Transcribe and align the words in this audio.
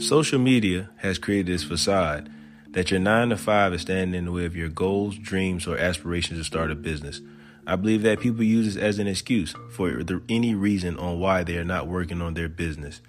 Social 0.00 0.38
media 0.38 0.88
has 0.96 1.18
created 1.18 1.48
this 1.48 1.62
facade 1.62 2.32
that 2.70 2.90
your 2.90 2.98
9 2.98 3.28
to 3.28 3.36
5 3.36 3.74
is 3.74 3.82
standing 3.82 4.18
in 4.18 4.24
the 4.24 4.32
way 4.32 4.46
of 4.46 4.56
your 4.56 4.70
goals, 4.70 5.18
dreams, 5.18 5.66
or 5.66 5.76
aspirations 5.76 6.38
to 6.40 6.44
start 6.44 6.70
a 6.70 6.74
business. 6.74 7.20
I 7.66 7.76
believe 7.76 8.00
that 8.02 8.18
people 8.18 8.42
use 8.42 8.74
this 8.74 8.82
as 8.82 8.98
an 8.98 9.06
excuse 9.06 9.54
for 9.70 10.02
any 10.30 10.54
reason 10.54 10.96
on 10.96 11.20
why 11.20 11.44
they 11.44 11.58
are 11.58 11.64
not 11.64 11.86
working 11.86 12.22
on 12.22 12.32
their 12.32 12.48
business. 12.48 13.02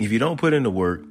If 0.00 0.10
you 0.10 0.18
don't 0.18 0.40
put 0.40 0.54
in 0.54 0.62
the 0.62 0.70
work, 0.70 1.04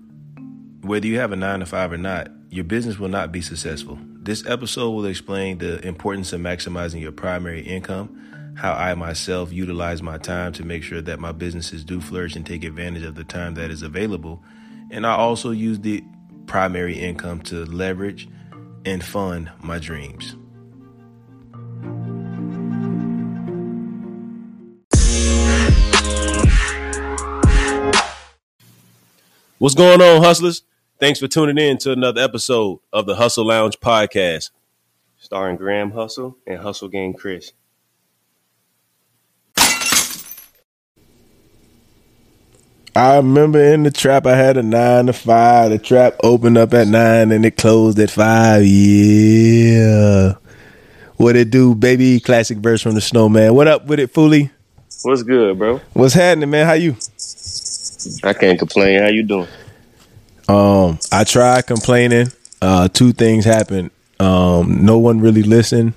whether 0.82 1.06
you 1.06 1.20
have 1.20 1.32
a 1.32 1.36
9 1.36 1.60
to 1.60 1.68
5 1.68 1.92
or 1.92 1.98
not, 1.98 2.30
your 2.50 2.64
business 2.64 2.98
will 2.98 3.10
not 3.10 3.32
be 3.32 3.42
successful. 3.42 4.00
This 4.02 4.44
episode 4.48 4.90
will 4.90 5.06
explain 5.06 5.60
the 5.60 5.86
importance 5.86 6.34
of 6.34 6.42
maximizing 6.42 7.00
your 7.00 7.12
primary 7.12 7.62
income 7.62 8.43
how 8.56 8.74
I 8.74 8.94
myself 8.94 9.52
utilize 9.52 10.02
my 10.02 10.18
time 10.18 10.54
to 10.54 10.64
make 10.64 10.84
sure 10.84 11.02
that 11.02 11.20
my 11.20 11.32
businesses 11.32 11.84
do 11.84 12.00
flourish 12.00 12.36
and 12.36 12.46
take 12.46 12.64
advantage 12.64 13.04
of 13.04 13.16
the 13.16 13.24
time 13.24 13.56
that 13.56 13.72
is 13.72 13.82
available. 13.82 14.44
And 14.92 15.06
I 15.06 15.16
also 15.16 15.52
use 15.52 15.80
the 15.80 16.04
primary 16.46 17.00
income 17.00 17.42
to 17.42 17.66
leverage 17.66 18.28
and 18.86 19.04
fund 19.04 19.52
my 19.62 19.80
dreams. 19.80 20.36
What's 29.58 29.76
going 29.76 30.02
on, 30.02 30.22
hustlers? 30.22 30.64
Thanks 31.00 31.20
for 31.20 31.28
tuning 31.28 31.58
in 31.58 31.78
to 31.80 31.94
another 31.94 32.22
episode 32.22 32.80
of 32.92 33.06
the 33.06 33.16
Hustle 33.16 33.48
Lounge 33.48 33.80
podcast, 33.80 34.52
starring 35.18 35.56
Graham 35.56 35.92
Hustle 35.92 36.38
and 36.46 36.60
Hustle 36.60 36.90
Gang 36.90 37.14
Kris. 37.14 37.54
I 42.96 43.18
remember 43.18 43.60
in 43.64 43.84
the 43.84 43.92
trap, 43.92 44.28
I 44.28 44.36
had 44.36 44.56
a 44.56 44.64
nine 44.64 45.08
to 45.08 45.14
five. 45.14 45.72
The 45.72 45.80
trap 45.80 46.16
opened 46.24 46.58
up 46.58 46.74
at 46.74 46.88
nine 46.88 47.32
and 47.32 47.44
it 47.46 47.58
closed 47.58 47.98
at 47.98 48.12
five. 48.12 48.66
Yeah. 48.66 50.34
What 51.18 51.36
it 51.36 51.50
do, 51.50 51.74
baby? 51.74 52.20
Classic 52.20 52.58
verse 52.58 52.82
from 52.82 52.94
the 52.94 53.02
Snowman. 53.02 53.56
What 53.56 53.68
up 53.68 53.86
with 53.86 54.00
it, 54.00 54.14
Fooly? 54.14 54.52
What's 55.04 55.24
good, 55.24 55.58
bro? 55.58 55.80
What's 55.94 56.14
happening, 56.14 56.52
man? 56.52 56.68
How 56.68 56.74
you? 56.74 56.96
I 58.24 58.34
can't 58.34 58.60
complain. 58.60 59.02
How 59.02 59.08
you 59.10 59.24
doing? 59.24 59.48
Um, 60.48 61.00
I 61.12 61.24
tried 61.24 61.66
complaining. 61.66 62.28
Uh, 62.62 62.88
two 62.90 63.12
things 63.12 63.44
happened. 63.44 63.92
Um, 64.20 64.86
no 64.86 64.98
one 65.00 65.20
really 65.20 65.44
listened. 65.44 65.94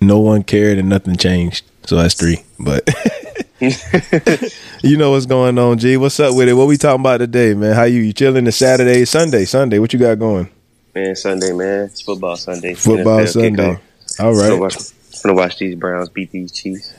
No 0.00 0.18
one 0.18 0.42
cared, 0.42 0.78
and 0.78 0.88
nothing 0.88 1.16
changed. 1.16 1.64
So 1.86 1.96
that's 1.96 2.14
three. 2.14 2.42
But 2.58 2.88
you 4.82 4.96
know 4.96 5.12
what's 5.12 5.26
going 5.26 5.58
on, 5.58 5.78
G. 5.78 5.96
What's 5.96 6.18
up 6.20 6.34
with 6.34 6.48
it? 6.48 6.54
What 6.54 6.68
we 6.68 6.76
talking 6.76 7.00
about 7.00 7.18
today, 7.18 7.54
man? 7.54 7.74
How 7.74 7.84
you? 7.84 8.00
You 8.00 8.12
chilling? 8.12 8.44
The 8.44 8.52
Saturday, 8.52 9.04
Sunday, 9.04 9.44
Sunday. 9.44 9.78
What 9.78 9.92
you 9.92 9.98
got 9.98 10.18
going? 10.18 10.50
Man, 10.94 11.16
Sunday, 11.16 11.52
man. 11.52 11.84
It's 11.84 12.02
football 12.02 12.36
Sunday. 12.36 12.74
Football 12.74 13.20
NFL 13.20 13.28
Sunday. 13.28 13.80
All 14.20 14.34
right. 14.34 14.48
Gonna 14.48 14.60
watch, 14.60 15.22
gonna 15.22 15.34
watch 15.34 15.58
these 15.58 15.74
Browns 15.74 16.08
beat 16.08 16.30
these 16.30 16.52
Chiefs. 16.52 16.92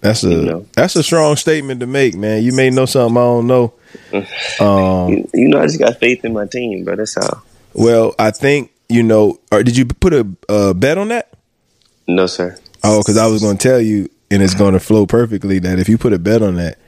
That's 0.00 0.24
a 0.24 0.30
you 0.30 0.42
know. 0.42 0.66
that's 0.74 0.96
a 0.96 1.02
strong 1.02 1.36
statement 1.36 1.80
to 1.80 1.86
make, 1.86 2.14
man. 2.14 2.42
You 2.42 2.52
may 2.52 2.70
know 2.70 2.86
something 2.86 3.16
I 3.16 3.20
don't 3.20 3.46
know. 3.46 3.74
Um, 4.60 5.08
you, 5.08 5.30
you, 5.34 5.48
know, 5.48 5.60
I 5.60 5.66
just 5.66 5.78
got 5.78 5.98
faith 5.98 6.24
in 6.24 6.32
my 6.32 6.46
team, 6.46 6.84
but 6.84 6.98
that's 6.98 7.14
how. 7.14 7.42
Well, 7.72 8.14
I 8.18 8.30
think 8.30 8.70
you 8.88 9.02
know. 9.02 9.40
Or 9.50 9.62
did 9.62 9.76
you 9.76 9.86
put 9.86 10.12
a 10.12 10.28
uh, 10.48 10.74
bet 10.74 10.98
on 10.98 11.08
that? 11.08 11.32
No, 12.06 12.26
sir. 12.26 12.56
Oh, 12.84 13.00
because 13.00 13.16
I 13.16 13.26
was 13.26 13.42
going 13.42 13.56
to 13.56 13.62
tell 13.62 13.80
you 13.80 14.08
and 14.30 14.42
it's 14.42 14.54
going 14.54 14.74
to 14.74 14.80
flow 14.80 15.06
perfectly. 15.06 15.58
That 15.58 15.78
if 15.78 15.88
you 15.88 15.98
put 15.98 16.12
a 16.12 16.18
bet 16.18 16.42
on 16.42 16.56
that, 16.56 16.78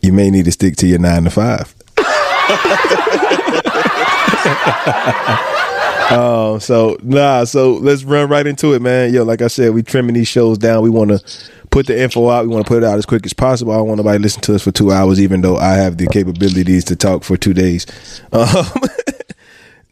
you 0.00 0.12
may 0.12 0.30
need 0.30 0.44
to 0.46 0.52
stick 0.52 0.76
to 0.76 0.86
your 0.86 0.98
nine 0.98 1.24
to 1.24 1.30
five. 1.30 1.74
um, 6.10 6.60
so 6.60 6.98
nah, 7.02 7.44
so 7.44 7.74
let's 7.74 8.04
run 8.04 8.28
right 8.28 8.46
into 8.46 8.74
it, 8.74 8.82
man. 8.82 9.12
Yo, 9.12 9.24
like 9.24 9.42
I 9.42 9.48
said, 9.48 9.74
we 9.74 9.82
trimming 9.82 10.14
these 10.14 10.28
shows 10.28 10.58
down. 10.58 10.82
We 10.82 10.90
want 10.90 11.10
to 11.10 11.50
put 11.70 11.86
the 11.86 12.00
info 12.00 12.28
out. 12.28 12.46
We 12.46 12.52
want 12.52 12.66
to 12.66 12.68
put 12.68 12.82
it 12.82 12.86
out 12.86 12.98
as 12.98 13.06
quick 13.06 13.26
as 13.26 13.32
possible. 13.32 13.72
I 13.72 13.76
don't 13.76 13.88
want 13.88 13.98
nobody 13.98 14.18
to 14.18 14.22
listen 14.22 14.42
to 14.42 14.54
us 14.54 14.62
for 14.62 14.70
two 14.70 14.92
hours, 14.92 15.20
even 15.20 15.40
though 15.40 15.56
I 15.56 15.74
have 15.74 15.96
the 15.96 16.06
capabilities 16.06 16.84
to 16.84 16.96
talk 16.96 17.24
for 17.24 17.36
two 17.36 17.54
days. 17.54 17.86
Um, 18.32 18.46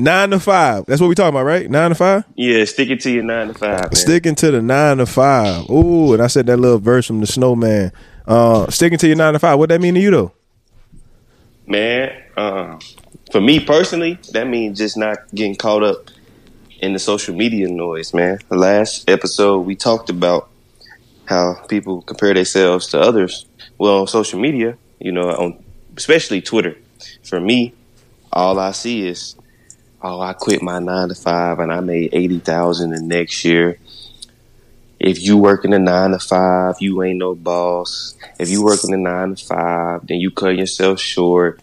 Nine 0.03 0.31
to 0.31 0.41
five. 0.41 0.85
That's 0.87 1.01
what 1.01 1.07
we 1.07 1.15
talking 1.15 1.29
about, 1.29 1.45
right? 1.45 1.71
Nine 1.71 1.91
to 1.91 1.95
five. 1.95 2.25
Yeah, 2.35 2.65
sticking 2.65 2.99
to 2.99 3.11
your 3.11 3.23
nine 3.23 3.47
to 3.47 3.55
five. 3.55 3.83
Man. 3.83 3.95
Sticking 3.95 4.35
to 4.35 4.51
the 4.51 4.61
nine 4.61 4.97
to 4.97 5.07
five. 5.07 5.71
Ooh, 5.71 6.13
and 6.13 6.21
I 6.21 6.27
said 6.27 6.47
that 6.47 6.57
little 6.57 6.81
verse 6.81 7.07
from 7.07 7.21
the 7.21 7.27
Snowman. 7.29 7.93
Uh, 8.27 8.69
sticking 8.69 8.99
to 8.99 9.07
your 9.07 9.15
nine 9.15 9.35
to 9.35 9.39
five. 9.39 9.61
What 9.61 9.69
that 9.69 9.81
mean 9.81 9.95
to 9.95 10.01
you 10.01 10.11
though? 10.11 10.33
Man, 11.69 12.21
uh, 12.37 12.81
for 13.31 13.41
me 13.41 13.61
personally, 13.61 14.19
that 14.33 14.49
means 14.49 14.79
just 14.79 14.97
not 14.97 15.19
getting 15.33 15.55
caught 15.55 15.85
up 15.85 16.09
in 16.81 16.95
the 16.95 16.99
social 16.99 17.37
media 17.37 17.69
noise. 17.69 18.13
Man, 18.13 18.41
the 18.49 18.57
last 18.57 19.09
episode 19.09 19.61
we 19.61 19.77
talked 19.77 20.11
about 20.11 20.51
how 21.27 21.55
people 21.69 22.03
compare 22.03 22.35
themselves 22.35 22.89
to 22.89 23.01
others. 23.01 23.47
Well, 23.79 24.01
on 24.01 24.09
social 24.09 24.41
media, 24.41 24.77
you 24.99 25.13
know, 25.13 25.31
on 25.31 25.65
especially 25.97 26.43
Twitter. 26.43 26.77
For 27.23 27.39
me, 27.39 27.73
all 28.33 28.59
I 28.59 28.73
see 28.73 29.07
is 29.07 29.37
oh, 30.03 30.21
I 30.21 30.33
quit 30.33 30.63
my 30.63 30.79
nine 30.79 31.09
to 31.09 31.15
five 31.15 31.59
and 31.59 31.73
I 31.73 31.81
made 31.81 32.11
eighty 32.13 32.39
thousand 32.39 32.91
the 32.91 33.03
next 33.03 33.45
year. 33.45 33.79
If 34.99 35.21
you 35.21 35.37
working 35.37 35.73
in 35.73 35.83
a 35.83 35.85
nine 35.85 36.11
to 36.13 36.19
five, 36.19 36.77
you 36.81 37.03
ain't 37.03 37.19
no 37.19 37.35
boss. 37.35 38.15
If 38.39 38.51
you 38.51 38.63
working 38.63 38.93
in 38.93 39.01
a 39.01 39.03
nine 39.03 39.35
to 39.35 39.45
five, 39.45 40.07
then 40.07 40.19
you 40.19 40.31
cut 40.31 40.57
yourself 40.57 41.01
short. 41.01 41.61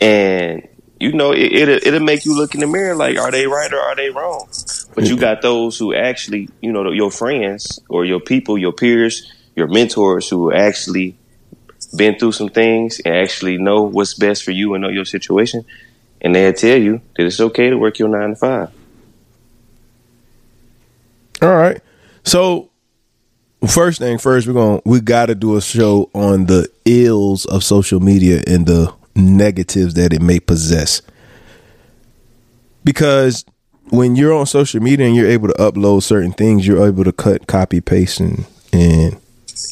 And 0.00 0.66
you 0.98 1.12
know, 1.12 1.32
it, 1.32 1.52
it'll, 1.52 1.88
it'll 1.88 2.00
make 2.06 2.24
you 2.24 2.34
look 2.34 2.54
in 2.54 2.60
the 2.60 2.66
mirror 2.66 2.94
like, 2.94 3.18
are 3.18 3.30
they 3.30 3.46
right 3.46 3.72
or 3.72 3.78
are 3.78 3.94
they 3.94 4.08
wrong? 4.08 4.48
But 4.94 5.04
you 5.04 5.18
got 5.18 5.42
those 5.42 5.78
who 5.78 5.94
actually, 5.94 6.48
you 6.62 6.72
know, 6.72 6.90
your 6.90 7.10
friends 7.10 7.80
or 7.90 8.06
your 8.06 8.20
people, 8.20 8.56
your 8.56 8.72
peers, 8.72 9.30
your 9.54 9.66
mentors 9.66 10.28
who 10.30 10.52
actually 10.52 11.16
been 11.94 12.18
through 12.18 12.32
some 12.32 12.48
things 12.48 13.00
and 13.04 13.14
actually 13.14 13.58
know 13.58 13.82
what's 13.82 14.14
best 14.14 14.42
for 14.42 14.52
you 14.52 14.74
and 14.74 14.82
know 14.82 14.88
your 14.88 15.04
situation 15.04 15.64
and 16.20 16.34
they'll 16.34 16.52
tell 16.52 16.78
you 16.78 17.00
that 17.16 17.26
it's 17.26 17.40
okay 17.40 17.70
to 17.70 17.76
work 17.76 17.98
your 17.98 18.08
nine 18.08 18.30
to 18.30 18.36
five. 18.36 18.70
All 21.42 21.54
right. 21.54 21.80
So 22.24 22.70
first 23.66 23.98
thing 23.98 24.18
first, 24.18 24.46
we're 24.46 24.54
to 24.54 24.82
we 24.84 25.00
got 25.00 25.26
to 25.26 25.34
do 25.34 25.56
a 25.56 25.62
show 25.62 26.10
on 26.14 26.46
the 26.46 26.68
ills 26.84 27.44
of 27.46 27.62
social 27.62 28.00
media 28.00 28.42
and 28.46 28.66
the 28.66 28.92
negatives 29.14 29.94
that 29.94 30.12
it 30.12 30.22
may 30.22 30.40
possess. 30.40 31.02
Because 32.84 33.44
when 33.90 34.16
you're 34.16 34.34
on 34.34 34.46
social 34.46 34.80
media 34.80 35.06
and 35.06 35.16
you're 35.16 35.28
able 35.28 35.48
to 35.48 35.54
upload 35.54 36.02
certain 36.02 36.32
things, 36.32 36.66
you're 36.66 36.86
able 36.86 37.04
to 37.04 37.12
cut, 37.12 37.46
copy, 37.46 37.80
paste, 37.80 38.20
and, 38.20 38.46
and 38.72 39.20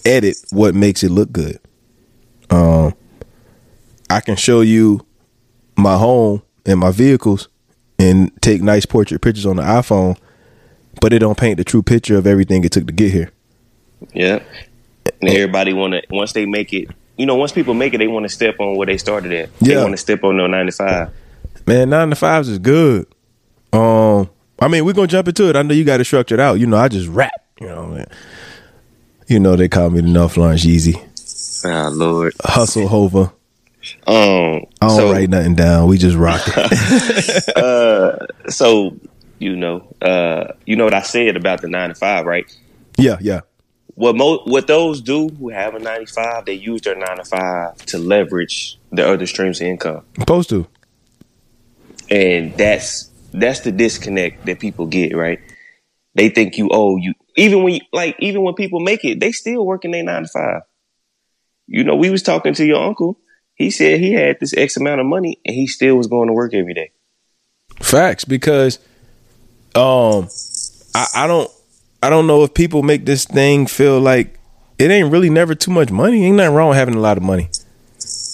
edit 0.05 0.37
what 0.51 0.75
makes 0.75 1.03
it 1.03 1.11
look 1.11 1.33
good. 1.33 1.59
Um, 2.51 2.95
I 4.11 4.21
can 4.21 4.37
show 4.37 4.61
you 4.61 5.05
my 5.77 5.97
home 5.97 6.43
and 6.67 6.81
my 6.81 6.91
vehicles 6.91 7.49
and 7.99 8.31
take 8.43 8.63
nice 8.63 8.87
portrait 8.87 9.21
pictures 9.21 9.47
on 9.47 9.57
the 9.57 9.63
iPhone, 9.63 10.17
but 11.01 11.13
it 11.13 11.21
don't 11.21 11.39
paint 11.39 11.59
the 11.59 11.65
true 11.65 11.83
picture 11.83 12.17
of 12.17 12.27
everything 12.27 12.65
it 12.65 12.73
took 12.73 12.87
to 12.87 12.93
get 12.93 13.13
here. 13.13 13.31
Yeah. 14.13 14.43
And 15.21 15.31
everybody 15.31 15.73
want 15.73 15.95
to 15.95 16.03
once 16.11 16.33
they 16.33 16.47
make 16.47 16.73
it, 16.73 16.89
you 17.17 17.27
know, 17.27 17.37
once 17.37 17.53
people 17.53 17.75
make 17.75 17.95
it, 17.95 17.99
they 17.99 18.07
want 18.07 18.25
to 18.25 18.29
step 18.29 18.59
on 18.59 18.77
where 18.77 18.87
they 18.87 18.99
started 18.99 19.33
at. 19.33 19.59
They 19.59 19.77
want 19.77 19.93
to 19.93 19.97
step 19.97 20.25
on 20.25 20.37
their 20.37 20.49
95. 20.49 21.11
Man, 21.67 21.91
9 21.91 22.11
to 22.11 22.17
5s 22.17 22.49
is 22.49 22.59
good. 22.59 23.07
Um 23.73 24.31
I 24.61 24.69
mean, 24.69 24.85
we're 24.85 24.93
going 24.93 25.09
to 25.09 25.13
jump 25.13 25.29
into 25.29 25.49
it. 25.49 25.57
I 25.57 25.63
know 25.63 25.75
you 25.75 25.85
got 25.85 26.01
it 26.01 26.05
structured 26.05 26.41
out. 26.41 26.55
You 26.55 26.67
know, 26.67 26.77
I 26.77 26.89
just 26.89 27.09
rap, 27.09 27.33
you 27.61 27.67
know, 27.67 27.87
man. 27.87 28.07
You 29.27 29.41
know, 29.41 29.57
they 29.57 29.69
call 29.69 29.91
me 29.91 30.01
the 30.01 30.09
North 30.09 30.37
Lawrence 30.37 30.65
Yeezy. 30.65 30.95
Ah, 31.65 31.89
Lord. 31.93 32.35
Hustle 32.41 32.89
Hover. 32.89 33.33
Um, 34.07 34.67
I 34.81 34.89
don't 34.89 34.97
so, 34.97 35.13
write 35.13 35.31
nothing 35.31 35.55
down. 35.55 35.89
We 35.89 35.99
just 35.99 36.17
rock 36.17 36.43
it. 36.47 37.49
uh, 37.57 38.27
so 38.51 38.99
you 39.39 39.57
know, 39.57 39.95
uh, 40.01 40.53
you 40.67 40.77
know 40.77 40.85
what 40.85 40.95
I 40.95 41.03
said 41.03 41.37
about 41.37 41.61
the 41.61 41.69
nine 41.69 41.91
to 41.91 41.95
five, 41.95 42.27
right? 42.27 42.47
Yeah, 42.99 43.19
yeah. 43.21 43.41
What 43.95 44.17
mo- 44.17 44.43
what 44.45 44.67
those 44.67 45.01
do 45.01 45.29
who 45.29 45.51
have 45.51 45.75
a 45.75 45.79
ninety 45.79 46.07
five, 46.07 46.45
they 46.45 46.55
use 46.55 46.83
their 46.83 46.97
nine 46.97 47.17
to 47.19 47.25
five 47.25 47.77
to 47.87 47.99
leverage 47.99 48.79
their 48.91 49.07
other 49.07 49.27
streams 49.27 49.61
of 49.61 49.67
income. 49.67 50.05
Supposed 50.19 50.51
to. 50.51 50.67
And 52.11 52.57
that's 52.57 53.11
that's 53.33 53.61
the 53.61 53.73
disconnect 53.73 54.47
that 54.47 54.61
people 54.61 54.87
get, 54.87 55.17
right? 55.17 55.41
They 56.15 56.29
think 56.29 56.57
you 56.57 56.69
owe 56.71 56.97
you 56.97 57.15
even 57.37 57.63
when 57.63 57.75
you, 57.75 57.81
like 57.93 58.17
even 58.19 58.43
when 58.43 58.55
people 58.55 58.81
make 58.81 59.05
it, 59.05 59.21
they 59.21 59.33
still 59.33 59.65
working 59.65 59.91
their 59.91 60.05
nine 60.05 60.23
to 60.23 60.29
five. 60.29 60.63
You 61.67 61.85
know, 61.85 61.97
we 61.97 62.11
was 62.11 62.23
talking 62.23 62.55
to 62.55 62.65
your 62.65 62.83
uncle 62.85 63.19
he 63.55 63.71
said 63.71 64.01
he 64.01 64.13
had 64.13 64.39
this 64.41 64.55
X 64.57 64.77
amount 64.77 65.01
of 65.01 65.07
money 65.07 65.39
and 65.45 65.55
he 65.55 65.67
still 65.67 65.97
was 65.97 66.07
going 66.07 66.29
to 66.29 66.33
work 66.35 66.55
every 66.55 66.75
day. 66.75 66.91
Facts, 67.81 68.25
because 68.25 68.79
um 69.75 70.29
I, 70.95 71.07
I 71.17 71.27
don't 71.27 71.51
I 72.03 72.11
don't 72.11 72.27
know 72.27 72.45
if 72.45 72.55
people 72.55 72.83
make 72.83 73.07
this 73.07 73.25
thing 73.25 73.67
feel 73.67 74.01
like 74.01 74.39
it 74.79 74.91
ain't 74.91 75.11
really 75.11 75.31
never 75.31 75.55
too 75.55 75.71
much 75.71 75.91
money. 75.91 76.25
Ain't 76.25 76.37
nothing 76.37 76.55
wrong 76.55 76.69
with 76.71 76.79
having 76.79 76.95
a 76.95 77.01
lot 77.01 77.17
of 77.17 77.23
money. 77.23 77.49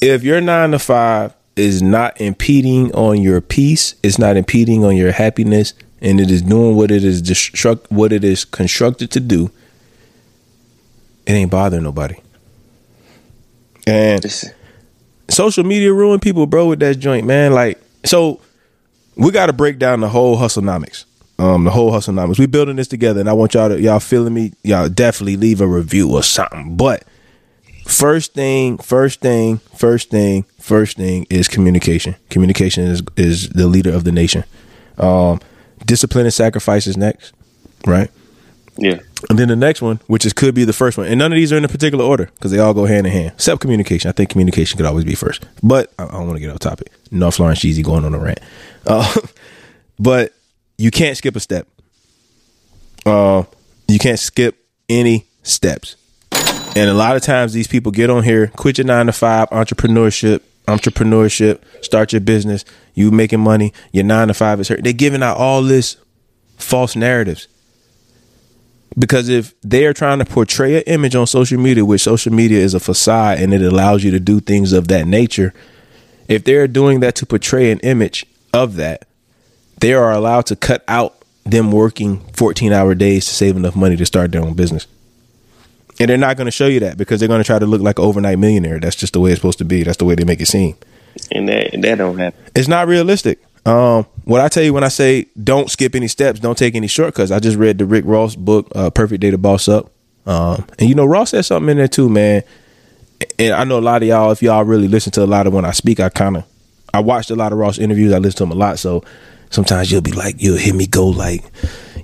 If 0.03 0.23
your 0.23 0.41
nine 0.41 0.71
to 0.71 0.79
five 0.79 1.35
is 1.57 1.83
not 1.83 2.21
impeding 2.21 2.93
on 2.95 3.21
your 3.21 3.41
peace, 3.41 3.95
it's 4.03 4.19
not 4.19 4.37
impeding 4.37 4.85
on 4.85 4.97
your 4.97 5.13
happiness, 5.13 5.75
and 6.01 6.21
it 6.21 6.31
is 6.31 6.43
doing 6.43 6.75
what 6.75 6.91
it 6.91 7.05
is 7.05 7.23
destruct 7.23 7.91
what 7.91 8.13
it 8.13 8.25
is 8.25 8.45
constructed 8.45 9.11
to 9.11 9.21
do, 9.21 9.51
it 11.27 11.33
ain't 11.33 11.51
bothering 11.51 11.83
nobody. 11.83 12.17
And 13.87 14.25
social 15.31 15.65
media 15.65 15.93
ruin 15.93 16.21
people, 16.21 16.47
bro, 16.47 16.69
with 16.69 16.81
that 16.81 16.99
joint, 16.99 17.27
man. 17.27 17.53
Like, 17.53 17.81
so 18.05 18.41
we 19.17 19.31
got 19.31 19.47
to 19.47 19.53
break 19.53 19.79
down 19.79 20.01
the 20.01 20.09
whole 20.09 20.37
hustlenomics. 20.37 21.05
Um, 21.39 21.65
the 21.65 21.71
whole 21.71 21.91
hustlenomics. 21.91 22.39
We 22.39 22.47
building 22.47 22.77
this 22.77 22.89
together, 22.89 23.21
and 23.21 23.29
I 23.29 23.33
want 23.33 23.55
y'all 23.55 23.71
to 23.71 23.81
y'all 23.81 24.01
feeling 24.01 24.35
me. 24.35 24.53
Y'all 24.63 24.91
definitely 24.91 25.37
leave 25.37 25.63
a 25.63 25.67
review 25.67 26.13
or 26.13 26.23
something. 26.23 26.77
But 26.77 27.05
first 27.87 28.35
thing, 28.35 28.77
first 28.77 29.21
thing, 29.21 29.59
first 29.75 30.11
thing, 30.11 30.45
first 30.59 30.99
thing 30.99 31.27
is 31.31 31.49
communication. 31.49 32.17
Communication 32.29 32.85
is 32.85 33.03
is 33.17 33.49
the 33.51 33.67
leader 33.67 33.91
of 33.91 34.05
the 34.05 34.13
nation. 34.13 34.45
Um, 34.99 35.41
discipline 35.87 36.27
and 36.27 36.35
sacrifice 36.35 36.87
is 36.87 36.99
next, 36.99 37.33
right? 37.87 38.11
Yeah. 38.77 39.01
And 39.29 39.39
then 39.39 39.49
the 39.49 39.57
next 39.57 39.83
one, 39.83 40.01
which 40.07 40.25
is 40.25 40.33
could 40.33 40.55
be 40.55 40.65
the 40.65 40.73
first 40.73 40.97
one, 40.97 41.07
and 41.07 41.19
none 41.19 41.33
of 41.33 41.37
these 41.37 41.53
are 41.53 41.57
in 41.57 41.65
a 41.65 41.69
particular 41.69 42.05
order 42.05 42.27
because 42.35 42.51
they 42.51 42.59
all 42.59 42.75
go 42.75 42.87
hand 42.87 43.07
in 43.07 43.13
hand. 43.13 43.33
Except 43.35 43.61
communication. 43.61 44.09
I 44.09 44.13
think 44.13 44.31
communication 44.31 44.77
could 44.77 44.87
always 44.87 45.05
be 45.05 45.15
first. 45.15 45.45
But 45.63 45.93
I, 45.99 46.05
I 46.05 46.13
don't 46.13 46.27
want 46.27 46.37
to 46.37 46.41
get 46.41 46.51
off 46.51 46.61
topic. 46.61 46.91
North 47.11 47.39
Lawrence 47.39 47.61
Yeezy 47.61 47.85
going 47.85 48.05
on 48.05 48.15
a 48.15 48.19
rant. 48.19 48.41
Uh, 48.87 49.15
but 49.99 50.33
you 50.79 50.91
can't 50.91 51.17
skip 51.17 51.37
a 51.37 51.41
step. 51.41 51.69
Uh, 53.05 53.45
you 53.89 53.99
can't 53.99 54.19
skip 54.19 54.57
any 54.89 55.27
steps. 55.43 55.97
And 56.77 56.89
a 56.89 56.95
lot 56.95 57.17
of 57.17 57.23
times 57.23 57.53
these 57.53 57.67
people 57.67 57.91
get 57.91 58.11
on 58.11 58.23
here, 58.23 58.47
quit 58.49 58.79
your 58.79 58.87
nine 58.87 59.07
to 59.07 59.13
five, 59.13 59.51
entrepreneurship, 59.51 60.41
entrepreneurship, 60.69 61.61
start 61.83 62.13
your 62.13 62.21
business, 62.21 62.65
you 62.95 63.11
making 63.11 63.41
money, 63.41 63.73
your 63.93 64.05
nine 64.05 64.29
to 64.29 64.35
five 64.35 64.61
is 64.61 64.69
hurt. 64.69 64.85
They're 64.85 64.93
giving 64.93 65.23
out 65.23 65.37
all 65.37 65.63
this 65.63 65.97
false 66.59 66.95
narratives. 66.95 67.49
Because 68.99 69.29
if 69.29 69.55
they 69.61 69.87
are 69.87 69.93
trying 69.93 70.19
to 70.19 70.25
portray 70.25 70.77
an 70.77 70.83
image 70.83 71.15
on 71.15 71.27
social 71.27 71.61
media, 71.61 71.85
which 71.85 72.03
social 72.03 72.33
media 72.33 72.59
is 72.59 72.75
a 72.75 72.81
facade 72.81 73.39
and 73.39 73.55
it 73.55 73.63
allows 73.63 74.03
you 74.03 74.11
to 74.11 74.21
do 74.21 74.41
things 74.41 74.73
of 74.73 74.89
that 74.89 75.07
nature, 75.07 75.55
if 76.29 76.45
they're 76.45 76.69
doing 76.69 77.01
that 77.01 77.15
to 77.17 77.27
portray 77.27 77.71
an 77.71 77.79
image 77.81 78.27
of 78.53 78.77
that, 78.77 79.07
they 79.81 79.95
are 79.95 80.13
allowed 80.13 80.47
to 80.47 80.57
cut 80.57 80.85
out 80.89 81.17
them 81.45 81.73
working 81.73 82.21
14 82.33 82.73
hour 82.73 82.95
days 82.95 83.27
to 83.27 83.35
save 83.35 83.57
enough 83.57 83.77
money 83.77 83.97
to 83.97 84.07
start 84.07 84.33
their 84.33 84.43
own 84.43 84.55
business. 84.55 84.87
And 85.99 86.09
they're 86.09 86.17
not 86.17 86.37
going 86.37 86.47
to 86.47 86.53
show 86.53 86.67
you 86.67 86.81
that 86.81 86.97
because 86.97 87.21
they're 87.21 87.29
going 87.29 87.43
to 87.43 87.47
try 87.47 87.59
to 87.59 87.67
look 87.67 87.83
like 87.83 87.99
an 87.99 88.05
overnight 88.05 88.39
millionaire. 88.39 88.81
That's 88.81 88.97
just 88.97 89.13
the 89.13 89.21
way 89.21 89.33
it's 89.33 89.41
supposed 89.41 89.59
to 89.59 89.65
be. 89.65 89.83
That's 89.83 89.99
the 89.99 90.05
way 90.05 90.15
they 90.15 90.25
make 90.25 90.41
it 90.41 90.47
seem. 90.47 90.77
And 91.31 91.49
that 91.49 91.71
that 91.83 91.99
don't 91.99 92.19
happen. 92.19 92.41
It's 92.55 92.69
not 92.69 92.87
realistic. 92.89 93.39
Um, 93.67 94.05
what 94.25 94.41
I 94.41 94.49
tell 94.49 94.63
you 94.63 94.73
when 94.73 94.85
I 94.85 94.89
say 94.89 95.27
don't 95.43 95.71
skip 95.71 95.95
any 95.95 96.09
steps, 96.09 96.41
don't 96.41 96.57
take 96.57 96.75
any 96.75 96.87
shortcuts. 96.87 97.31
I 97.31 97.41
just 97.41 97.57
read 97.57 97.79
the 97.79 97.85
Rick 97.85 98.05
Ross 98.07 98.35
book, 98.35 98.69
uh, 98.75 98.91
Perfect 98.91 99.21
Day 99.21 99.31
to 99.31 99.39
Boss 99.39 99.69
Up. 99.69 99.91
Um, 100.27 100.67
and 100.79 100.89
you 100.89 100.95
know, 100.95 101.05
Ross 101.07 101.31
said 101.31 101.45
something 101.45 101.71
in 101.71 101.77
there 101.77 101.89
too, 101.89 102.09
man. 102.09 102.43
And 103.39 103.53
I 103.53 103.65
know 103.65 103.79
a 103.79 103.81
lot 103.81 104.03
of 104.03 104.09
y'all, 104.09 104.31
if 104.31 104.43
y'all 104.43 104.65
really 104.65 104.89
listen 104.89 105.13
to 105.13 105.25
a 105.25 105.27
lot 105.27 105.47
of 105.47 105.53
when 105.53 105.65
I 105.65 105.73
speak, 105.73 106.01
I 106.01 106.09
kind 106.09 106.39
of, 106.39 106.45
I 106.95 107.01
watched 107.01 107.31
a 107.31 107.37
lot 107.37 107.53
of 107.53 107.59
Ross 107.59 107.79
interviews. 107.79 108.13
I 108.13 108.19
listen 108.19 108.39
to 108.39 108.45
him 108.45 108.53
a 108.53 108.55
lot. 108.55 108.79
So 108.79 109.05
sometimes 109.51 109.93
you'll 109.93 110.01
be 110.01 110.13
like, 110.13 110.37
you'll 110.39 110.57
hear 110.57 110.75
me 110.75 110.87
go 110.87 111.07
like, 111.07 111.45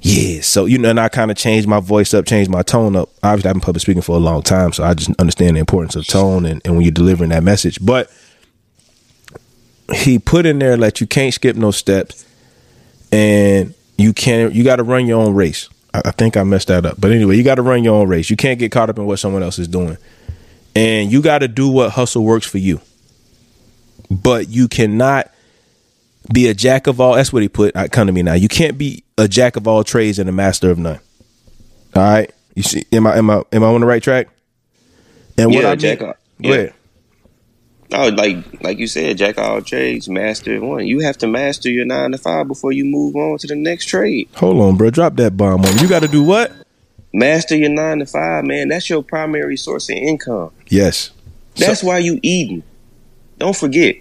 yeah. 0.03 0.41
So, 0.43 0.67
you 0.67 0.79
know, 0.79 0.91
and 0.91 1.01
I 1.01 1.09
kind 1.09 1.31
of 1.31 1.37
changed 1.37 1.67
my 1.69 1.81
voice 1.81 2.13
up, 2.13 2.27
changed 2.27 2.51
my 2.51 2.63
tone 2.63 2.97
up. 2.97 3.09
Obviously, 3.23 3.49
I've 3.49 3.55
been 3.55 3.61
public 3.61 3.81
speaking 3.81 4.03
for 4.03 4.17
a 4.17 4.21
long 4.21 4.43
time. 4.43 4.73
So 4.73 4.85
I 4.85 4.95
just 4.95 5.11
understand 5.19 5.57
the 5.57 5.61
importance 5.61 5.97
of 5.97 6.07
tone 6.07 6.45
and, 6.45 6.61
and 6.65 6.75
when 6.75 6.83
you're 6.83 6.93
delivering 6.93 7.31
that 7.31 7.43
message. 7.43 7.85
But 7.85 8.11
he 9.95 10.19
put 10.19 10.47
in 10.47 10.59
there 10.59 10.77
that 10.77 11.01
you 11.01 11.07
can't 11.07 11.33
skip 11.33 11.57
no 11.57 11.71
steps 11.71 12.25
and 13.13 13.75
you 13.97 14.13
can't, 14.13 14.55
you 14.55 14.65
got 14.65 14.77
to 14.77 14.83
run 14.83 15.07
your 15.07 15.21
own 15.21 15.35
race. 15.35 15.69
I, 15.95 16.03
I 16.07 16.11
think 16.11 16.37
I 16.37 16.43
messed 16.43 16.69
that 16.69 16.85
up. 16.85 17.01
But 17.01 17.13
anyway, 17.13 17.37
you 17.37 17.43
got 17.43 17.57
to 17.57 17.63
run 17.63 17.85
your 17.85 17.95
own 17.95 18.09
race. 18.09 18.31
You 18.31 18.37
can't 18.37 18.59
get 18.59 18.73
caught 18.73 18.91
up 18.91 18.99
in 18.99 19.07
what 19.07 19.19
someone 19.19 19.43
else 19.43 19.59
is 19.59 19.69
doing. 19.69 19.97
And 20.75 21.11
you 21.11 21.23
got 21.23 21.39
to 21.39 21.49
do 21.49 21.69
what 21.69 21.93
hustle 21.93 22.25
works 22.25 22.47
for 22.47 22.59
you. 22.59 22.81
But 24.11 24.49
you 24.49 24.69
cannot 24.69 25.31
be 26.33 26.49
a 26.49 26.55
jack 26.55 26.87
of 26.87 27.01
all. 27.01 27.15
That's 27.15 27.33
what 27.33 27.43
he 27.43 27.49
put. 27.49 27.75
Come 27.93 28.07
to 28.07 28.13
me 28.13 28.23
now. 28.23 28.35
You 28.35 28.49
can't 28.49 28.77
be 28.77 29.05
a 29.17 29.27
jack 29.29 29.57
of 29.57 29.67
all 29.67 29.85
trades 29.85 30.19
and 30.19 30.29
a 30.29 30.33
master 30.33 30.71
of 30.71 30.79
none. 30.79 31.01
All 31.95 32.03
right. 32.03 32.31
You 32.55 32.63
see? 32.63 32.85
Am 32.93 33.07
I 33.07 33.17
am 33.17 33.31
I 33.31 33.43
am 33.53 33.65
I 33.65 33.67
on 33.67 33.81
the 33.81 33.87
right 33.87 34.03
track? 34.03 34.29
And 35.39 35.53
what 35.53 35.63
yeah, 35.63 35.71
I 35.71 35.77
jack. 35.77 36.01
Mean, 36.01 36.15
yeah. 36.41 36.73
No, 37.91 38.09
like 38.09 38.63
like 38.63 38.79
you 38.79 38.87
said, 38.87 39.19
jack 39.19 39.39
all 39.39 39.63
trades, 39.63 40.09
master 40.09 40.61
one. 40.61 40.87
You 40.87 41.01
have 41.01 41.19
to 41.19 41.27
master 41.27 41.71
your 41.71 41.85
nine 41.85 42.13
to 42.13 42.19
five 42.19 42.49
before 42.49 42.73
you 42.73 42.85
move 42.85 43.15
on 43.15 43.39
to 43.39 43.47
the 43.47 43.55
next 43.55 43.87
trade. 43.87 44.29
Hold 44.37 44.61
on, 44.61 44.77
bro. 44.77 44.91
Drop 44.91 45.17
that 45.17 45.37
bomb 45.37 45.65
on. 45.65 45.79
You 45.79 45.89
got 45.89 46.03
to 46.03 46.09
do 46.09 46.23
what? 46.23 46.53
Master 47.13 47.57
your 47.57 47.71
nine 47.71 48.01
to 48.01 48.07
five, 48.07 48.45
man. 48.45 48.69
That's 48.69 48.91
your 48.91 49.03
primary 49.03 49.57
source 49.57 49.89
of 49.89 49.97
income. 49.97 50.51
Yes. 50.69 51.11
That's 51.57 51.81
so, 51.81 51.87
why 51.87 51.99
you 51.99 52.19
eating. 52.23 52.63
Don't 53.39 53.57
forget. 53.57 53.97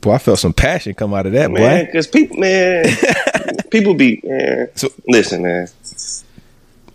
Boy, 0.00 0.14
I 0.14 0.18
felt 0.18 0.40
some 0.40 0.52
passion 0.52 0.94
come 0.94 1.14
out 1.14 1.26
of 1.26 1.32
that, 1.32 1.50
man. 1.50 1.86
Because 1.86 2.08
people, 2.08 2.36
man, 2.36 2.84
people 3.70 3.94
be, 3.94 4.20
man. 4.24 4.68
So 4.74 4.88
listen, 5.06 5.42
man. 5.42 5.68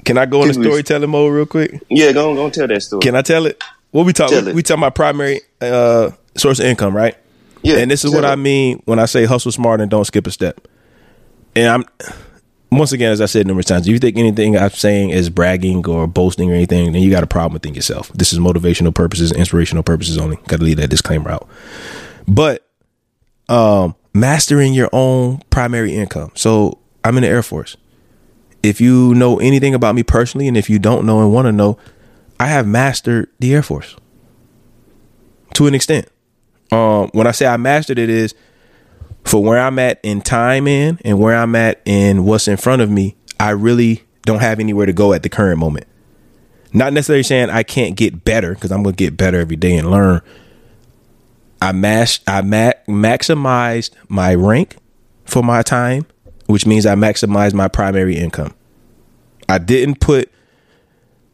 Can 0.03 0.17
I 0.17 0.25
go 0.25 0.41
into 0.41 0.53
storytelling 0.53 1.09
mode 1.09 1.33
real 1.33 1.45
quick? 1.45 1.81
Yeah, 1.89 2.11
go 2.11 2.29
on, 2.29 2.35
go 2.35 2.45
on, 2.45 2.51
tell 2.51 2.67
that 2.67 2.81
story. 2.81 3.01
Can 3.01 3.15
I 3.15 3.21
tell 3.21 3.45
it? 3.45 3.61
What 3.91 4.05
we 4.05 4.13
talk? 4.13 4.31
We, 4.31 4.53
we 4.53 4.63
talking 4.63 4.83
about 4.83 4.95
primary 4.95 5.41
uh, 5.61 6.11
source 6.35 6.59
of 6.59 6.65
income, 6.65 6.95
right? 6.95 7.15
Yeah. 7.63 7.77
And 7.77 7.89
this 7.89 8.05
is 8.05 8.13
what 8.13 8.23
it. 8.23 8.27
I 8.27 8.35
mean 8.35 8.81
when 8.85 8.99
I 8.99 9.05
say 9.05 9.25
hustle 9.25 9.51
smart 9.51 9.81
and 9.81 9.89
don't 9.89 10.05
skip 10.05 10.27
a 10.27 10.31
step. 10.31 10.67
And 11.55 11.67
I'm 11.67 11.85
once 12.71 12.91
again, 12.91 13.11
as 13.11 13.21
I 13.21 13.25
said 13.25 13.47
numerous 13.47 13.65
times, 13.65 13.87
if 13.87 13.93
you 13.93 13.99
think 13.99 14.17
anything 14.17 14.57
I'm 14.57 14.69
saying 14.69 15.11
is 15.11 15.29
bragging 15.29 15.87
or 15.87 16.05
boasting 16.05 16.51
or 16.51 16.53
anything, 16.53 16.91
then 16.91 17.01
you 17.01 17.09
got 17.09 17.23
a 17.23 17.27
problem 17.27 17.53
within 17.53 17.73
yourself. 17.73 18.09
This 18.13 18.33
is 18.33 18.39
motivational 18.39 18.93
purposes, 18.93 19.31
inspirational 19.31 19.83
purposes 19.83 20.17
only. 20.17 20.37
Got 20.47 20.57
to 20.57 20.63
leave 20.63 20.77
that 20.77 20.89
disclaimer 20.89 21.31
out. 21.31 21.47
But 22.27 22.67
um, 23.49 23.95
mastering 24.13 24.73
your 24.73 24.89
own 24.91 25.39
primary 25.49 25.95
income. 25.95 26.31
So 26.35 26.79
I'm 27.03 27.17
in 27.17 27.23
the 27.23 27.29
Air 27.29 27.43
Force. 27.43 27.77
If 28.63 28.81
you 28.81 29.15
know 29.15 29.39
anything 29.39 29.73
about 29.73 29.95
me 29.95 30.03
personally, 30.03 30.47
and 30.47 30.57
if 30.57 30.69
you 30.69 30.79
don't 30.79 31.05
know 31.05 31.21
and 31.21 31.31
want 31.31 31.45
to 31.45 31.51
know, 31.51 31.77
I 32.39 32.47
have 32.47 32.67
mastered 32.67 33.29
the 33.39 33.53
Air 33.53 33.63
Force 33.63 33.95
to 35.53 35.67
an 35.67 35.73
extent. 35.73 36.07
Um, 36.71 37.09
when 37.13 37.27
I 37.27 37.31
say 37.31 37.47
I 37.47 37.57
mastered 37.57 37.97
it, 37.97 38.09
is 38.09 38.35
for 39.23 39.43
where 39.43 39.59
I'm 39.59 39.79
at 39.79 39.99
in 40.03 40.21
time 40.21 40.67
in 40.67 40.99
and 41.03 41.19
where 41.19 41.35
I'm 41.35 41.55
at 41.55 41.81
in 41.85 42.25
what's 42.25 42.47
in 42.47 42.57
front 42.57 42.81
of 42.81 42.89
me. 42.89 43.15
I 43.39 43.51
really 43.51 44.03
don't 44.23 44.39
have 44.39 44.59
anywhere 44.59 44.85
to 44.85 44.93
go 44.93 45.13
at 45.13 45.23
the 45.23 45.29
current 45.29 45.59
moment. 45.59 45.87
Not 46.73 46.93
necessarily 46.93 47.23
saying 47.23 47.49
I 47.49 47.63
can't 47.63 47.95
get 47.95 48.23
better 48.23 48.53
because 48.53 48.71
I'm 48.71 48.83
going 48.83 48.95
to 48.95 49.03
get 49.03 49.17
better 49.17 49.39
every 49.39 49.55
day 49.55 49.75
and 49.75 49.89
learn, 49.89 50.21
I 51.61 51.71
mass 51.71 52.19
I 52.27 52.41
ma- 52.41 52.73
maximized 52.87 53.91
my 54.09 54.35
rank 54.35 54.77
for 55.25 55.43
my 55.43 55.61
time, 55.61 56.05
which 56.45 56.65
means 56.65 56.85
I 56.85 56.95
maximized 56.95 57.53
my 57.53 57.67
primary 57.67 58.15
income. 58.17 58.53
I 59.49 59.57
didn't 59.57 59.99
put 59.99 60.31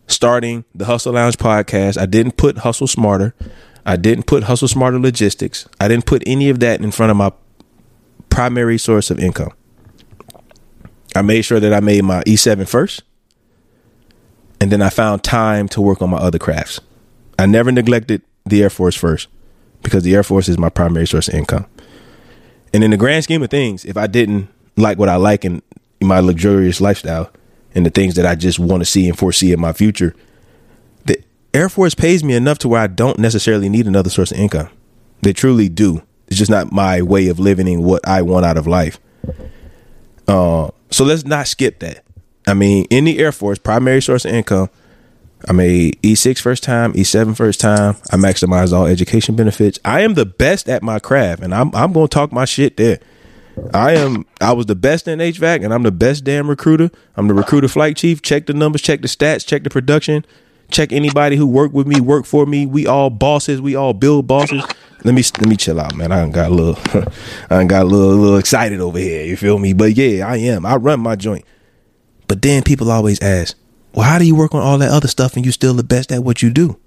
starting 0.08 0.66
the 0.74 0.86
Hustle 0.86 1.14
Lounge 1.14 1.38
podcast. 1.38 1.98
I 1.98 2.06
didn't 2.06 2.38
put 2.38 2.60
Hustle 2.60 2.88
Smarter. 2.88 3.34
I 3.86 3.96
didn't 3.96 4.26
put 4.26 4.44
Hustle 4.44 4.68
Smarter 4.68 5.00
Logistics. 5.00 5.68
I 5.80 5.88
didn't 5.88 6.06
put 6.06 6.24
any 6.26 6.50
of 6.50 6.60
that 6.60 6.82
in 6.82 6.92
front 6.92 7.12
of 7.12 7.18
my 7.18 7.32
primary 8.30 8.78
source 8.78 9.12
of 9.12 9.20
income. 9.20 9.52
I 11.16 11.22
made 11.22 11.44
sure 11.44 11.60
that 11.60 11.74
I 11.74 11.80
made 11.80 12.04
my 12.04 12.24
E7 12.24 12.68
first. 12.68 13.04
And 14.60 14.72
then 14.72 14.82
I 14.82 14.90
found 14.90 15.24
time 15.24 15.68
to 15.70 15.82
work 15.82 16.02
on 16.02 16.10
my 16.10 16.18
other 16.18 16.40
crafts. 16.40 16.80
I 17.38 17.46
never 17.46 17.72
neglected 17.72 18.22
the 18.46 18.64
Air 18.64 18.70
Force 18.70 18.96
first 18.96 19.28
because 19.82 20.04
the 20.04 20.16
Air 20.16 20.24
Force 20.24 20.48
is 20.48 20.58
my 20.58 20.70
primary 20.70 21.06
source 21.06 21.28
of 21.28 21.36
income. 21.36 21.66
And 22.74 22.84
in 22.84 22.92
the 22.92 22.98
grand 22.98 23.26
scheme 23.26 23.44
of 23.44 23.50
things, 23.50 23.84
if 23.86 23.98
I 23.98 24.08
didn't 24.08 24.48
like 24.78 24.98
what 24.98 25.10
I 25.10 25.18
like 25.18 25.46
in 25.46 25.62
my 26.02 26.20
luxurious 26.20 26.82
lifestyle 26.82 27.32
and 27.76 27.86
the 27.86 27.90
things 27.90 28.16
that 28.16 28.26
I 28.26 28.36
just 28.36 28.60
want 28.60 28.82
to 28.82 28.86
see 28.86 29.08
and 29.08 29.18
foresee 29.18 29.52
in 29.52 29.60
my 29.60 29.74
future, 29.74 30.16
the 31.06 31.22
Air 31.54 31.70
Force 31.70 31.96
pays 31.96 32.24
me 32.24 32.34
enough 32.34 32.60
to 32.60 32.68
where 32.68 32.82
I 32.82 32.88
don't 32.88 33.20
necessarily 33.20 33.70
need 33.70 33.88
another 33.88 34.10
source 34.10 34.32
of 34.32 34.38
income. 34.38 34.70
They 35.22 35.34
truly 35.34 35.70
do. 35.70 36.02
It's 36.28 36.38
just 36.38 36.52
not 36.52 36.72
my 36.72 37.02
way 37.02 37.28
of 37.28 37.40
living 37.40 37.68
and 37.68 37.84
what 37.84 38.08
I 38.08 38.22
want 38.22 38.46
out 38.46 38.58
of 38.58 38.68
life. 38.68 39.00
Uh, 40.28 40.70
so 40.90 41.04
let's 41.04 41.26
not 41.26 41.48
skip 41.48 41.80
that. 41.80 42.04
I 42.48 42.54
mean, 42.54 42.86
in 42.90 43.06
the 43.06 43.20
Air 43.20 43.32
Force, 43.32 43.58
primary 43.58 44.02
source 44.02 44.26
of 44.26 44.34
income 44.34 44.70
I 45.48 45.52
made 45.52 46.02
E6 46.02 46.40
first 46.40 46.64
time, 46.64 46.94
E7 46.94 47.36
first 47.36 47.60
time. 47.60 47.96
I 48.12 48.16
maximized 48.16 48.74
all 48.74 48.86
education 48.86 49.36
benefits. 49.36 49.80
I 49.84 50.02
am 50.02 50.14
the 50.14 50.26
best 50.26 50.70
at 50.70 50.84
my 50.84 51.00
craft, 51.00 51.42
and 51.42 51.54
I'm 51.54 51.74
I'm 51.76 51.92
gonna 51.92 52.08
talk 52.08 52.32
my 52.32 52.46
shit 52.46 52.78
there. 52.78 53.00
I 53.74 53.94
am. 53.94 54.26
I 54.42 54.54
was 54.54 54.66
the 54.66 54.76
best 54.76 55.08
in 55.08 55.20
HVAC, 55.20 55.64
and 55.64 55.74
I'm 55.74 55.84
the 55.84 55.92
best 55.92 56.24
damn 56.24 56.50
recruiter. 56.50 56.90
I'm 57.16 57.28
the 57.28 57.34
recruiter 57.34 57.68
flight 57.68 57.98
chief. 57.98 58.22
Check 58.22 58.46
the 58.48 58.54
numbers, 58.54 58.82
check 58.82 59.02
the 59.02 59.08
stats, 59.08 59.46
check 59.46 59.64
the 59.64 59.70
production, 59.70 60.26
check 60.72 60.92
anybody 60.92 61.36
who 61.36 61.46
worked 61.46 61.74
with 61.74 61.88
me, 61.88 62.02
work 62.02 62.26
for 62.26 62.46
me. 62.46 62.66
We 62.66 62.88
all 62.88 63.10
bosses. 63.10 63.62
We 63.62 63.76
all 63.76 63.94
build 63.94 64.28
bosses. 64.28 64.64
let 65.04 65.14
me 65.14 65.24
let 65.40 65.48
me 65.48 65.56
chill 65.56 65.80
out, 65.80 65.96
man. 65.96 66.12
I 66.12 66.28
got 66.30 66.52
a 66.52 66.54
little, 66.54 66.78
I 67.50 67.64
got 67.66 67.84
a 67.84 67.86
little, 67.86 68.12
a 68.12 68.20
little 68.20 68.38
excited 68.38 68.80
over 68.80 68.98
here. 68.98 69.26
You 69.26 69.38
feel 69.38 69.60
me? 69.60 69.74
But 69.74 69.96
yeah, 69.96 70.28
I 70.28 70.38
am. 70.38 70.66
I 70.66 70.76
run 70.76 71.00
my 71.00 71.16
joint. 71.16 71.46
But 72.28 72.42
then 72.42 72.64
people 72.64 72.90
always 72.90 73.22
ask, 73.22 73.56
well, 73.94 74.06
how 74.06 74.18
do 74.18 74.26
you 74.26 74.36
work 74.36 74.56
on 74.56 74.62
all 74.62 74.78
that 74.80 74.90
other 74.90 75.08
stuff 75.08 75.36
and 75.36 75.46
you 75.46 75.52
still 75.52 75.74
the 75.74 75.84
best 75.84 76.12
at 76.12 76.24
what 76.24 76.42
you 76.42 76.50
do? 76.50 76.80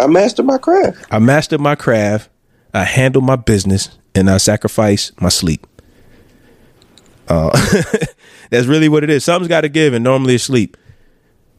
I 0.00 0.06
master 0.06 0.42
my 0.42 0.58
craft. 0.58 1.06
I 1.10 1.18
master 1.18 1.58
my 1.58 1.74
craft. 1.74 2.30
I 2.74 2.84
handle 2.84 3.22
my 3.22 3.36
business, 3.36 3.88
and 4.18 4.28
I 4.28 4.38
sacrifice 4.38 5.12
my 5.20 5.28
sleep. 5.28 5.66
Uh, 7.28 7.50
that's 8.50 8.66
really 8.66 8.88
what 8.88 9.04
it 9.04 9.10
is. 9.10 9.24
Something's 9.24 9.48
got 9.48 9.60
to 9.62 9.68
give, 9.68 9.94
and 9.94 10.02
normally 10.02 10.34
it's 10.34 10.44
sleep 10.44 10.76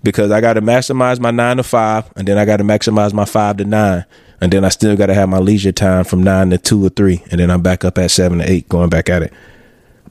because 0.04 0.32
I 0.32 0.42
got 0.42 0.54
to 0.54 0.62
maximize 0.62 1.20
my 1.20 1.32
nine 1.32 1.58
to 1.58 1.63
five, 1.63 2.12
and 2.16 2.28
then 2.28 2.38
I 2.38 2.46
got 2.46 2.58
to 2.58 2.63
maximize 2.63 3.13
my 3.13 3.25
five 3.25 3.58
to 3.58 3.66
nine, 3.66 4.06
and 4.42 4.51
then 4.51 4.66
I 4.66 4.70
still 4.70 4.96
got 4.98 5.08
to 5.08 5.13
have 5.13 5.30
my 5.30 5.39
leisure 5.39 5.72
time 5.72 6.04
from 6.04 6.22
nine 6.24 6.50
to 6.50 6.58
two 6.58 6.86
or 6.86 6.89
three, 6.89 7.24
and 7.32 7.39
then 7.39 7.50
I'm 7.50 7.62
back 7.62 7.86
up 7.86 7.98
at 7.98 8.12
seven 8.12 8.39
to 8.39 8.50
eight, 8.50 8.68
going 8.70 8.89
back 8.89 9.10
at 9.10 9.24
it. 9.24 9.34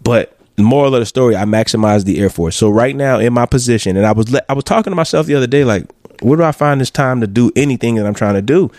But 0.02 0.38
the 0.56 0.62
moral 0.62 0.94
of 0.94 1.00
the 1.00 1.06
story, 1.06 1.36
I 1.36 1.44
maximize 1.44 2.04
the 2.04 2.18
Air 2.18 2.30
Force. 2.30 2.56
So 2.56 2.70
right 2.70 2.96
now 2.96 3.18
in 3.18 3.32
my 3.32 3.46
position, 3.46 3.96
and 3.96 4.06
I 4.06 4.12
was 4.12 4.34
I 4.48 4.52
was 4.54 4.64
talking 4.64 4.90
to 4.90 4.96
myself 4.96 5.26
the 5.26 5.34
other 5.34 5.46
day, 5.46 5.64
like, 5.64 5.86
where 6.22 6.36
do 6.36 6.44
I 6.44 6.52
find 6.52 6.80
this 6.80 6.90
time 6.90 7.20
to 7.20 7.26
do 7.26 7.50
anything 7.56 7.96
that 7.96 8.06
I'm 8.06 8.14
trying 8.14 8.34
to 8.34 8.42
do? 8.42 8.70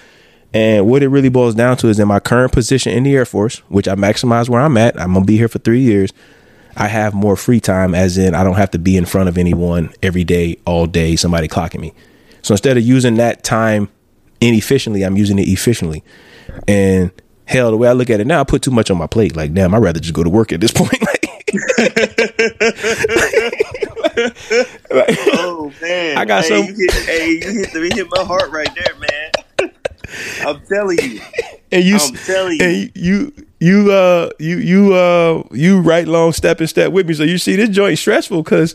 And 0.53 0.87
what 0.87 1.03
it 1.03 1.09
really 1.09 1.29
boils 1.29 1.55
down 1.55 1.77
to 1.77 1.89
is 1.89 1.99
in 1.99 2.07
my 2.07 2.19
current 2.19 2.51
position 2.51 2.93
in 2.93 3.03
the 3.03 3.15
Air 3.15 3.25
Force, 3.25 3.59
which 3.69 3.87
I 3.87 3.95
maximize 3.95 4.49
where 4.49 4.61
I'm 4.61 4.77
at. 4.77 4.99
I'm 4.99 5.13
gonna 5.13 5.25
be 5.25 5.37
here 5.37 5.47
for 5.47 5.59
three 5.59 5.81
years. 5.81 6.11
I 6.75 6.87
have 6.87 7.13
more 7.13 7.35
free 7.35 7.59
time, 7.59 7.93
as 7.93 8.17
in 8.17 8.33
I 8.33 8.43
don't 8.43 8.55
have 8.55 8.71
to 8.71 8.79
be 8.79 8.97
in 8.97 9.05
front 9.05 9.29
of 9.29 9.37
anyone 9.37 9.93
every 10.01 10.23
day, 10.23 10.57
all 10.65 10.85
day, 10.85 11.15
somebody 11.15 11.47
clocking 11.47 11.81
me. 11.81 11.93
So 12.41 12.53
instead 12.53 12.77
of 12.77 12.83
using 12.83 13.15
that 13.15 13.43
time 13.43 13.89
inefficiently, 14.41 15.03
I'm 15.03 15.17
using 15.17 15.39
it 15.39 15.47
efficiently. 15.47 16.03
And 16.67 17.11
hell, 17.45 17.71
the 17.71 17.77
way 17.77 17.89
I 17.89 17.93
look 17.93 18.09
at 18.09 18.19
it 18.19 18.27
now, 18.27 18.41
I 18.41 18.43
put 18.43 18.61
too 18.61 18.71
much 18.71 18.89
on 18.89 18.97
my 18.97 19.07
plate. 19.07 19.35
Like, 19.35 19.53
damn, 19.53 19.75
I'd 19.75 19.81
rather 19.81 19.99
just 19.99 20.13
go 20.13 20.23
to 20.23 20.29
work 20.29 20.53
at 20.53 20.61
this 20.61 20.71
point. 20.71 20.93
like, 24.19 25.17
oh 25.33 25.71
man, 25.81 26.17
I 26.17 26.25
got 26.25 26.43
hey, 26.43 26.49
some. 26.49 26.65
You 26.65 26.75
hit, 26.75 26.93
hey, 27.05 27.29
you 27.29 27.59
hit, 27.59 27.73
the, 27.73 27.79
you 27.79 27.95
hit 27.95 28.07
my 28.11 28.23
heart 28.23 28.51
right 28.51 28.69
there. 28.75 28.95
I'm 30.45 30.61
telling 30.67 30.99
you. 31.01 31.21
And 31.71 31.83
you, 31.83 31.97
I'm 31.97 32.13
telling 32.15 32.59
you. 32.59 32.65
and 32.65 32.91
you, 32.95 33.31
you, 33.59 33.91
uh, 33.91 34.31
you, 34.39 34.57
you, 34.57 34.93
uh, 34.95 35.43
you 35.51 35.81
right 35.81 36.07
long 36.07 36.33
step 36.33 36.59
and 36.59 36.67
step 36.67 36.91
with 36.91 37.07
me. 37.07 37.13
So 37.13 37.21
you 37.21 37.37
see, 37.37 37.55
this 37.55 37.69
joint 37.69 37.99
stressful 37.99 38.41
because, 38.41 38.73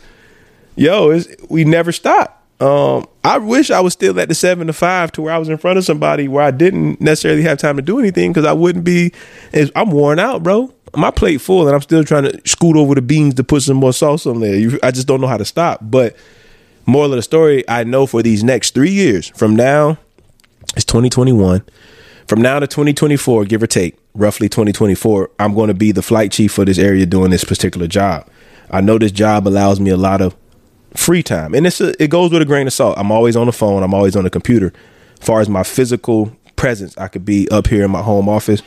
yo, 0.77 1.11
it's, 1.11 1.27
we 1.51 1.65
never 1.65 1.91
stop. 1.91 2.45
Um, 2.61 3.07
I 3.25 3.39
wish 3.39 3.71
I 3.71 3.81
was 3.81 3.93
still 3.95 4.19
at 4.21 4.29
the 4.29 4.35
seven 4.35 4.69
to 4.69 4.73
five 4.73 5.11
to 5.13 5.23
where 5.23 5.35
I 5.35 5.39
was 5.39 5.49
in 5.49 5.59
front 5.59 5.79
of 5.79 5.85
somebody 5.85 6.29
where 6.29 6.45
I 6.45 6.51
didn't 6.51 7.01
necessarily 7.01 7.43
have 7.43 7.59
time 7.59 7.77
to 7.77 7.83
do 7.83 7.99
anything 7.99 8.33
because 8.33 8.47
I 8.47 8.53
wouldn't 8.53 8.85
be. 8.85 9.13
I'm 9.75 9.91
worn 9.91 10.19
out, 10.19 10.43
bro. 10.43 10.73
My 10.97 11.11
plate 11.11 11.41
full, 11.41 11.67
and 11.67 11.75
I'm 11.75 11.83
still 11.83 12.05
trying 12.05 12.25
to 12.25 12.41
scoot 12.49 12.77
over 12.77 12.95
the 12.95 13.03
beans 13.03 13.35
to 13.35 13.45
put 13.45 13.63
some 13.63 13.79
more 13.79 13.93
sauce 13.93 14.25
on 14.27 14.41
there. 14.41 14.55
You, 14.55 14.79
I 14.83 14.93
just 14.93 15.09
don't 15.09 15.21
know 15.21 15.27
how 15.27 15.37
to 15.37 15.45
stop. 15.45 15.81
But 15.83 16.17
moral 16.87 17.13
of 17.13 17.17
the 17.17 17.23
story, 17.23 17.69
I 17.69 17.83
know 17.83 18.07
for 18.07 18.23
these 18.23 18.45
next 18.45 18.73
three 18.75 18.93
years, 18.93 19.31
from 19.31 19.57
now, 19.57 19.99
it's 20.77 20.85
2021. 20.85 21.63
From 22.27 22.41
now 22.41 22.59
to 22.59 22.67
2024, 22.67 23.45
give 23.45 23.63
or 23.63 23.67
take, 23.67 23.99
roughly 24.15 24.49
2024, 24.49 25.31
I'm 25.39 25.55
going 25.55 25.69
to 25.69 25.75
be 25.75 25.93
the 25.93 26.03
flight 26.03 26.33
chief 26.33 26.53
for 26.53 26.65
this 26.65 26.79
area 26.79 27.05
doing 27.05 27.31
this 27.31 27.45
particular 27.45 27.87
job. 27.87 28.29
I 28.71 28.81
know 28.81 28.99
this 28.99 29.13
job 29.13 29.47
allows 29.47 29.79
me 29.79 29.91
a 29.91 29.97
lot 29.97 30.21
of 30.21 30.35
free 30.95 31.23
time, 31.23 31.55
and 31.55 31.67
it's 31.67 31.81
a, 31.81 32.03
it 32.03 32.09
goes 32.09 32.31
with 32.31 32.41
a 32.41 32.47
grain 32.47 32.67
of 32.67 32.73
salt. 32.73 32.97
I'm 32.99 33.13
always 33.13 33.37
on 33.37 33.47
the 33.47 33.53
phone. 33.53 33.83
I'm 33.83 33.93
always 33.93 34.17
on 34.17 34.25
the 34.25 34.31
computer. 34.31 34.73
As 35.21 35.27
far 35.27 35.41
as 35.41 35.49
my 35.49 35.63
physical 35.63 36.35
presence, 36.57 36.97
I 36.97 37.09
could 37.09 37.25
be 37.25 37.49
up 37.51 37.67
here 37.67 37.85
in 37.85 37.91
my 37.91 38.03
home 38.03 38.29
office. 38.29 38.63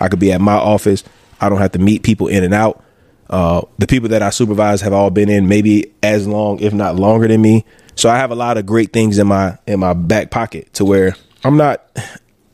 I 0.00 0.08
could 0.08 0.18
be 0.18 0.32
at 0.32 0.40
my 0.40 0.56
office. 0.56 1.04
I 1.40 1.48
don't 1.48 1.58
have 1.58 1.72
to 1.72 1.78
meet 1.78 2.02
people 2.02 2.26
in 2.26 2.42
and 2.42 2.54
out. 2.54 2.82
Uh, 3.28 3.62
the 3.78 3.86
people 3.86 4.08
that 4.08 4.22
I 4.22 4.30
supervise 4.30 4.80
have 4.82 4.92
all 4.92 5.10
been 5.10 5.28
in 5.28 5.48
maybe 5.48 5.92
as 6.02 6.26
long, 6.26 6.60
if 6.60 6.72
not 6.72 6.96
longer 6.96 7.28
than 7.28 7.40
me. 7.40 7.64
So 7.94 8.08
I 8.08 8.16
have 8.16 8.30
a 8.30 8.34
lot 8.36 8.56
of 8.58 8.66
great 8.66 8.92
things 8.92 9.18
in 9.18 9.26
my 9.26 9.58
in 9.66 9.80
my 9.80 9.94
back 9.94 10.30
pocket 10.30 10.72
to 10.74 10.84
where 10.84 11.16
I'm 11.46 11.56
not. 11.56 11.86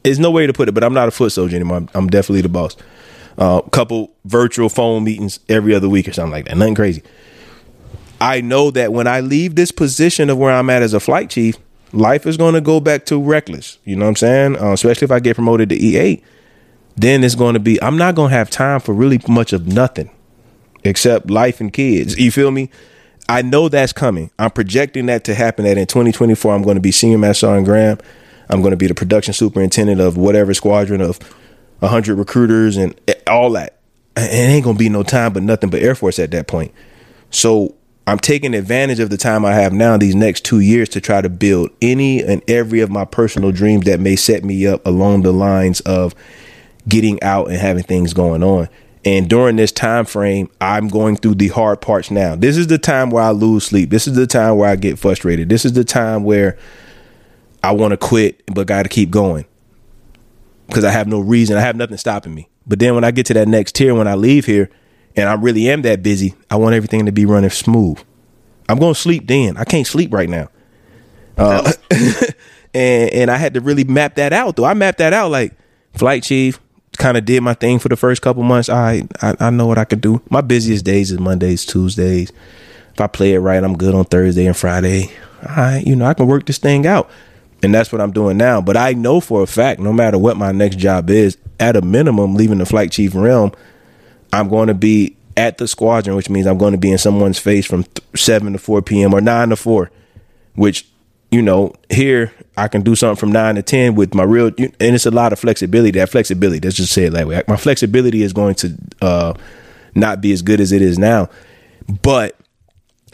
There's 0.02 0.18
no 0.18 0.30
way 0.30 0.46
to 0.46 0.52
put 0.52 0.68
it, 0.68 0.72
but 0.72 0.84
I'm 0.84 0.94
not 0.94 1.08
a 1.08 1.11
foot 1.11 1.32
soldier 1.32 1.56
anymore. 1.56 1.78
I'm, 1.78 1.88
I'm 1.94 2.08
definitely 2.08 2.42
the 2.42 2.49
boss. 2.49 2.76
A 3.38 3.42
uh, 3.42 3.61
couple 3.62 4.12
virtual 4.25 4.68
phone 4.68 5.04
meetings 5.04 5.40
every 5.49 5.75
other 5.75 5.88
week 5.88 6.06
or 6.06 6.12
something 6.12 6.32
like 6.32 6.44
that. 6.46 6.56
Nothing 6.56 6.75
crazy. 6.75 7.02
I 8.20 8.40
know 8.40 8.70
that 8.72 8.92
when 8.92 9.06
I 9.06 9.20
leave 9.20 9.54
this 9.54 9.72
position 9.72 10.28
of 10.28 10.38
where 10.38 10.52
I'm 10.52 10.68
at 10.70 10.82
as 10.82 10.92
a 10.92 11.00
flight 11.00 11.30
chief, 11.30 11.56
life 11.92 12.26
is 12.26 12.37
going 12.37 12.54
to 12.54 12.61
go 12.61 12.78
back 12.78 13.06
to 13.06 13.20
reckless. 13.20 13.78
You 13.84 13.96
know 13.96 14.04
what 14.04 14.11
I'm 14.11 14.16
saying? 14.16 14.56
Uh, 14.61 14.72
especially 14.72 15.06
if 15.06 15.11
I 15.11 15.20
get 15.20 15.34
promoted 15.34 15.70
to 15.70 15.78
E8, 15.78 16.22
then 16.96 17.25
it's 17.25 17.34
going 17.34 17.54
to 17.54 17.61
be, 17.61 17.82
I'm 17.82 17.96
not 17.96 18.14
going 18.14 18.30
to 18.30 18.37
have 18.37 18.50
time 18.50 18.80
for 18.80 18.92
really 18.92 19.20
much 19.28 19.52
of 19.52 19.66
nothing 19.66 20.11
except 20.84 21.30
life 21.30 21.61
and 21.61 21.72
kids. 21.72 22.18
You 22.18 22.30
feel 22.30 22.50
me? 22.50 22.70
I 23.28 23.40
know 23.42 23.68
that's 23.68 23.92
coming. 23.92 24.30
I'm 24.38 24.50
projecting 24.50 25.06
that 25.06 25.25
to 25.25 25.34
happen 25.34 25.64
that 25.64 25.78
in 25.78 25.87
2024, 25.87 26.54
I'm 26.54 26.62
going 26.62 26.75
to 26.75 26.80
be 26.80 26.92
senior 26.92 27.18
master 27.18 27.46
sergeant 27.46 27.66
Graham. 27.66 27.99
I'm 28.49 28.61
going 28.61 28.72
to 28.72 28.76
be 28.76 28.87
the 28.87 28.94
production 28.94 29.34
superintendent 29.34 30.00
of 30.00 30.16
whatever 30.16 30.54
squadron 30.54 31.00
of 31.00 31.18
100 31.80 32.16
recruiters 32.16 32.76
and 32.76 32.99
all 33.26 33.50
that. 33.52 33.78
And 34.16 34.26
it 34.26 34.52
ain't 34.52 34.64
going 34.64 34.76
to 34.76 34.78
be 34.78 34.88
no 34.88 35.02
time 35.02 35.32
but 35.32 35.42
nothing 35.42 35.70
but 35.70 35.82
Air 35.82 35.94
Force 35.94 36.18
at 36.18 36.30
that 36.32 36.46
point. 36.46 36.72
So 37.30 37.75
I'm 38.06 38.18
taking 38.18 38.54
advantage 38.54 39.00
of 39.00 39.11
the 39.11 39.16
time 39.16 39.44
I 39.44 39.54
have 39.54 39.72
now, 39.72 39.96
these 39.96 40.14
next 40.14 40.44
two 40.44 40.61
years, 40.61 40.88
to 40.90 41.00
try 41.00 41.20
to 41.20 41.28
build 41.28 41.70
any 41.80 42.22
and 42.22 42.42
every 42.49 42.80
of 42.80 42.90
my 42.90 43.04
personal 43.04 43.52
dreams 43.52 43.84
that 43.87 44.00
may 44.00 44.16
set 44.16 44.44
me 44.44 44.66
up 44.66 44.84
along 44.87 45.22
the 45.22 45.32
lines 45.32 45.80
of 45.80 46.14
getting 46.88 47.22
out 47.22 47.49
and 47.49 47.56
having 47.56 47.84
things 47.84 48.12
going 48.12 48.42
on. 48.42 48.68
And 49.04 49.28
during 49.28 49.56
this 49.56 49.72
time 49.72 50.04
frame, 50.04 50.50
I'm 50.61 50.88
going 50.88 51.16
through 51.16 51.37
the 51.37 51.49
hard 51.49 51.80
parts 51.80 52.11
now. 52.11 52.37
This 52.37 52.56
is 52.56 52.68
the 52.68 52.78
time 52.78 53.11
where 53.11 53.22
I 53.22 53.30
lose 53.30 53.64
sleep. 53.64 53.90
This 53.90 54.06
is 54.06 54.14
the 54.14 54.26
time 54.26 54.56
where 54.56 54.68
I 54.68 54.76
get 54.76 54.99
frustrated. 54.99 55.49
This 55.49 55.64
is 55.64 55.72
the 55.72 55.84
time 55.84 56.25
where 56.25 56.56
I 57.64 57.73
want 57.73 57.92
to 57.92 57.97
quit, 57.97 58.42
but 58.52 58.66
got 58.66 58.83
to 58.85 58.88
keep 58.88 59.11
going 59.11 59.45
because 60.66 60.85
I 60.85 60.90
have 60.90 61.07
no 61.07 61.21
reason. 61.21 61.57
I 61.57 61.61
have 61.61 61.76
nothing 61.76 61.97
stopping 61.97 62.35
me. 62.35 62.49
But 62.66 62.78
then 62.78 62.95
when 62.95 63.04
I 63.04 63.11
get 63.11 63.26
to 63.26 63.35
that 63.35 63.49
next 63.49 63.75
tier, 63.75 63.95
when 63.95 64.09
I 64.09 64.14
leave 64.14 64.47
here, 64.47 64.71
and 65.16 65.28
I 65.28 65.35
really 65.35 65.69
am 65.69 65.83
that 65.83 66.02
busy, 66.02 66.35
I 66.50 66.57
want 66.57 66.75
everything 66.75 67.07
to 67.07 67.12
be 67.12 67.26
running 67.26 67.50
smooth. 67.50 67.99
I'm 68.69 68.78
going 68.78 68.95
to 68.95 69.00
sleep 69.00 69.26
then. 69.26 69.57
I 69.57 69.64
can't 69.64 69.87
sleep 69.87 70.12
right 70.12 70.28
now. 70.28 70.49
Uh, 71.37 71.73
and 72.75 73.11
and 73.12 73.31
I 73.31 73.37
had 73.37 73.54
to 73.54 73.61
really 73.61 73.85
map 73.85 74.16
that 74.16 74.33
out 74.33 74.57
though. 74.57 74.64
I 74.64 74.75
mapped 74.75 74.99
that 74.99 75.12
out 75.12 75.31
like 75.31 75.54
flight 75.95 76.23
chief, 76.23 76.61
kind 76.99 77.16
of 77.16 77.25
did 77.25 77.42
my 77.42 77.54
thing 77.54 77.78
for 77.78 77.88
the 77.88 77.97
first 77.97 78.23
couple 78.23 78.42
months. 78.42 78.69
I, 78.69 79.07
I 79.21 79.35
I 79.40 79.50
know 79.50 79.66
what 79.66 79.78
I 79.78 79.85
could 79.85 80.00
do. 80.00 80.23
My 80.31 80.40
busiest 80.40 80.85
days 80.85 81.11
is 81.11 81.19
Mondays, 81.19 81.64
Tuesdays. 81.64 82.33
If 82.95 83.00
I 83.00 83.07
play 83.07 83.33
it 83.33 83.40
right, 83.40 83.62
I'm 83.62 83.76
good 83.76 83.95
on 83.95 84.04
Thursday 84.04 84.47
and 84.47 84.57
Friday. 84.57 85.11
I 85.42 85.83
you 85.87 85.97
know 85.97 86.04
I 86.04 86.14
can 86.14 86.26
work 86.26 86.47
this 86.47 86.59
thing 86.59 86.87
out, 86.87 87.11
and 87.62 87.75
that's 87.75 87.92
what 87.92 88.00
I'm 88.00 88.12
doing 88.12 88.37
now. 88.37 88.61
But 88.61 88.76
I 88.76 88.92
know 88.92 89.21
for 89.21 89.42
a 89.42 89.47
fact, 89.47 89.81
no 89.81 89.92
matter 89.92 90.19
what 90.19 90.37
my 90.37 90.52
next 90.52 90.78
job 90.78 91.11
is, 91.11 91.37
at 91.61 91.76
a 91.76 91.83
minimum, 91.83 92.35
leaving 92.35 92.59
the 92.59 92.66
flight 92.66 92.90
chief 92.90 93.14
realm, 93.14 93.52
I'm 94.33 94.49
going 94.49 94.69
to 94.69 94.75
be 94.75 95.16
at 95.37 95.59
the 95.59 95.69
squadron, 95.69 96.16
which 96.16 96.28
means 96.28 96.47
I'm 96.47 96.59
going 96.59 96.73
to 96.73 96.78
be 96.78 96.90
in 96.90 96.99
someone's 96.99 97.38
face 97.38 97.66
from 97.66 97.85
th- 97.85 98.07
seven 98.16 98.52
to 98.52 98.59
four 98.59 98.83
p.m. 98.83 99.14
or 99.14 99.21
nine 99.21 99.50
to 99.50 99.57
four, 99.57 99.90
which 100.54 100.87
you 101.31 101.40
know, 101.40 101.73
here 101.88 102.31
I 102.59 102.69
can 102.69 102.83
do 102.83 102.95
something 102.95 103.19
from 103.19 103.33
nine 103.33 103.54
to 103.54 103.62
ten 103.62 103.95
with 103.95 104.14
my 104.14 104.23
real, 104.23 104.49
and 104.49 104.75
it's 104.81 105.07
a 105.07 105.11
lot 105.11 105.33
of 105.33 105.38
flexibility. 105.38 105.99
That 105.99 106.11
flexibility, 106.11 106.61
let's 106.61 106.76
just 106.76 106.92
say 106.92 107.04
it 107.04 107.11
that 107.14 107.26
way. 107.26 107.42
My 107.49 107.57
flexibility 107.57 108.23
is 108.23 108.35
going 108.35 108.54
to 108.57 108.78
uh, 109.00 109.35
not 109.95 110.21
be 110.21 110.33
as 110.33 110.42
good 110.42 110.61
as 110.61 110.73
it 110.73 110.83
is 110.83 110.99
now. 110.99 111.31
But 112.02 112.37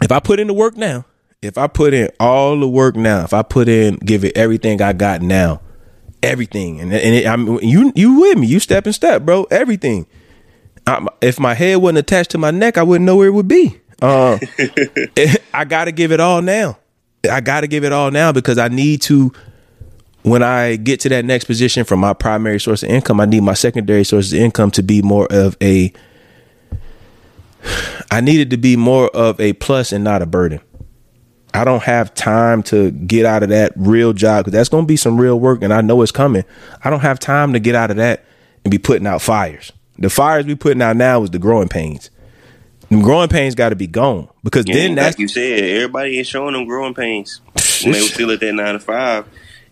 if 0.03 0.11
I 0.11 0.19
put 0.19 0.41
in 0.41 0.49
the 0.49 0.53
work 0.53 0.77
now, 0.77 1.05
if 1.41 1.57
I 1.57 1.67
put 1.67 1.95
in 1.95 2.11
all 2.19 2.59
the 2.59 2.69
work 2.69 2.97
now, 2.97 3.25
if 3.25 3.33
I 3.33 3.43
put 3.43 3.69
in, 3.69 3.97
give 3.97 4.25
it 4.25 4.37
everything 4.37 4.83
I 4.83 4.93
got 4.93 5.23
now, 5.23 5.61
everything, 6.23 6.81
and 6.81 6.93
and 6.93 7.15
it, 7.15 7.27
I'm 7.27 7.61
you 7.61 7.93
you 7.95 8.21
with 8.21 8.39
me, 8.39 8.47
you 8.47 8.61
step 8.61 8.87
and 8.87 8.95
step, 8.95 9.23
bro, 9.23 9.45
everything. 9.45 10.07
I, 10.87 11.07
if 11.21 11.39
my 11.39 11.55
head 11.55 11.77
wasn't 11.77 11.99
attached 11.99 12.31
to 12.31 12.39
my 12.39 12.51
neck, 12.51 12.79
I 12.79 12.83
wouldn't 12.83 13.05
know 13.05 13.17
where 13.17 13.29
it 13.29 13.33
would 13.33 13.49
be. 13.49 13.81
Uh, 14.01 14.39
I 15.53 15.65
got 15.65 15.87
to 15.87 15.93
give 15.93 16.13
it 16.13 16.21
all 16.21 16.41
now. 16.41 16.79
I 17.29 17.41
got 17.41 17.63
to 17.63 17.67
give 17.67 17.83
it 17.83 17.93
all 17.93 18.13
now 18.13 18.31
because 18.31 18.57
I 18.57 18.69
need 18.69 19.03
to. 19.03 19.33
When 20.23 20.41
I 20.41 20.77
get 20.77 21.01
to 21.01 21.09
that 21.09 21.25
next 21.25 21.47
position 21.47 21.85
from 21.85 21.99
my 21.99 22.13
primary 22.13 22.61
source 22.61 22.85
of 22.85 22.91
income, 22.91 23.19
I 23.21 23.25
need 23.25 23.43
my 23.43 23.55
secondary 23.55 24.05
source 24.05 24.33
of 24.33 24.39
income 24.39 24.71
to 24.71 24.85
be 24.85 25.03
more 25.03 25.27
of 25.33 25.57
a. 25.61 25.93
I 28.13 28.21
needed 28.21 28.51
to 28.51 28.57
be 28.57 28.77
more 28.77 29.09
of 29.09 29.41
a 29.41 29.55
plus 29.55 29.91
and 29.91 30.05
not 30.05 30.23
a 30.23 30.27
burden. 30.27 30.61
I 31.55 31.65
don't 31.65 31.83
have 31.83 32.15
time 32.15 32.63
to 32.65 32.91
get 32.91 33.25
out 33.25 33.43
of 33.43 33.49
that 33.49 33.73
real 33.77 34.13
job 34.13 34.45
because 34.45 34.53
that's 34.53 34.69
going 34.69 34.85
to 34.85 34.89
be 34.89 34.97
some 34.97 35.19
real 35.21 35.41
work, 35.41 35.63
and 35.63 35.73
I 35.73 35.81
know 35.81 36.03
it's 36.03 36.13
coming. 36.13 36.45
I 36.85 36.91
don't 36.91 37.01
have 37.01 37.19
time 37.19 37.53
to 37.55 37.59
get 37.59 37.75
out 37.75 37.91
of 37.91 37.97
that 37.97 38.25
and 38.65 38.71
be 38.71 38.79
putting 38.79 39.07
out 39.07 39.23
fires. 39.23 39.73
The 39.99 40.11
fires 40.11 40.47
we 40.47 40.55
putting 40.55 40.83
out 40.83 40.97
now 40.97 41.23
is 41.23 41.31
the 41.31 41.39
growing 41.39 41.69
pains. 41.69 42.11
The 42.91 43.01
growing 43.03 43.29
pains 43.29 43.55
got 43.55 43.71
to 43.71 43.77
be 43.77 43.87
gone 43.87 44.29
because 44.45 44.67
Yeah, 44.67 44.75
then 44.75 44.95
that's 44.95 45.17
like 45.17 45.19
you 45.21 45.29
said, 45.29 45.63
everybody 45.63 46.19
ain't 46.19 46.27
showing 46.27 46.53
them 46.53 46.67
growing 46.67 46.95
pains 46.95 47.41
when 47.83 47.93
they 47.93 48.01
were 48.01 48.07
still 48.09 48.31
at 48.31 48.41
that 48.41 48.53
nine 48.53 48.75
to 48.75 48.81
five. 48.81 49.27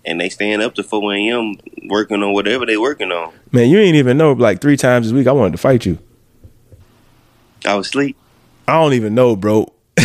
and 0.04 0.20
they 0.20 0.28
stand 0.28 0.62
up 0.62 0.74
to 0.74 0.82
four 0.82 1.14
a.m. 1.14 1.54
working 1.88 2.22
on 2.22 2.32
whatever 2.32 2.66
they 2.66 2.76
working 2.76 3.12
on. 3.12 3.32
Man, 3.52 3.70
you 3.70 3.78
ain't 3.78 3.96
even 3.96 4.16
know. 4.18 4.32
Like 4.32 4.60
three 4.60 4.76
times 4.76 5.06
this 5.06 5.14
week, 5.14 5.26
I 5.26 5.32
wanted 5.32 5.52
to 5.52 5.58
fight 5.58 5.86
you. 5.86 5.98
I 7.64 7.74
was 7.74 7.86
asleep. 7.88 8.16
I 8.68 8.74
don't 8.74 8.92
even 8.92 9.14
know, 9.14 9.34
bro. 9.36 9.72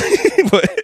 but 0.52 0.81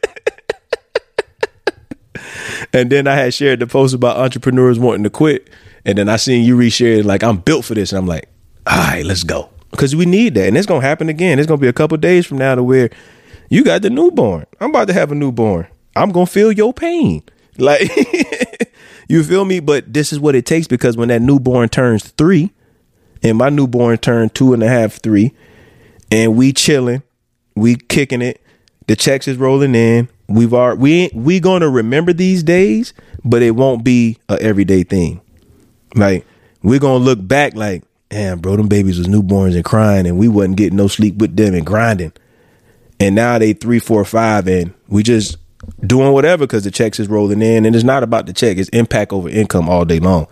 and 2.74 2.89
then 2.91 3.07
I 3.07 3.15
had 3.15 3.33
shared 3.33 3.59
the 3.59 3.67
post 3.67 3.93
about 3.93 4.17
entrepreneurs 4.17 4.79
wanting 4.79 5.03
to 5.03 5.09
quit, 5.09 5.50
and 5.86 5.97
then 5.97 6.09
I 6.09 6.17
seen 6.17 6.43
you 6.43 6.57
reshare 6.57 7.00
it 7.00 7.05
like 7.05 7.24
I'm 7.24 7.38
built 7.38 7.65
for 7.65 7.75
this, 7.75 7.91
and 7.91 8.00
I'm 8.00 8.07
like, 8.07 8.29
all 8.65 8.77
right, 8.77 9.05
let's 9.05 9.24
go 9.24 9.50
because 9.71 9.95
we 9.95 10.05
need 10.05 10.36
that, 10.36 10.47
and 10.47 10.57
it's 10.57 10.65
gonna 10.67 10.81
happen 10.81 11.09
again. 11.09 11.39
It's 11.39 11.47
gonna 11.47 11.62
be 11.62 11.67
a 11.67 11.74
couple 11.74 11.97
days 11.97 12.25
from 12.25 12.38
now 12.38 12.55
to 12.55 12.63
where 12.63 12.89
you 13.50 13.63
got 13.63 13.81
the 13.81 13.89
newborn. 13.89 14.45
I'm 14.59 14.69
about 14.69 14.88
to 14.88 14.93
have 14.93 15.12
a 15.12 15.15
newborn. 15.15 15.67
I'm 15.95 16.12
gonna 16.12 16.25
feel 16.25 16.51
your 16.51 16.74
pain, 16.74 17.24
like 17.57 17.89
you 19.07 19.24
feel 19.24 19.45
me. 19.45 19.59
But 19.59 19.93
this 19.93 20.12
is 20.12 20.19
what 20.19 20.36
it 20.36 20.45
takes 20.45 20.67
because 20.67 20.97
when 20.97 21.09
that 21.09 21.21
newborn 21.21 21.69
turns 21.69 22.07
three, 22.09 22.51
and 23.24 23.38
my 23.38 23.50
newborn 23.50 23.97
turned 23.97 24.33
two 24.36 24.53
and 24.53 24.63
a 24.63 24.67
half, 24.67 25.01
three, 25.01 25.33
and 26.12 26.36
we 26.36 26.53
chilling, 26.53 27.03
we 27.55 27.75
kicking 27.75 28.21
it. 28.21 28.41
The 28.88 28.95
checks 28.95 29.27
is 29.27 29.38
rolling 29.38 29.75
in. 29.75 30.09
We've 30.27 30.53
already 30.53 30.79
we 30.81 30.93
ain't 31.01 31.13
we 31.15 31.39
gonna 31.39 31.69
remember 31.69 32.13
these 32.13 32.43
days, 32.43 32.93
but 33.24 33.41
it 33.41 33.51
won't 33.51 33.84
be 33.84 34.17
a 34.29 34.41
everyday 34.41 34.84
thing. 34.84 35.22
Like 35.96 36.25
we're 36.63 36.79
gonna 36.79 37.03
look 37.03 37.25
back 37.25 37.55
like, 37.55 37.84
damn, 38.10 38.39
bro, 38.39 38.57
them 38.57 38.67
babies 38.67 38.98
was 38.98 39.07
newborns 39.07 39.55
and 39.55 39.63
crying, 39.63 40.05
and 40.05 40.17
we 40.17 40.27
wasn't 40.27 40.57
getting 40.57 40.77
no 40.77 40.88
sleep 40.88 41.15
with 41.17 41.36
them 41.38 41.53
and 41.53 41.65
grinding. 41.65 42.12
And 43.00 43.15
now 43.15 43.38
they 43.38 43.53
three, 43.53 43.79
four, 43.79 44.03
five, 44.03 44.48
and 44.48 44.74
we 44.88 45.03
just 45.03 45.38
doing 45.86 46.12
whatever 46.12 46.46
because 46.46 46.63
the 46.63 46.72
checks 46.72 47.00
is 47.00 47.07
rolling 47.07 47.41
in, 47.41 47.65
and 47.65 47.75
it's 47.75 47.86
not 47.86 48.03
about 48.03 48.25
the 48.25 48.34
check; 48.34 48.57
it's 48.57 48.69
impact 48.69 49.13
over 49.13 49.29
income 49.29 49.69
all 49.69 49.86
day 49.86 50.00
long. 50.00 50.27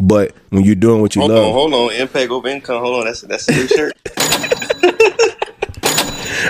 But 0.00 0.34
when 0.50 0.64
you're 0.64 0.74
doing 0.74 1.00
what 1.00 1.14
you 1.14 1.20
hold 1.20 1.32
love, 1.32 1.44
on, 1.46 1.52
hold 1.52 1.74
on, 1.74 1.92
impact 1.92 2.30
over 2.30 2.48
income. 2.48 2.82
Hold 2.82 3.00
on, 3.00 3.04
that's 3.04 3.20
that's 3.20 3.48
a 3.48 3.52
new 3.52 3.68
shirt. 3.68 3.92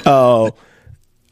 uh, 0.06 0.50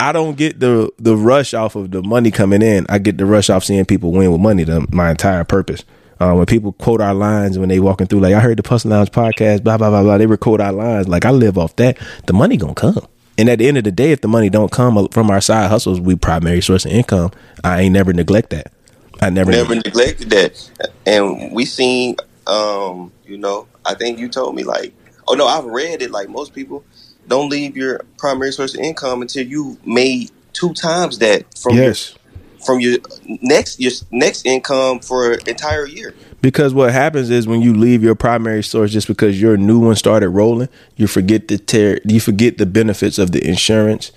I 0.01 0.13
don't 0.13 0.37
get 0.37 0.59
the 0.59 0.91
the 0.99 1.15
rush 1.15 1.53
off 1.53 1.77
of 1.77 1.91
the 1.91 2.03
money 2.03 2.31
coming 2.31 2.63
in. 2.63 2.87
I 2.89 2.99
get 2.99 3.19
the 3.19 3.27
rush 3.27 3.51
off 3.51 3.65
seeing 3.65 3.85
people 3.85 4.13
win 4.13 4.33
with 4.33 4.41
money. 4.41 4.65
The, 4.65 4.87
my 4.91 5.11
entire 5.11 5.45
purpose. 5.45 5.85
Uh, 6.19 6.35
when 6.35 6.47
people 6.47 6.73
quote 6.73 7.01
our 7.01 7.15
lines 7.15 7.59
when 7.59 7.69
they 7.69 7.81
walking 7.81 8.07
through, 8.07 8.21
like 8.21 8.35
I 8.35 8.41
heard 8.41 8.59
the 8.59 8.69
Hustle 8.69 8.91
Lounge 8.91 9.11
podcast, 9.11 9.63
blah 9.63 9.77
blah 9.77 9.91
blah 9.91 10.03
blah. 10.03 10.17
They 10.17 10.27
record 10.27 10.63
our 10.63 10.73
lines. 10.73 11.07
Like 11.07 11.27
I 11.27 11.31
live 11.31 11.59
off 11.59 11.77
that. 11.77 11.99
The 12.27 12.33
money 12.33 12.57
gonna 12.57 12.75
come. 12.75 13.07
And 13.37 13.49
at 13.51 13.59
the 13.59 13.69
end 13.69 13.77
of 13.77 13.85
the 13.85 13.93
day, 13.93 14.13
if 14.13 14.23
the 14.23 14.29
money 14.29 14.49
don't 14.49 14.73
come 14.73 15.09
from 15.09 15.31
our 15.31 15.41
side 15.43 15.71
hustles, 15.71 16.01
we 16.01 16.17
primary 16.17 16.63
source 16.63 16.87
of 16.87 16.93
income. 16.93 17.31
I 17.63 17.83
ain't 17.83 17.93
never 17.93 18.15
neglect 18.15 18.51
that. 18.51 18.73
I 19.21 19.29
never 19.29 19.51
never 19.51 19.75
neglected 19.75 20.31
that. 20.31 20.71
And 21.05 21.53
we 21.53 21.67
seen, 21.67 22.17
um, 22.47 23.13
you 23.27 23.37
know, 23.37 23.67
I 23.85 23.95
think 23.95 24.19
you 24.19 24.29
told 24.29 24.55
me 24.55 24.63
like, 24.63 24.95
oh 25.29 25.35
no, 25.35 25.47
I've 25.47 25.67
read 25.67 26.01
it. 26.01 26.11
Like 26.11 26.31
most 26.31 26.55
people, 26.55 26.85
don't 27.31 27.49
leave 27.49 27.77
your 27.77 28.01
primary 28.19 28.53
source 28.53 28.75
of 28.75 28.81
income 28.81 29.23
until 29.23 29.47
you 29.47 29.79
made 29.87 30.31
two 30.53 30.75
times 30.75 31.19
that 31.21 31.47
from 31.59 31.77
yes. 31.77 32.11
your 32.11 32.21
from 32.67 32.81
your 32.81 32.99
next 33.41 33.81
your 33.81 33.93
next 34.11 34.45
income 34.45 35.01
for 35.01 35.33
an 35.33 35.39
entire 35.47 35.87
year. 35.87 36.15
Because 36.43 36.75
what 36.75 36.93
happens 36.93 37.31
is 37.31 37.47
when 37.47 37.63
you 37.63 37.75
leave 37.75 38.03
your 38.03 38.15
primary 38.15 38.63
source 38.63 38.93
just 38.93 39.07
because 39.07 39.41
your 39.41 39.57
new 39.57 39.79
one 39.79 39.97
started 39.97 40.31
rolling, 40.31 40.69
you 40.97 41.07
forget 41.07 41.49
the 41.49 41.59
ter- 41.59 42.01
you 42.05 42.21
forget 42.21 42.59
the 42.59 42.67
benefits 42.67 43.19
of 43.19 43.33
the 43.33 43.47
insurance, 43.47 44.13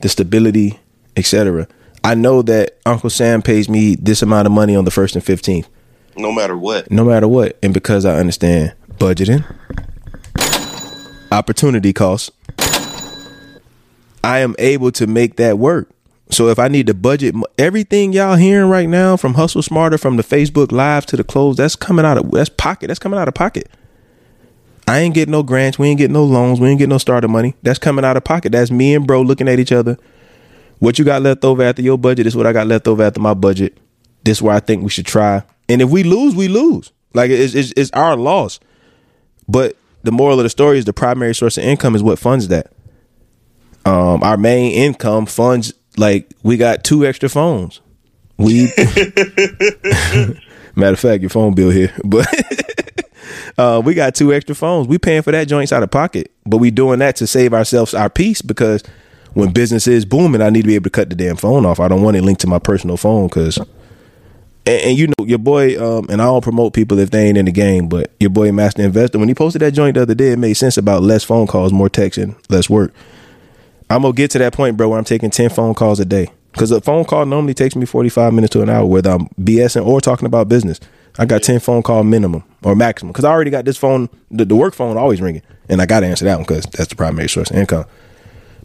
the 0.00 0.08
stability, 0.08 0.78
etc. 1.16 1.66
I 2.04 2.14
know 2.14 2.42
that 2.42 2.78
Uncle 2.84 3.10
Sam 3.10 3.42
pays 3.42 3.68
me 3.68 3.96
this 3.96 4.22
amount 4.22 4.46
of 4.46 4.52
money 4.52 4.76
on 4.76 4.84
the 4.84 4.90
first 4.90 5.14
and 5.14 5.24
fifteenth. 5.24 5.68
No 6.16 6.32
matter 6.32 6.56
what. 6.56 6.90
No 6.90 7.04
matter 7.04 7.28
what. 7.28 7.58
And 7.62 7.74
because 7.74 8.04
I 8.04 8.18
understand 8.18 8.74
budgeting, 8.98 9.44
opportunity 11.36 11.92
cost, 11.92 12.30
I 14.24 14.38
am 14.38 14.54
able 14.58 14.90
to 14.92 15.06
make 15.06 15.36
that 15.36 15.58
work. 15.58 15.90
So 16.30 16.48
if 16.48 16.58
I 16.58 16.66
need 16.68 16.88
to 16.88 16.94
budget 16.94 17.36
everything 17.56 18.12
y'all 18.12 18.34
hearing 18.34 18.68
right 18.68 18.88
now 18.88 19.16
from 19.16 19.34
Hustle 19.34 19.62
Smarter, 19.62 19.98
from 19.98 20.16
the 20.16 20.24
Facebook 20.24 20.72
Live 20.72 21.06
to 21.06 21.16
the 21.16 21.22
close, 21.22 21.56
that's 21.56 21.76
coming 21.76 22.04
out 22.04 22.18
of 22.18 22.30
that's 22.32 22.48
pocket. 22.48 22.88
That's 22.88 22.98
coming 22.98 23.18
out 23.18 23.28
of 23.28 23.34
pocket. 23.34 23.70
I 24.88 24.98
ain't 24.98 25.14
getting 25.14 25.32
no 25.32 25.42
grants. 25.42 25.78
We 25.78 25.88
ain't 25.88 25.98
getting 25.98 26.14
no 26.14 26.24
loans. 26.24 26.58
We 26.58 26.68
ain't 26.68 26.78
getting 26.78 26.90
no 26.90 26.98
starter 26.98 27.28
money. 27.28 27.54
That's 27.62 27.78
coming 27.78 28.04
out 28.04 28.16
of 28.16 28.24
pocket. 28.24 28.52
That's 28.52 28.70
me 28.70 28.94
and 28.94 29.06
bro 29.06 29.22
looking 29.22 29.48
at 29.48 29.60
each 29.60 29.72
other. 29.72 29.98
What 30.78 30.98
you 30.98 31.04
got 31.04 31.22
left 31.22 31.44
over 31.44 31.62
after 31.62 31.82
your 31.82 31.98
budget 31.98 32.26
is 32.26 32.36
what 32.36 32.46
I 32.46 32.52
got 32.52 32.66
left 32.66 32.88
over 32.88 33.02
after 33.02 33.20
my 33.20 33.34
budget. 33.34 33.76
This 34.24 34.38
is 34.38 34.42
where 34.42 34.54
I 34.54 34.60
think 34.60 34.82
we 34.82 34.90
should 34.90 35.06
try. 35.06 35.42
And 35.68 35.82
if 35.82 35.90
we 35.90 36.02
lose, 36.02 36.34
we 36.34 36.48
lose. 36.48 36.92
Like 37.14 37.30
it's, 37.30 37.54
it's, 37.54 37.72
it's 37.76 37.90
our 37.92 38.16
loss. 38.16 38.58
But 39.48 39.76
the 40.06 40.12
moral 40.12 40.38
of 40.38 40.44
the 40.44 40.50
story 40.50 40.78
is 40.78 40.84
the 40.86 40.92
primary 40.92 41.34
source 41.34 41.58
of 41.58 41.64
income 41.64 41.94
is 41.94 42.02
what 42.02 42.18
funds 42.18 42.48
that. 42.48 42.72
Um, 43.84 44.22
our 44.22 44.36
main 44.36 44.72
income 44.72 45.26
funds 45.26 45.74
like 45.96 46.32
we 46.42 46.56
got 46.56 46.84
two 46.84 47.04
extra 47.04 47.28
phones. 47.28 47.80
We 48.38 48.72
matter 50.76 50.92
of 50.92 51.00
fact, 51.00 51.20
your 51.22 51.30
phone 51.30 51.54
bill 51.54 51.70
here, 51.70 51.92
but 52.04 52.26
uh, 53.58 53.82
we 53.84 53.94
got 53.94 54.14
two 54.14 54.32
extra 54.32 54.54
phones. 54.54 54.88
We 54.88 54.98
paying 54.98 55.22
for 55.22 55.32
that 55.32 55.48
joints 55.48 55.72
out 55.72 55.82
of 55.82 55.90
pocket, 55.90 56.32
but 56.44 56.58
we 56.58 56.70
doing 56.70 57.00
that 57.00 57.16
to 57.16 57.26
save 57.26 57.52
ourselves 57.52 57.92
our 57.94 58.08
peace 58.08 58.42
because 58.42 58.82
when 59.34 59.52
business 59.52 59.86
is 59.86 60.04
booming, 60.04 60.40
I 60.40 60.50
need 60.50 60.62
to 60.62 60.68
be 60.68 60.76
able 60.76 60.84
to 60.84 60.90
cut 60.90 61.10
the 61.10 61.16
damn 61.16 61.36
phone 61.36 61.66
off. 61.66 61.80
I 61.80 61.88
don't 61.88 62.02
want 62.02 62.16
it 62.16 62.22
linked 62.22 62.40
to 62.42 62.46
my 62.46 62.58
personal 62.58 62.96
phone 62.96 63.26
because. 63.28 63.58
And, 64.66 64.82
and, 64.82 64.98
you 64.98 65.06
know 65.06 65.24
your 65.24 65.38
boy, 65.38 65.78
um, 65.80 66.06
and 66.08 66.20
I 66.20 66.24
don't 66.24 66.42
promote 66.42 66.72
people 66.72 66.98
if 66.98 67.10
they 67.10 67.28
ain't 67.28 67.38
in 67.38 67.44
the 67.44 67.52
game, 67.52 67.88
but 67.88 68.10
your 68.18 68.30
boy 68.30 68.50
Master 68.50 68.82
Investor, 68.82 69.18
when 69.18 69.28
he 69.28 69.34
posted 69.34 69.62
that 69.62 69.72
joint 69.72 69.94
the 69.94 70.02
other 70.02 70.14
day, 70.14 70.32
it 70.32 70.38
made 70.38 70.54
sense 70.54 70.76
about 70.76 71.02
less 71.02 71.22
phone 71.22 71.46
calls, 71.46 71.72
more 71.72 71.88
texting, 71.88 72.34
less 72.50 72.68
work. 72.68 72.92
I'm 73.88 74.02
gonna 74.02 74.12
get 74.12 74.32
to 74.32 74.38
that 74.38 74.52
point, 74.52 74.76
bro, 74.76 74.88
where 74.88 74.98
I'm 74.98 75.04
taking 75.04 75.30
ten 75.30 75.50
phone 75.50 75.74
calls 75.74 76.00
a 76.00 76.04
day. 76.04 76.30
Because 76.56 76.70
a 76.70 76.80
phone 76.80 77.04
call 77.04 77.26
normally 77.26 77.52
takes 77.52 77.76
me 77.76 77.84
45 77.84 78.32
minutes 78.32 78.52
to 78.54 78.62
an 78.62 78.70
hour, 78.70 78.86
whether 78.86 79.10
I'm 79.10 79.28
BSing 79.38 79.84
or 79.84 80.00
talking 80.00 80.24
about 80.24 80.48
business. 80.48 80.80
I 81.18 81.26
got 81.26 81.42
10 81.42 81.60
phone 81.60 81.82
call 81.82 82.02
minimum 82.02 82.44
or 82.62 82.74
maximum. 82.74 83.12
Because 83.12 83.26
I 83.26 83.30
already 83.30 83.50
got 83.50 83.66
this 83.66 83.76
phone, 83.76 84.08
the, 84.30 84.46
the 84.46 84.56
work 84.56 84.74
phone 84.74 84.96
always 84.96 85.20
ringing. 85.20 85.42
And 85.68 85.82
I 85.82 85.86
got 85.86 86.00
to 86.00 86.06
answer 86.06 86.24
that 86.24 86.36
one 86.36 86.44
because 86.44 86.64
that's 86.64 86.88
the 86.88 86.96
primary 86.96 87.28
source 87.28 87.50
of 87.50 87.56
income. 87.56 87.84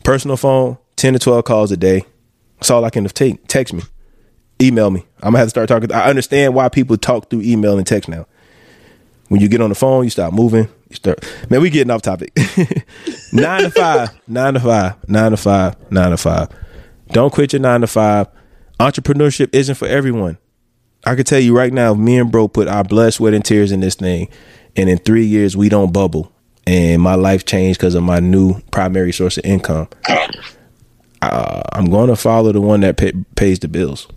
Personal 0.05 0.37
phone, 0.37 0.77
10 0.95 1.13
to 1.13 1.19
12 1.19 1.43
calls 1.43 1.71
a 1.73 1.77
day. 1.77 2.05
That's 2.59 2.71
all 2.71 2.85
I 2.85 2.91
can 2.91 3.05
take. 3.07 3.45
Text 3.47 3.73
me, 3.73 3.83
email 4.61 4.91
me. 4.91 5.05
I'm 5.21 5.33
to 5.33 5.39
have 5.39 5.47
to 5.47 5.49
start 5.49 5.67
talking. 5.67 5.91
I 5.91 6.09
understand 6.09 6.53
why 6.53 6.69
people 6.69 6.97
talk 6.97 7.29
through 7.29 7.41
email 7.41 7.77
and 7.77 7.85
text 7.85 8.07
now. 8.09 8.27
When 9.27 9.39
you 9.41 9.47
get 9.47 9.61
on 9.61 9.69
the 9.69 9.75
phone, 9.75 10.03
you 10.03 10.09
stop 10.09 10.33
moving. 10.33 10.67
You 10.89 10.95
start. 10.95 11.25
Man, 11.49 11.61
we 11.61 11.69
getting 11.69 11.91
off 11.91 12.01
topic. 12.01 12.35
nine 13.33 13.63
to 13.63 13.69
five, 13.69 14.09
nine 14.27 14.55
to 14.55 14.59
five, 14.59 15.09
nine 15.09 15.31
to 15.31 15.37
five, 15.37 15.91
nine 15.91 16.11
to 16.11 16.17
five. 16.17 16.49
Don't 17.09 17.31
quit 17.31 17.53
your 17.53 17.61
nine 17.61 17.81
to 17.81 17.87
five. 17.87 18.27
Entrepreneurship 18.79 19.49
isn't 19.53 19.75
for 19.75 19.87
everyone. 19.87 20.37
I 21.05 21.15
can 21.15 21.23
tell 21.23 21.39
you 21.39 21.55
right 21.55 21.71
now, 21.73 21.93
me 21.93 22.17
and 22.19 22.31
bro 22.31 22.47
put 22.47 22.67
our 22.67 22.83
blood, 22.83 23.13
sweat, 23.13 23.33
and 23.33 23.43
tears 23.43 23.71
in 23.71 23.79
this 23.79 23.95
thing, 23.95 24.29
and 24.75 24.89
in 24.89 24.97
three 24.97 25.25
years 25.25 25.57
we 25.57 25.69
don't 25.69 25.93
bubble. 25.93 26.31
And 26.67 27.01
my 27.01 27.15
life 27.15 27.45
changed 27.45 27.79
because 27.79 27.95
of 27.95 28.03
my 28.03 28.19
new 28.19 28.59
primary 28.71 29.11
source 29.11 29.37
of 29.37 29.45
income. 29.45 29.87
Uh, 31.21 31.61
I'm 31.73 31.89
going 31.89 32.09
to 32.09 32.15
follow 32.15 32.51
the 32.51 32.61
one 32.61 32.81
that 32.81 32.97
pay, 32.97 33.13
pays 33.35 33.59
the 33.59 33.67
bills. 33.67 34.07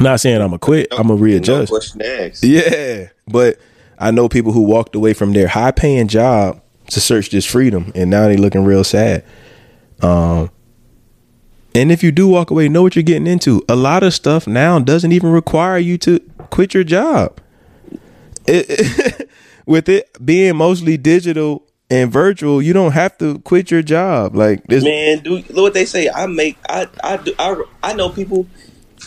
Not 0.00 0.20
saying 0.20 0.40
I'm 0.40 0.48
gonna 0.48 0.58
quit. 0.58 0.88
I'm 0.92 1.08
gonna 1.08 1.14
readjust. 1.16 1.96
No 1.96 2.30
yeah, 2.42 3.08
but 3.26 3.58
I 3.98 4.10
know 4.10 4.28
people 4.28 4.52
who 4.52 4.62
walked 4.62 4.94
away 4.94 5.12
from 5.12 5.32
their 5.32 5.48
high 5.48 5.72
paying 5.72 6.08
job 6.08 6.60
to 6.90 7.00
search 7.00 7.30
this 7.30 7.44
freedom, 7.44 7.92
and 7.94 8.10
now 8.10 8.28
they 8.28 8.36
looking 8.36 8.64
real 8.64 8.84
sad. 8.84 9.24
Um, 10.02 10.50
and 11.74 11.92
if 11.92 12.02
you 12.02 12.12
do 12.12 12.28
walk 12.28 12.50
away, 12.50 12.68
know 12.68 12.82
what 12.82 12.96
you're 12.96 13.02
getting 13.02 13.26
into. 13.26 13.64
A 13.68 13.76
lot 13.76 14.02
of 14.02 14.14
stuff 14.14 14.46
now 14.46 14.78
doesn't 14.78 15.12
even 15.12 15.30
require 15.30 15.78
you 15.78 15.98
to 15.98 16.20
quit 16.50 16.74
your 16.74 16.84
job. 16.84 17.40
It, 18.46 18.66
it, 18.68 19.30
with 19.66 19.88
it 19.88 20.24
being 20.24 20.56
mostly 20.56 20.96
digital 20.96 21.66
and 21.90 22.12
virtual, 22.12 22.62
you 22.62 22.72
don't 22.72 22.92
have 22.92 23.16
to 23.18 23.38
quit 23.40 23.70
your 23.70 23.82
job. 23.82 24.34
Like 24.34 24.64
this, 24.66 24.84
man, 24.84 25.20
do 25.20 25.36
look 25.36 25.56
what 25.56 25.74
they 25.74 25.84
say. 25.84 26.08
I 26.08 26.26
make 26.26 26.56
I 26.68 26.88
I 27.02 27.16
do 27.18 27.34
I 27.38 27.62
I 27.82 27.92
know 27.94 28.08
people 28.08 28.46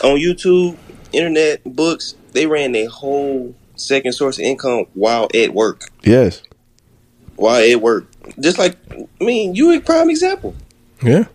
on 0.04 0.18
YouTube, 0.18 0.78
internet, 1.14 1.64
books. 1.64 2.16
They 2.34 2.46
ran 2.48 2.72
their 2.72 2.90
whole 2.90 3.56
second 3.76 4.14
source 4.14 4.38
of 4.38 4.46
income 4.46 4.86
while 4.94 5.28
at 5.34 5.54
work. 5.54 5.90
Yes. 6.04 6.44
While 7.36 7.62
at 7.62 7.82
work, 7.82 8.08
just 8.40 8.58
like 8.58 8.78
I 8.92 9.24
mean, 9.24 9.56
you 9.56 9.76
a 9.76 9.80
prime 9.80 10.10
example. 10.10 10.56
Yeah. 11.02 11.26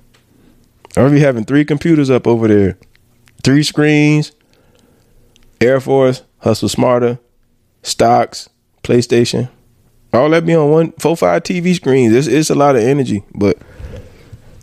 I'll 0.97 1.11
be 1.11 1.21
having 1.21 1.45
three 1.45 1.65
computers 1.65 2.09
up 2.09 2.27
over 2.27 2.49
there, 2.49 2.79
three 3.45 3.63
screens, 3.63 4.33
Air 5.61 5.81
Force, 5.81 6.23
Hustle 6.39 6.71
Smarter, 6.71 7.19
Stocks, 7.83 8.49
PlayStation. 8.83 9.51
All 10.13 10.31
that 10.31 10.47
be 10.47 10.55
on 10.55 10.71
one 10.71 10.93
four 10.93 11.17
five 11.17 11.43
TV 11.43 11.75
screens. 11.75 12.15
It's 12.15 12.27
it's 12.27 12.49
a 12.49 12.55
lot 12.55 12.77
of 12.77 12.83
energy, 12.83 13.23
but 13.35 13.59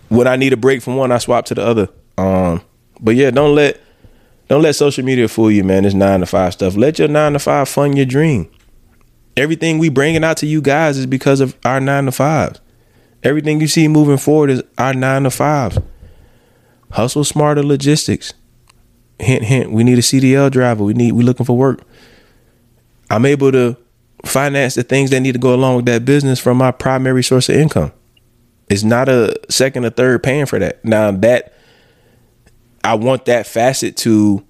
when 0.09 0.27
I 0.27 0.35
need 0.35 0.53
a 0.53 0.57
break 0.57 0.81
from 0.81 0.95
one, 0.95 1.11
I 1.11 1.19
swap 1.19 1.45
to 1.45 1.55
the 1.55 1.63
other. 1.63 1.89
Um, 2.17 2.61
but 2.99 3.15
yeah, 3.15 3.29
don't 3.29 3.53
let 3.53 3.79
Don't 4.47 4.61
let 4.61 4.75
social 4.75 5.03
media 5.03 5.27
fool 5.27 5.51
you, 5.51 5.63
man. 5.63 5.85
It's 5.85 5.95
nine 5.95 6.19
to 6.19 6.25
five 6.25 6.53
stuff. 6.53 6.75
Let 6.75 6.99
your 6.99 7.07
nine 7.07 7.33
to 7.33 7.39
five 7.39 7.69
fund 7.69 7.97
your 7.97 8.05
dream. 8.05 8.49
Everything 9.35 9.79
we 9.79 9.89
bringing 9.89 10.23
out 10.23 10.37
to 10.37 10.45
you 10.45 10.61
guys 10.61 10.97
is 10.97 11.05
because 11.05 11.39
of 11.39 11.57
our 11.65 11.79
nine 11.79 12.05
to 12.05 12.11
fives. 12.11 12.59
Everything 13.23 13.61
you 13.61 13.67
see 13.67 13.87
moving 13.87 14.17
forward 14.17 14.49
is 14.49 14.63
our 14.77 14.93
nine 14.93 15.23
to 15.23 15.31
fives. 15.31 15.79
Hustle 16.91 17.23
smarter 17.23 17.63
logistics. 17.63 18.33
Hint, 19.19 19.43
hint. 19.43 19.71
We 19.71 19.83
need 19.83 19.97
a 19.97 20.01
CDL 20.01 20.51
driver. 20.51 20.83
We 20.83 20.93
need. 20.93 21.13
We 21.13 21.23
looking 21.23 21.45
for 21.45 21.57
work. 21.57 21.81
I'm 23.09 23.25
able 23.25 23.51
to 23.51 23.77
finance 24.25 24.75
the 24.75 24.83
things 24.83 25.09
that 25.09 25.19
need 25.21 25.33
to 25.33 25.39
go 25.39 25.53
along 25.53 25.77
with 25.77 25.85
that 25.85 26.05
business 26.05 26.39
from 26.39 26.57
my 26.57 26.71
primary 26.71 27.23
source 27.23 27.49
of 27.49 27.55
income. 27.55 27.91
It's 28.69 28.83
not 28.83 29.09
a 29.09 29.35
second 29.49 29.85
or 29.85 29.89
third 29.89 30.23
paying 30.23 30.45
for 30.45 30.59
that. 30.59 30.83
Now 30.85 31.11
that 31.11 31.52
I 32.83 32.95
want 32.95 33.25
that 33.25 33.47
facet 33.47 33.97
to 33.97 34.45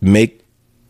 make 0.00 0.42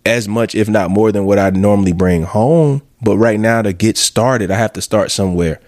as 0.05 0.29
much, 0.29 0.55
if 0.55 0.69
not 0.69 0.91
more, 0.91 1.11
than 1.13 1.27
what 1.27 1.39
I 1.39 1.51
normally 1.51 1.93
bring 1.93 2.23
home. 2.23 2.83
But 3.03 3.19
right 3.19 3.39
now, 3.39 3.63
to 3.63 3.73
get 3.73 3.97
started, 3.99 4.51
I 4.51 4.57
have 4.57 4.73
to 4.75 4.83
start 4.83 5.11
somewhere. 5.11 5.61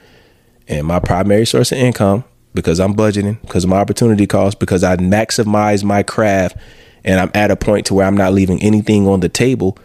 And 0.69 0.87
my 0.87 1.01
primary 1.01 1.47
source 1.47 1.73
of 1.73 1.79
income, 1.79 2.25
because 2.55 2.79
I'm 2.79 2.95
budgeting, 2.95 3.41
because 3.43 3.65
of 3.65 3.71
my 3.71 3.79
opportunity 3.79 4.27
cost, 4.27 4.59
because 4.59 4.85
I 4.85 4.97
maximize 4.97 5.83
my 5.83 6.03
craft, 6.03 6.57
and 7.05 7.21
I'm 7.21 7.31
at 7.35 7.51
a 7.51 7.57
point 7.57 7.87
to 7.87 7.95
where 7.95 8.07
I'm 8.07 8.17
not 8.17 8.33
leaving 8.33 8.63
anything 8.63 9.07
on 9.09 9.21
the 9.21 9.29
table, 9.29 9.79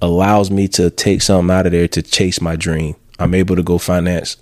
allows 0.00 0.50
me 0.50 0.68
to 0.68 0.90
take 0.90 1.22
something 1.22 1.54
out 1.54 1.66
of 1.66 1.72
there 1.72 1.88
to 1.88 2.02
chase 2.02 2.40
my 2.40 2.56
dream. 2.56 2.94
I'm 3.18 3.34
able 3.34 3.56
to 3.56 3.62
go 3.62 3.78
finance 3.78 4.36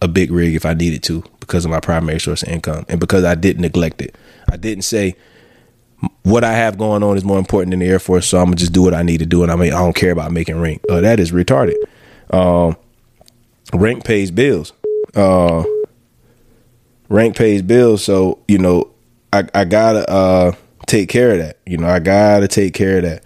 a 0.00 0.08
big 0.08 0.30
rig 0.30 0.54
if 0.54 0.64
I 0.66 0.74
needed 0.74 1.02
to 1.04 1.24
because 1.40 1.64
of 1.64 1.70
my 1.70 1.80
primary 1.80 2.20
source 2.20 2.42
of 2.42 2.50
income 2.50 2.84
and 2.88 3.00
because 3.00 3.24
I 3.24 3.34
didn't 3.34 3.62
neglect 3.62 4.02
it. 4.02 4.14
I 4.50 4.56
didn't 4.56 4.84
say 4.84 5.16
what 6.28 6.44
I 6.44 6.52
have 6.52 6.76
going 6.76 7.02
on 7.02 7.16
is 7.16 7.24
more 7.24 7.38
important 7.38 7.70
than 7.70 7.80
the 7.80 7.86
Air 7.86 7.98
Force, 7.98 8.26
so 8.26 8.38
I'm 8.38 8.46
gonna 8.46 8.56
just 8.56 8.72
do 8.72 8.82
what 8.82 8.94
I 8.94 9.02
need 9.02 9.18
to 9.18 9.26
do, 9.26 9.42
and 9.42 9.50
I 9.50 9.56
mean 9.56 9.72
I 9.72 9.78
don't 9.78 9.96
care 9.96 10.10
about 10.10 10.30
making 10.30 10.60
rank. 10.60 10.82
Uh, 10.88 11.00
that 11.00 11.18
is 11.20 11.32
retarded. 11.32 11.76
Um, 12.30 12.76
rank 13.72 14.04
pays 14.04 14.30
bills. 14.30 14.72
Uh, 15.14 15.64
rank 17.08 17.36
pays 17.36 17.62
bills, 17.62 18.04
so 18.04 18.38
you 18.46 18.58
know 18.58 18.90
I 19.32 19.44
I 19.54 19.64
gotta 19.64 20.08
uh, 20.10 20.52
take 20.86 21.08
care 21.08 21.32
of 21.32 21.38
that. 21.38 21.58
You 21.66 21.78
know 21.78 21.88
I 21.88 21.98
gotta 21.98 22.48
take 22.48 22.74
care 22.74 22.98
of 22.98 23.04
that 23.04 23.24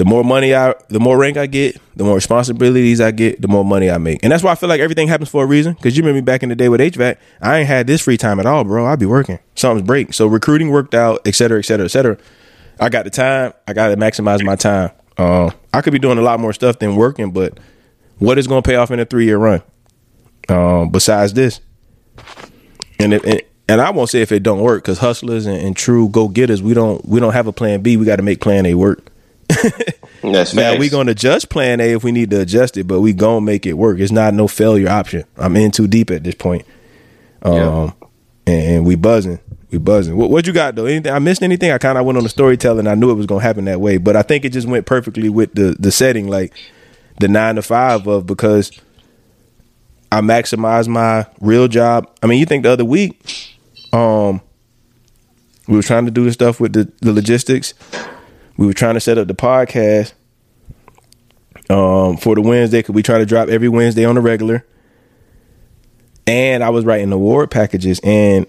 the 0.00 0.06
more 0.06 0.24
money 0.24 0.54
I, 0.54 0.74
the 0.88 0.98
more 0.98 1.18
rank 1.18 1.36
I 1.36 1.44
get, 1.44 1.78
the 1.94 2.04
more 2.04 2.14
responsibilities 2.14 3.02
I 3.02 3.10
get, 3.10 3.42
the 3.42 3.48
more 3.48 3.66
money 3.66 3.90
I 3.90 3.98
make. 3.98 4.20
And 4.22 4.32
that's 4.32 4.42
why 4.42 4.50
I 4.50 4.54
feel 4.54 4.70
like 4.70 4.80
everything 4.80 5.08
happens 5.08 5.28
for 5.28 5.44
a 5.44 5.46
reason. 5.46 5.74
Cause 5.74 5.94
you 5.94 6.02
remember 6.02 6.14
me 6.14 6.20
back 6.22 6.42
in 6.42 6.48
the 6.48 6.56
day 6.56 6.70
with 6.70 6.80
HVAC, 6.80 7.18
I 7.42 7.58
ain't 7.58 7.68
had 7.68 7.86
this 7.86 8.00
free 8.00 8.16
time 8.16 8.40
at 8.40 8.46
all, 8.46 8.64
bro. 8.64 8.86
I'd 8.86 8.98
be 8.98 9.04
working. 9.04 9.40
Something's 9.56 9.86
break. 9.86 10.14
So 10.14 10.26
recruiting 10.26 10.70
worked 10.70 10.94
out, 10.94 11.20
et 11.26 11.34
cetera, 11.34 11.58
et 11.58 11.66
cetera, 11.66 11.84
et 11.84 11.90
cetera. 11.90 12.16
I 12.80 12.88
got 12.88 13.04
the 13.04 13.10
time. 13.10 13.52
I 13.68 13.74
got 13.74 13.88
to 13.88 13.96
maximize 13.98 14.42
my 14.42 14.56
time. 14.56 14.90
Uh, 15.18 15.50
I 15.74 15.82
could 15.82 15.92
be 15.92 15.98
doing 15.98 16.16
a 16.16 16.22
lot 16.22 16.40
more 16.40 16.54
stuff 16.54 16.78
than 16.78 16.96
working, 16.96 17.30
but 17.30 17.60
what 18.16 18.38
is 18.38 18.46
going 18.46 18.62
to 18.62 18.66
pay 18.66 18.76
off 18.76 18.90
in 18.90 19.00
a 19.00 19.04
three 19.04 19.26
year 19.26 19.36
run? 19.36 19.62
Um, 20.48 20.88
besides 20.88 21.34
this, 21.34 21.60
and 22.98 23.12
if, 23.12 23.22
and, 23.24 23.42
and 23.68 23.82
I 23.82 23.90
won't 23.90 24.08
say 24.08 24.22
if 24.22 24.32
it 24.32 24.42
don't 24.42 24.60
work, 24.60 24.82
because 24.82 24.96
hustlers 24.96 25.44
and, 25.44 25.58
and 25.58 25.76
true 25.76 26.08
go 26.08 26.26
getters, 26.28 26.62
we 26.62 26.72
don't 26.72 27.06
we 27.06 27.20
don't 27.20 27.34
have 27.34 27.46
a 27.46 27.52
plan 27.52 27.82
B. 27.82 27.98
We 27.98 28.06
got 28.06 28.16
to 28.16 28.22
make 28.22 28.40
plan 28.40 28.64
A 28.64 28.72
work. 28.72 29.10
That's 30.22 30.54
now 30.54 30.70
facts. 30.72 30.80
we 30.80 30.88
gonna 30.88 31.12
adjust 31.12 31.48
plan 31.48 31.80
A 31.80 31.92
if 31.92 32.04
we 32.04 32.12
need 32.12 32.30
to 32.30 32.40
adjust 32.40 32.76
it, 32.76 32.86
but 32.86 33.00
we 33.00 33.12
gonna 33.12 33.40
make 33.40 33.66
it 33.66 33.74
work. 33.74 33.98
It's 33.98 34.12
not 34.12 34.34
no 34.34 34.46
failure 34.48 34.88
option. 34.88 35.24
I'm 35.36 35.56
in 35.56 35.70
too 35.70 35.86
deep 35.88 36.10
at 36.10 36.22
this 36.24 36.34
point. 36.34 36.64
Um, 37.42 37.54
Yeah. 37.54 37.90
and, 38.46 38.62
and 38.76 38.86
we 38.86 38.96
buzzing, 38.96 39.38
we 39.70 39.78
buzzing. 39.78 40.16
What, 40.16 40.30
what 40.30 40.46
you 40.46 40.52
got 40.52 40.74
though? 40.74 40.84
Anything 40.86 41.12
I 41.12 41.18
missed? 41.20 41.42
Anything? 41.42 41.70
I 41.72 41.78
kind 41.78 41.96
of 41.96 42.04
went 42.04 42.18
on 42.18 42.24
the 42.24 42.28
storytelling. 42.30 42.86
I 42.86 42.94
knew 42.94 43.10
it 43.10 43.14
was 43.14 43.26
gonna 43.26 43.42
happen 43.42 43.64
that 43.64 43.80
way, 43.80 43.96
but 43.96 44.14
I 44.16 44.22
think 44.22 44.44
it 44.44 44.50
just 44.52 44.68
went 44.68 44.84
perfectly 44.86 45.28
with 45.30 45.54
the 45.54 45.74
the 45.78 45.90
setting, 45.90 46.28
like 46.28 46.52
the 47.18 47.28
nine 47.28 47.54
to 47.56 47.62
five 47.62 48.06
of 48.06 48.26
because 48.26 48.70
I 50.12 50.20
maximize 50.20 50.86
my 50.88 51.26
real 51.40 51.68
job. 51.68 52.10
I 52.22 52.26
mean, 52.26 52.38
you 52.40 52.46
think 52.46 52.64
the 52.64 52.70
other 52.70 52.84
week, 52.84 53.56
um, 53.92 54.40
we 55.68 55.76
were 55.76 55.82
trying 55.82 56.04
to 56.04 56.10
do 56.10 56.24
the 56.24 56.32
stuff 56.32 56.58
with 56.60 56.72
the, 56.72 56.90
the 57.00 57.12
logistics. 57.12 57.74
We 58.60 58.66
were 58.66 58.74
trying 58.74 58.92
to 58.92 59.00
set 59.00 59.16
up 59.16 59.26
the 59.26 59.34
podcast 59.34 60.12
um, 61.70 62.18
for 62.18 62.34
the 62.34 62.42
Wednesday 62.42 62.80
because 62.80 62.94
we 62.94 63.02
try 63.02 63.16
to 63.16 63.24
drop 63.24 63.48
every 63.48 63.70
Wednesday 63.70 64.04
on 64.04 64.16
the 64.16 64.20
regular. 64.20 64.66
And 66.26 66.62
I 66.62 66.68
was 66.68 66.84
writing 66.84 67.10
award 67.10 67.50
packages 67.50 68.00
and 68.04 68.46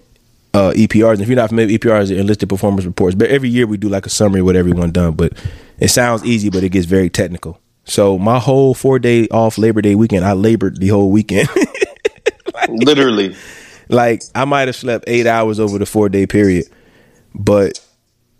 uh, 0.53 0.73
EPRs. 0.75 1.13
And 1.13 1.21
if 1.21 1.29
you're 1.29 1.37
not 1.37 1.47
familiar, 1.47 1.77
EPRs 1.77 2.11
are 2.13 2.19
enlisted 2.19 2.49
performance 2.49 2.85
reports. 2.85 3.15
But 3.15 3.29
every 3.29 3.47
year 3.47 3.65
we 3.65 3.77
do 3.77 3.87
like 3.87 4.05
a 4.05 4.09
summary 4.09 4.41
of 4.41 4.47
what 4.47 4.57
everyone 4.57 4.91
done. 4.91 5.13
But 5.13 5.31
it 5.79 5.87
sounds 5.87 6.25
easy, 6.25 6.49
but 6.49 6.61
it 6.61 6.71
gets 6.71 6.87
very 6.87 7.09
technical. 7.09 7.61
So 7.85 8.17
my 8.17 8.37
whole 8.37 8.73
four 8.73 8.99
day 8.99 9.29
off 9.29 9.57
Labor 9.57 9.81
Day 9.81 9.95
weekend, 9.95 10.25
I 10.25 10.33
labored 10.33 10.75
the 10.81 10.89
whole 10.89 11.09
weekend. 11.09 11.47
Literally. 12.67 13.33
like 13.87 14.23
I 14.35 14.43
might 14.43 14.67
have 14.67 14.75
slept 14.75 15.05
eight 15.07 15.25
hours 15.25 15.57
over 15.57 15.77
the 15.77 15.85
four 15.85 16.09
day 16.09 16.27
period. 16.27 16.65
But 17.33 17.79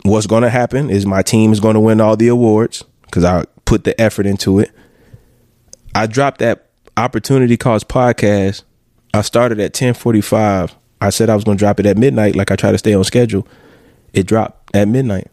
what's 0.04 0.28
going 0.28 0.44
to 0.44 0.50
happen 0.50 0.90
is 0.90 1.06
my 1.06 1.22
team 1.22 1.52
is 1.52 1.60
going 1.60 1.76
to 1.76 1.80
win 1.80 2.02
all 2.02 2.16
the 2.16 2.28
awards 2.28 2.84
because 3.04 3.24
I 3.24 3.46
put 3.66 3.84
the 3.84 4.00
effort 4.00 4.26
into 4.26 4.60
it. 4.60 4.72
I 5.94 6.08
dropped 6.08 6.40
that 6.40 6.70
opportunity 6.98 7.58
cost 7.58 7.88
podcast. 7.88 8.64
I 9.14 9.22
started 9.22 9.60
at 9.60 9.74
ten 9.74 9.94
forty 9.94 10.22
five. 10.22 10.76
I 11.02 11.10
said 11.10 11.30
I 11.30 11.36
was 11.36 11.44
going 11.44 11.58
to 11.58 11.62
drop 11.62 11.80
it 11.80 11.86
at 11.86 11.98
midnight, 11.98 12.36
like 12.36 12.52
I 12.52 12.56
try 12.56 12.72
to 12.72 12.78
stay 12.78 12.94
on 12.94 13.04
schedule. 13.04 13.48
It 14.14 14.28
dropped 14.28 14.76
at 14.76 14.88
midnight. 14.88 15.28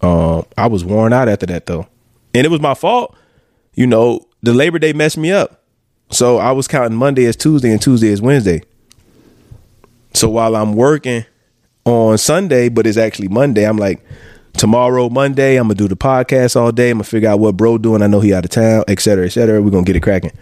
Um, 0.00 0.44
I 0.56 0.66
was 0.68 0.84
worn 0.84 1.12
out 1.12 1.28
after 1.28 1.46
that 1.46 1.66
though, 1.66 1.88
and 2.34 2.44
it 2.44 2.50
was 2.50 2.60
my 2.60 2.74
fault. 2.74 3.16
You 3.74 3.86
know, 3.86 4.26
the 4.42 4.54
Labor 4.54 4.78
Day 4.78 4.92
messed 4.92 5.18
me 5.18 5.32
up, 5.32 5.64
so 6.10 6.38
I 6.38 6.52
was 6.52 6.68
counting 6.68 6.96
Monday 6.96 7.24
as 7.26 7.36
Tuesday 7.36 7.72
and 7.72 7.82
Tuesday 7.82 8.12
as 8.12 8.22
Wednesday. 8.22 8.62
So 10.14 10.28
while 10.28 10.54
I'm 10.54 10.74
working 10.74 11.24
on 11.88 12.18
Sunday, 12.18 12.68
but 12.68 12.86
it's 12.86 12.96
actually 12.98 13.28
Monday, 13.28 13.66
I'm 13.66 13.76
like, 13.78 14.04
tomorrow, 14.54 15.08
Monday, 15.08 15.56
I'm 15.56 15.64
gonna 15.64 15.74
do 15.74 15.88
the 15.88 15.96
podcast 15.96 16.56
all 16.56 16.72
day. 16.72 16.90
I'm 16.90 16.98
gonna 16.98 17.04
figure 17.04 17.28
out 17.28 17.40
what 17.40 17.56
bro 17.56 17.78
doing. 17.78 18.02
I 18.02 18.06
know 18.06 18.20
he 18.20 18.34
out 18.34 18.44
of 18.44 18.50
town, 18.50 18.84
et 18.88 19.00
cetera, 19.00 19.26
et 19.26 19.30
cetera. 19.30 19.60
We're 19.62 19.70
gonna 19.70 19.84
get 19.84 19.96
it 19.96 20.00
cracking. 20.02 20.32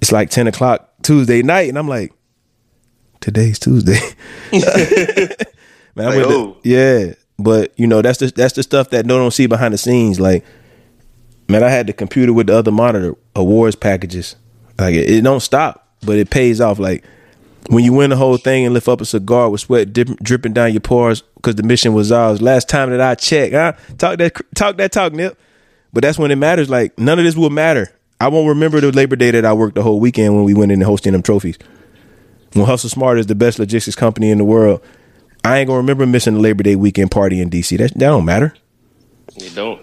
It's 0.00 0.12
like 0.12 0.30
10 0.30 0.46
o'clock 0.48 0.90
Tuesday 1.02 1.42
night, 1.42 1.68
and 1.68 1.78
I'm 1.78 1.88
like, 1.88 2.12
today's 3.20 3.58
Tuesday. 3.58 3.98
Man, 4.52 6.08
I 6.08 6.16
Like, 6.16 6.24
to- 6.24 6.28
oh. 6.28 6.56
yeah. 6.62 7.12
But 7.38 7.72
you 7.76 7.86
know, 7.86 8.00
that's 8.02 8.18
the 8.18 8.26
that's 8.26 8.54
the 8.54 8.62
stuff 8.62 8.90
that 8.90 9.06
no 9.06 9.18
don't 9.18 9.32
see 9.32 9.46
behind 9.46 9.74
the 9.74 9.78
scenes. 9.78 10.20
Like, 10.20 10.44
man, 11.48 11.64
I 11.64 11.68
had 11.68 11.86
the 11.88 11.92
computer 11.92 12.32
with 12.32 12.46
the 12.46 12.56
other 12.56 12.70
monitor 12.70 13.16
awards 13.34 13.74
packages. 13.76 14.36
Like 14.78 14.94
it, 14.94 15.10
it 15.10 15.22
don't 15.22 15.40
stop, 15.40 15.88
but 16.04 16.16
it 16.16 16.30
pays 16.30 16.60
off. 16.60 16.78
Like 16.78 17.04
when 17.68 17.84
you 17.84 17.92
win 17.92 18.10
the 18.10 18.16
whole 18.16 18.36
thing 18.36 18.64
and 18.64 18.74
lift 18.74 18.88
up 18.88 19.00
a 19.00 19.04
cigar 19.04 19.48
with 19.50 19.62
sweat 19.62 19.92
dip, 19.92 20.08
dripping 20.22 20.52
down 20.52 20.72
your 20.72 20.80
pores 20.80 21.22
because 21.36 21.54
the 21.54 21.62
mission 21.62 21.94
was 21.94 22.12
ours. 22.12 22.42
Last 22.42 22.68
time 22.68 22.90
that 22.90 23.00
I 23.00 23.14
checked, 23.14 23.54
huh? 23.54 23.72
Talk 23.98 24.18
that 24.18 24.40
talk 24.54 24.76
that 24.76 24.92
talk, 24.92 25.12
Nip. 25.12 25.38
But 25.92 26.02
that's 26.02 26.18
when 26.18 26.30
it 26.30 26.36
matters. 26.36 26.68
Like 26.68 26.98
none 26.98 27.18
of 27.18 27.24
this 27.24 27.36
will 27.36 27.50
matter. 27.50 27.94
I 28.20 28.28
won't 28.28 28.48
remember 28.48 28.80
the 28.80 28.92
Labor 28.92 29.16
Day 29.16 29.30
that 29.30 29.44
I 29.44 29.52
worked 29.52 29.74
the 29.74 29.82
whole 29.82 30.00
weekend 30.00 30.34
when 30.34 30.44
we 30.44 30.54
went 30.54 30.72
in 30.72 30.80
and 30.80 30.86
hosting 30.86 31.12
them 31.12 31.22
trophies. 31.22 31.58
When 32.52 32.66
Hustle 32.66 32.90
Smart 32.90 33.18
is 33.18 33.26
the 33.26 33.34
best 33.34 33.58
logistics 33.58 33.96
company 33.96 34.30
in 34.30 34.38
the 34.38 34.44
world, 34.44 34.80
I 35.44 35.58
ain't 35.58 35.66
gonna 35.66 35.78
remember 35.78 36.06
missing 36.06 36.34
the 36.34 36.40
Labor 36.40 36.62
Day 36.62 36.76
weekend 36.76 37.10
party 37.10 37.40
in 37.40 37.50
DC. 37.50 37.76
That 37.78 37.92
that 37.94 37.98
don't 37.98 38.24
matter. 38.24 38.54
You 39.36 39.50
don't. 39.50 39.82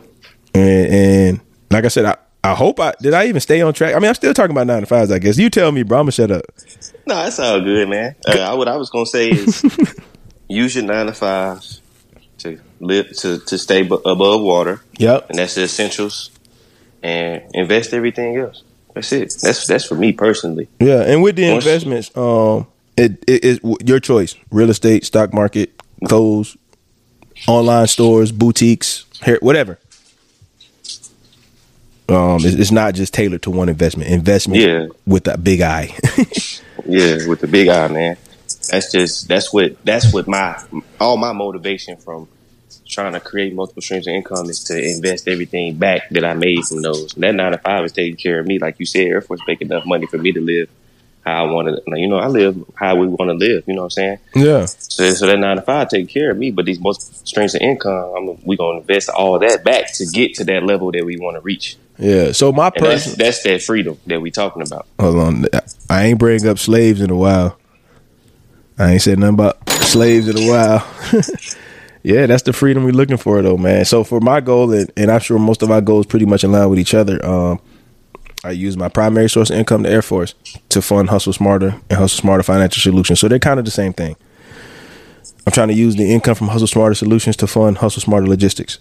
And, 0.54 0.94
and 0.94 1.42
like 1.70 1.86
I 1.86 1.90
said, 1.90 2.06
I, 2.06 2.18
I 2.44 2.56
hope 2.56 2.80
I 2.80 2.94
did. 3.02 3.14
I 3.14 3.28
even 3.28 3.42
stay 3.42 3.62
on 3.62 3.74
track. 3.74 3.96
I 3.96 4.00
mean, 4.00 4.08
I'm 4.08 4.16
still 4.16 4.34
talking 4.34 4.52
about 4.52 4.68
nine 4.68 4.82
to 4.82 4.86
fives. 4.86 5.12
I 5.12 5.20
guess 5.20 5.38
you 5.38 5.50
tell 5.50 5.72
me, 5.72 5.84
bro. 5.84 6.00
I'm 6.00 6.04
gonna 6.06 6.12
shut 6.12 6.32
up. 6.32 6.44
No, 7.08 7.16
that's 7.16 7.40
all 7.40 7.60
good, 7.62 7.90
man. 7.90 8.16
Uh, 8.28 8.54
what 8.56 8.68
I 8.68 8.78
was 8.78 8.90
gonna 8.90 9.06
say 9.08 9.30
is 9.32 9.64
use 10.48 10.76
your 10.76 10.84
nine 10.86 11.08
to 11.08 11.14
five 11.14 11.62
to 12.40 12.60
live 12.80 13.16
to 13.18 13.40
to 13.40 13.58
stay 13.58 13.82
bu- 13.84 13.96
above 14.06 14.42
water, 14.42 14.82
Yep. 14.98 15.30
and 15.30 15.40
that's 15.40 15.56
the 15.56 15.64
essentials. 15.64 16.30
And 17.04 17.42
invest 17.56 17.94
everything 17.94 18.38
else. 18.38 18.64
That's 18.94 19.12
it. 19.12 19.34
That's 19.42 19.66
that's 19.66 19.86
for 19.86 19.96
me 19.96 20.12
personally. 20.12 20.68
Yeah, 20.80 21.02
and 21.02 21.24
with 21.24 21.36
the 21.36 21.52
Once- 21.52 21.66
investments, 21.66 22.12
um, 22.16 22.68
it 22.96 23.24
it 23.28 23.44
is 23.44 23.60
your 23.84 24.00
choice: 24.00 24.36
real 24.52 24.70
estate, 24.70 25.04
stock 25.06 25.34
market, 25.34 25.72
clothes, 26.08 26.56
online 27.48 27.88
stores, 27.88 28.32
boutiques, 28.32 29.06
hair, 29.22 29.40
whatever. 29.42 29.80
Um, 32.10 32.36
it's, 32.44 32.56
it's 32.56 32.72
not 32.72 32.94
just 32.94 33.14
tailored 33.14 33.42
to 33.44 33.50
one 33.52 33.70
investment. 33.70 34.10
Investment, 34.10 34.62
Yeah. 34.62 34.88
with 35.08 35.28
a 35.28 35.38
big 35.38 35.62
eye. 35.62 35.96
Yeah, 36.86 37.28
with 37.28 37.40
the 37.42 37.48
big 37.48 37.68
eye, 37.68 37.88
man. 37.88 38.18
That's 38.70 38.92
just 38.92 39.28
that's 39.28 39.52
what 39.54 39.84
that's 39.84 40.14
what 40.14 40.28
my 40.28 40.62
all 41.00 41.18
my 41.18 41.34
motivation 41.34 41.98
from 41.98 42.28
trying 42.88 43.14
to 43.14 43.20
create 43.20 43.54
multiple 43.54 43.82
streams 43.82 44.08
of 44.08 44.14
income 44.14 44.50
is 44.50 44.64
to 44.66 44.78
invest 44.78 45.28
everything 45.28 45.78
back 45.78 46.10
that 46.10 46.26
I 46.26 46.34
made 46.34 46.64
from 46.66 46.82
those. 46.82 47.14
And 47.14 47.24
that 47.24 47.36
nine 47.36 47.54
to 47.54 47.58
five 47.58 47.86
is 47.86 47.94
taking 47.94 48.18
care 48.18 48.40
of 48.40 48.46
me, 48.46 48.60
like 48.60 48.80
you 48.80 48.86
said. 48.86 49.08
Air 49.08 49.22
Force 49.22 49.42
making 49.48 49.70
enough 49.70 49.86
money 49.86 50.06
for 50.08 50.18
me 50.18 50.32
to 50.34 50.42
live 50.42 50.70
how 51.26 51.46
I 51.46 51.52
want 51.52 51.68
to, 51.68 52.00
you 52.00 52.08
know, 52.08 52.18
I 52.18 52.28
live 52.28 52.64
how 52.76 52.96
we 52.96 53.08
want 53.08 53.30
to 53.30 53.34
live. 53.34 53.64
You 53.68 53.76
know 53.76 53.82
what 53.82 53.86
I'm 53.86 53.92
saying? 53.92 54.18
Yeah. 54.36 54.66
So, 54.66 55.10
so 55.12 55.28
that 55.28 55.38
nine 55.38 55.58
to 55.58 55.62
five 55.62 55.90
take 55.90 56.10
care 56.10 56.32
of 56.32 56.38
me, 56.38 56.52
but 56.52 56.66
these 56.66 56.80
most 56.80 57.28
streams 57.28 57.56
of 57.56 57.62
income, 57.62 58.14
I'm, 58.18 58.44
we 58.44 58.58
gonna 58.58 58.80
invest 58.80 59.10
all 59.10 59.40
that 59.40 59.64
back 59.64 59.94
to 59.94 60.06
get 60.08 60.36
to 60.36 60.44
that 60.46 60.64
level 60.64 60.92
that 60.92 61.06
we 61.06 61.18
want 61.18 61.36
to 61.38 61.42
reach. 61.42 61.78
Yeah. 62.02 62.32
So 62.32 62.52
my 62.52 62.72
And 62.76 62.86
that's 62.86 63.04
person, 63.06 63.16
that's 63.18 63.44
that 63.44 63.62
freedom 63.62 63.98
that 64.08 64.20
we 64.22 64.32
talking 64.32 64.64
about. 64.64 64.88
hold 65.00 65.18
on, 65.18 65.46
I 65.90 66.06
ain't 66.06 66.20
bring 66.20 66.46
up 66.48 66.58
slaves 66.58 67.00
in 67.00 67.12
a 67.12 67.16
while. 67.16 67.60
I 68.80 68.94
ain't 68.94 69.02
said 69.04 69.20
nothing 69.20 69.36
about 69.36 69.70
slaves 69.70 70.28
in 70.28 70.38
a 70.38 70.50
while. 70.50 70.88
yeah, 72.04 72.26
that's 72.26 72.42
the 72.42 72.54
freedom 72.54 72.84
we're 72.84 72.92
looking 72.92 73.18
for, 73.18 73.40
though, 73.44 73.58
man. 73.58 73.86
So 73.86 74.04
for 74.04 74.20
my 74.20 74.42
goal, 74.42 74.74
and, 74.74 74.92
and 74.98 75.12
I'm 75.12 75.20
sure 75.20 75.38
most 75.38 75.62
of 75.62 75.70
our 75.70 75.82
goals 75.82 76.08
pretty 76.08 76.26
much 76.26 76.44
in 76.44 76.52
line 76.52 76.70
with 76.70 76.80
each 76.80 76.96
other. 76.96 77.24
Um, 77.24 77.60
I 78.44 78.52
use 78.52 78.76
my 78.76 78.90
primary 78.90 79.30
source 79.30 79.52
of 79.52 79.58
income, 79.58 79.84
the 79.84 79.92
Air 79.92 80.02
Force, 80.02 80.34
to 80.70 80.82
fund 80.82 81.12
Hustle 81.12 81.34
Smarter 81.34 81.80
and 81.92 82.00
Hustle 82.00 82.20
Smarter 82.22 82.42
Financial 82.42 82.82
Solutions. 82.82 83.20
So 83.20 83.28
they're 83.28 83.38
kind 83.38 83.60
of 83.60 83.66
the 83.66 83.72
same 83.72 83.94
thing. 83.94 84.16
I'm 85.46 85.54
trying 85.54 85.68
to 85.68 85.76
use 85.76 85.96
the 85.96 86.12
income 86.12 86.34
from 86.34 86.48
Hustle 86.48 86.66
Smarter 86.66 86.96
Solutions 86.96 87.36
to 87.38 87.46
fund 87.46 87.78
Hustle 87.78 88.02
Smarter 88.02 88.26
Logistics. 88.26 88.80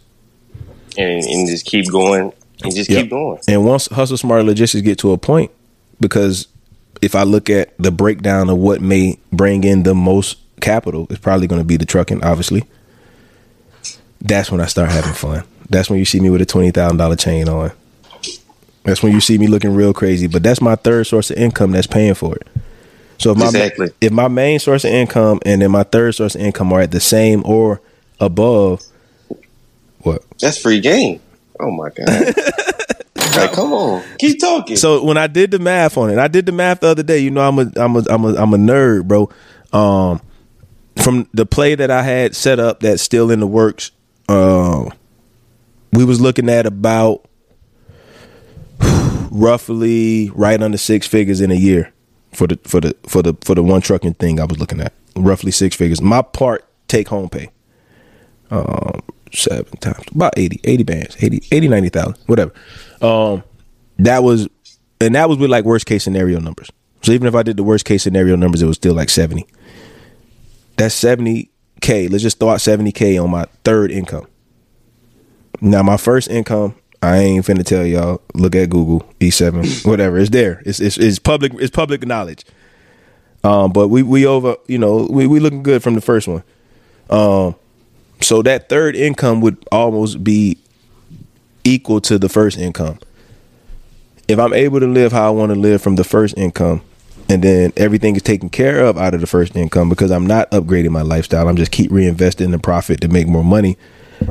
And, 0.96 1.22
and 1.22 1.46
just 1.46 1.66
keep 1.66 1.90
going 1.90 2.32
and 2.64 2.74
just 2.74 2.90
Yep. 2.90 3.02
keep 3.02 3.10
going. 3.10 3.38
And 3.48 3.64
once 3.64 3.86
Hustle 3.88 4.16
Smart 4.16 4.44
Logistics 4.44 4.82
get 4.82 4.98
to 4.98 5.12
a 5.12 5.18
point, 5.18 5.50
because 6.00 6.46
if 7.02 7.14
I 7.14 7.22
look 7.22 7.48
at 7.50 7.72
the 7.78 7.90
breakdown 7.90 8.50
of 8.50 8.58
what 8.58 8.80
may 8.80 9.18
bring 9.32 9.64
in 9.64 9.82
the 9.84 9.94
most 9.94 10.36
capital, 10.60 11.06
it's 11.10 11.20
probably 11.20 11.46
going 11.46 11.60
to 11.60 11.66
be 11.66 11.76
the 11.76 11.86
trucking, 11.86 12.22
obviously. 12.24 12.64
That's 14.20 14.50
when 14.50 14.60
I 14.60 14.66
start 14.66 14.90
having 14.90 15.14
fun. 15.14 15.44
That's 15.70 15.88
when 15.88 15.98
you 15.98 16.04
see 16.04 16.20
me 16.20 16.30
with 16.30 16.42
a 16.42 16.46
twenty 16.46 16.70
thousand 16.70 16.98
dollar 16.98 17.16
chain 17.16 17.48
on. 17.48 17.72
That's 18.84 19.02
when 19.02 19.12
you 19.12 19.20
see 19.20 19.38
me 19.38 19.46
looking 19.46 19.74
real 19.74 19.92
crazy. 19.92 20.26
But 20.26 20.42
that's 20.42 20.60
my 20.60 20.74
third 20.74 21.06
source 21.06 21.30
of 21.30 21.36
income 21.36 21.72
that's 21.72 21.86
paying 21.86 22.14
for 22.14 22.34
it. 22.34 22.46
So 23.18 23.32
if 23.32 23.38
my 23.38 23.46
Exactly. 23.46 23.90
if 24.00 24.10
my 24.12 24.28
main 24.28 24.58
source 24.58 24.84
of 24.84 24.90
income 24.90 25.40
and 25.46 25.62
then 25.62 25.70
my 25.70 25.82
third 25.84 26.14
source 26.14 26.34
of 26.34 26.40
income 26.40 26.72
are 26.72 26.80
at 26.80 26.90
the 26.90 27.00
same 27.00 27.42
or 27.46 27.80
above, 28.18 28.82
what? 30.00 30.22
That's 30.40 30.58
free 30.60 30.80
game. 30.80 31.20
Oh 31.60 31.70
my 31.70 31.90
god! 31.90 32.08
like, 33.36 33.52
come 33.52 33.72
on, 33.72 34.02
keep 34.18 34.40
talking. 34.40 34.76
So 34.76 35.04
when 35.04 35.16
I 35.16 35.26
did 35.26 35.50
the 35.50 35.58
math 35.58 35.96
on 35.96 36.10
it, 36.10 36.18
I 36.18 36.28
did 36.28 36.46
the 36.46 36.52
math 36.52 36.80
the 36.80 36.88
other 36.88 37.02
day. 37.02 37.18
You 37.18 37.30
know, 37.30 37.46
I'm 37.46 37.58
a 37.58 37.70
I'm 37.76 37.96
a 37.96 38.04
I'm 38.08 38.24
a 38.24 38.34
I'm 38.34 38.54
a 38.54 38.58
nerd, 38.58 39.06
bro. 39.06 39.30
Um, 39.72 40.20
from 41.02 41.28
the 41.32 41.46
play 41.46 41.74
that 41.74 41.90
I 41.90 42.02
had 42.02 42.34
set 42.34 42.58
up 42.58 42.80
that's 42.80 43.02
still 43.02 43.30
in 43.30 43.40
the 43.40 43.46
works, 43.46 43.90
um, 44.28 44.92
we 45.92 46.04
was 46.04 46.20
looking 46.20 46.48
at 46.48 46.66
about 46.66 47.28
roughly 49.30 50.30
right 50.34 50.60
under 50.62 50.78
six 50.78 51.06
figures 51.06 51.40
in 51.40 51.50
a 51.50 51.56
year 51.56 51.92
for 52.32 52.46
the 52.46 52.58
for 52.64 52.80
the 52.80 52.96
for 53.06 53.22
the 53.22 53.36
for 53.42 53.54
the 53.54 53.62
one 53.62 53.80
trucking 53.80 54.14
thing 54.14 54.40
I 54.40 54.44
was 54.44 54.58
looking 54.58 54.80
at. 54.80 54.92
Roughly 55.16 55.50
six 55.50 55.76
figures. 55.76 56.00
My 56.00 56.22
part 56.22 56.64
take 56.88 57.08
home 57.08 57.28
pay. 57.28 57.50
Um 58.50 59.02
seven 59.32 59.76
times 59.78 60.04
about 60.14 60.32
80 60.36 60.60
80 60.64 60.82
bands 60.84 61.16
80 61.20 61.42
80 61.50 61.68
90,000 61.68 62.16
whatever. 62.26 62.52
Um 63.00 63.42
that 63.98 64.22
was 64.22 64.48
and 65.00 65.14
that 65.14 65.28
was 65.28 65.38
with 65.38 65.50
like 65.50 65.64
worst 65.64 65.86
case 65.86 66.04
scenario 66.04 66.38
numbers. 66.40 66.70
So 67.02 67.12
even 67.12 67.26
if 67.26 67.34
I 67.34 67.42
did 67.42 67.56
the 67.56 67.64
worst 67.64 67.84
case 67.84 68.02
scenario 68.02 68.36
numbers 68.36 68.62
it 68.62 68.66
was 68.66 68.76
still 68.76 68.94
like 68.94 69.10
70. 69.10 69.46
That's 70.76 70.98
70k. 70.98 72.10
Let's 72.10 72.22
just 72.22 72.38
throw 72.38 72.50
out 72.50 72.58
70k 72.58 73.22
on 73.22 73.30
my 73.30 73.44
third 73.64 73.90
income. 73.90 74.26
Now 75.60 75.82
my 75.82 75.96
first 75.96 76.28
income, 76.30 76.74
I 77.02 77.18
ain't 77.18 77.44
finna 77.44 77.64
tell 77.64 77.84
y'all. 77.84 78.22
Look 78.34 78.54
at 78.54 78.70
Google 78.70 79.06
E7, 79.20 79.86
whatever. 79.86 80.18
It's 80.18 80.30
there. 80.30 80.62
It's 80.64 80.80
it's, 80.80 80.98
it's 80.98 81.18
public. 81.18 81.52
It's 81.54 81.70
public 81.70 82.06
knowledge. 82.06 82.44
Um, 83.42 83.72
but 83.72 83.88
we 83.88 84.02
we 84.02 84.26
over. 84.26 84.56
You 84.66 84.78
know, 84.78 85.06
we 85.10 85.26
we 85.26 85.40
looking 85.40 85.62
good 85.62 85.82
from 85.82 85.94
the 85.94 86.00
first 86.00 86.28
one. 86.28 86.42
Um, 87.08 87.54
so 88.20 88.42
that 88.42 88.68
third 88.68 88.96
income 88.96 89.40
would 89.40 89.56
almost 89.72 90.22
be 90.22 90.58
equal 91.64 92.00
to 92.02 92.18
the 92.18 92.28
first 92.28 92.58
income. 92.58 92.98
If 94.28 94.38
I'm 94.38 94.52
able 94.52 94.80
to 94.80 94.86
live 94.86 95.12
how 95.12 95.26
I 95.26 95.30
want 95.30 95.52
to 95.52 95.58
live 95.58 95.82
from 95.82 95.96
the 95.96 96.04
first 96.04 96.36
income, 96.36 96.82
and 97.28 97.42
then 97.42 97.72
everything 97.76 98.16
is 98.16 98.22
taken 98.22 98.48
care 98.48 98.84
of 98.84 98.98
out 98.98 99.14
of 99.14 99.20
the 99.20 99.26
first 99.26 99.54
income 99.54 99.88
because 99.88 100.10
I'm 100.10 100.26
not 100.26 100.50
upgrading 100.50 100.90
my 100.90 101.02
lifestyle. 101.02 101.48
I'm 101.48 101.56
just 101.56 101.70
keep 101.70 101.90
reinvesting 101.90 102.50
the 102.50 102.58
profit 102.58 103.00
to 103.02 103.08
make 103.08 103.28
more 103.28 103.44
money. 103.44 103.76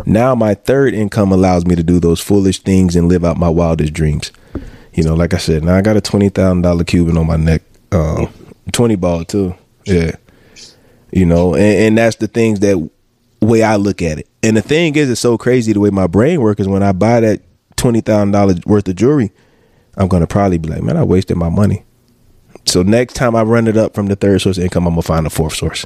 Now 0.06 0.36
my 0.36 0.54
third 0.54 0.94
income 0.94 1.32
allows 1.32 1.66
me 1.66 1.76
to 1.76 1.84
do 1.84 2.00
those 2.00 2.20
foolish 2.20 2.60
things 2.60 2.96
and 2.96 3.08
live 3.08 3.24
out 3.24 3.38
my 3.38 3.50
wildest 3.50 3.94
dreams. 3.94 4.32
You 4.94 5.04
know, 5.04 5.14
like 5.16 5.34
I 5.34 5.38
said, 5.38 5.64
now 5.64 5.76
I 5.76 5.82
got 5.82 5.98
a 5.98 6.02
twenty 6.02 6.30
thousand 6.30 6.62
dollar 6.62 6.84
Cuban 6.84 7.18
on 7.18 7.26
my 7.26 7.38
neck, 7.38 7.62
um, 7.92 8.28
twenty 8.72 8.96
ball 8.96 9.24
too. 9.24 9.56
Yeah, 9.86 10.16
you 11.12 11.26
know, 11.26 11.56
and, 11.56 11.64
and 11.64 11.98
that's 11.98 12.18
the 12.18 12.28
things 12.28 12.60
that 12.60 12.90
way 13.42 13.64
I 13.64 13.76
look 13.76 14.02
at 14.02 14.20
it. 14.20 14.28
And 14.44 14.58
the 14.58 14.62
thing 14.62 14.96
is, 14.96 15.10
it's 15.10 15.22
so 15.22 15.38
crazy 15.38 15.74
the 15.74 15.80
way 15.80 15.90
my 15.90 16.08
brain 16.08 16.42
works 16.42 16.62
is 16.62 16.68
when 16.68 16.84
I 16.84 16.92
buy 16.92 17.20
that 17.22 17.42
twenty 17.76 18.02
thousand 18.02 18.32
dollars 18.32 18.60
worth 18.66 18.88
of 18.88 18.96
jewelry, 18.96 19.32
I'm 19.98 20.08
gonna 20.08 20.28
probably 20.28 20.58
be 20.58 20.70
like, 20.70 20.84
man, 20.84 20.98
I 20.98 21.04
wasted 21.04 21.38
my 21.38 21.50
money. 21.50 21.86
So 22.66 22.84
next 22.84 23.14
time 23.14 23.36
I 23.36 23.44
run 23.44 23.68
it 23.68 23.78
up 23.78 23.96
from 23.96 24.08
the 24.08 24.16
third 24.16 24.42
source 24.42 24.58
income, 24.58 24.86
I'm 24.88 24.94
gonna 24.94 25.02
find 25.02 25.26
a 25.26 25.30
fourth 25.30 25.56
source. 25.56 25.86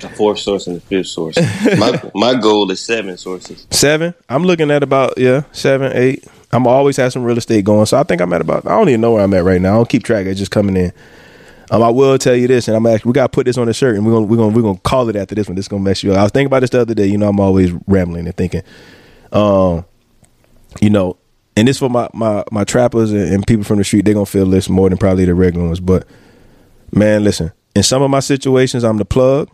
the 0.00 0.08
fourth 0.10 0.38
source 0.38 0.66
and 0.66 0.76
the 0.76 0.80
fifth 0.80 1.08
source. 1.08 1.36
my 1.78 2.00
my 2.14 2.34
goal 2.34 2.70
is 2.70 2.80
seven 2.80 3.16
sources. 3.16 3.66
Seven. 3.70 4.14
I'm 4.28 4.44
looking 4.44 4.70
at 4.70 4.82
about 4.82 5.18
yeah, 5.18 5.44
seven, 5.52 5.92
eight. 5.94 6.24
I'm 6.52 6.66
always 6.66 6.96
have 6.98 7.12
some 7.12 7.24
real 7.24 7.36
estate 7.36 7.64
going, 7.64 7.86
so 7.86 7.98
I 7.98 8.04
think 8.04 8.20
I'm 8.20 8.32
at 8.32 8.40
about. 8.40 8.66
I 8.66 8.70
don't 8.70 8.88
even 8.88 9.00
know 9.00 9.12
where 9.12 9.24
I'm 9.24 9.34
at 9.34 9.44
right 9.44 9.60
now. 9.60 9.74
I 9.74 9.76
don't 9.76 9.88
keep 9.88 10.04
track. 10.04 10.26
It's 10.26 10.38
just 10.38 10.52
coming 10.52 10.76
in. 10.76 10.92
Um, 11.74 11.82
I 11.82 11.88
will 11.88 12.16
tell 12.18 12.36
you 12.36 12.46
this, 12.46 12.68
and 12.68 12.76
I'm 12.76 12.86
actually 12.86 13.08
we 13.10 13.12
gotta 13.14 13.28
put 13.28 13.46
this 13.46 13.58
on 13.58 13.66
the 13.66 13.74
shirt, 13.74 13.96
and 13.96 14.06
we're 14.06 14.12
gonna 14.12 14.26
we're 14.26 14.36
gonna 14.36 14.54
we're 14.54 14.62
gonna 14.62 14.78
call 14.78 15.08
it 15.08 15.16
after 15.16 15.34
this 15.34 15.48
one. 15.48 15.56
This 15.56 15.64
is 15.64 15.68
gonna 15.68 15.82
mess 15.82 16.02
you 16.02 16.12
up. 16.12 16.18
I 16.18 16.22
was 16.22 16.32
thinking 16.32 16.46
about 16.46 16.60
this 16.60 16.70
the 16.70 16.80
other 16.80 16.94
day. 16.94 17.06
You 17.06 17.18
know, 17.18 17.28
I'm 17.28 17.40
always 17.40 17.72
rambling 17.86 18.26
and 18.26 18.36
thinking. 18.36 18.62
Um, 19.32 19.84
you 20.80 20.90
know, 20.90 21.16
and 21.56 21.66
this 21.66 21.78
for 21.78 21.90
my 21.90 22.08
my 22.12 22.44
my 22.52 22.64
trappers 22.64 23.10
and, 23.12 23.32
and 23.32 23.46
people 23.46 23.64
from 23.64 23.78
the 23.78 23.84
street. 23.84 24.04
They're 24.04 24.14
gonna 24.14 24.26
feel 24.26 24.46
this 24.46 24.68
more 24.68 24.88
than 24.88 24.98
probably 24.98 25.24
the 25.24 25.34
regular 25.34 25.66
ones. 25.66 25.80
But 25.80 26.06
man, 26.92 27.24
listen. 27.24 27.52
In 27.74 27.82
some 27.82 28.02
of 28.02 28.10
my 28.10 28.20
situations, 28.20 28.84
I'm 28.84 28.98
the 28.98 29.04
plug. 29.04 29.50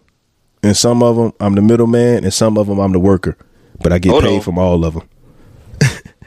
In 0.63 0.75
some 0.75 1.03
of 1.03 1.17
them, 1.17 1.33
I'm 1.41 1.55
the 1.55 1.63
middleman. 1.63 2.23
and 2.25 2.35
some 2.35 2.59
of 2.59 2.67
them, 2.67 2.79
I'm 2.79 2.93
the 2.93 3.01
worker. 3.01 3.35
But 3.83 3.95
I 3.95 3.99
get 3.99 4.11
Hold 4.11 4.25
paid 4.25 4.37
on. 4.37 4.41
from 4.43 4.59
all 4.59 4.85
of 4.85 4.93
them. 4.93 5.09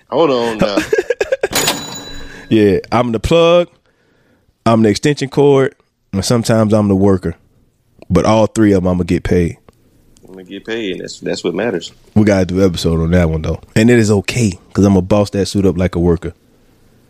Hold 0.09 0.31
on 0.31 0.57
now. 0.57 0.77
Yeah, 2.49 2.79
I'm 2.91 3.11
the 3.11 3.19
plug, 3.19 3.67
I'm 4.65 4.83
the 4.83 4.89
extension 4.89 5.29
cord, 5.29 5.75
and 6.13 6.23
sometimes 6.23 6.73
I'm 6.73 6.87
the 6.87 6.95
worker. 6.95 7.35
But 8.09 8.25
all 8.25 8.45
three 8.47 8.73
of 8.73 8.83
them, 8.83 8.91
I'm 8.91 8.97
gonna 8.97 9.05
get 9.05 9.23
paid. 9.23 9.57
I'm 10.23 10.33
gonna 10.33 10.43
get 10.43 10.65
paid. 10.65 10.93
And 10.93 11.01
that's 11.01 11.19
that's 11.19 11.43
what 11.43 11.53
matters. 11.53 11.91
We 12.15 12.23
gotta 12.23 12.45
do 12.45 12.59
an 12.59 12.65
episode 12.67 13.01
on 13.01 13.11
that 13.11 13.29
one 13.29 13.41
though, 13.41 13.59
and 13.75 13.89
it 13.89 13.99
is 13.99 14.11
okay 14.11 14.51
because 14.67 14.85
I'm 14.85 14.93
gonna 14.93 15.01
boss 15.01 15.29
that 15.31 15.47
suit 15.47 15.65
up 15.65 15.77
like 15.77 15.95
a 15.95 15.99
worker. 15.99 16.33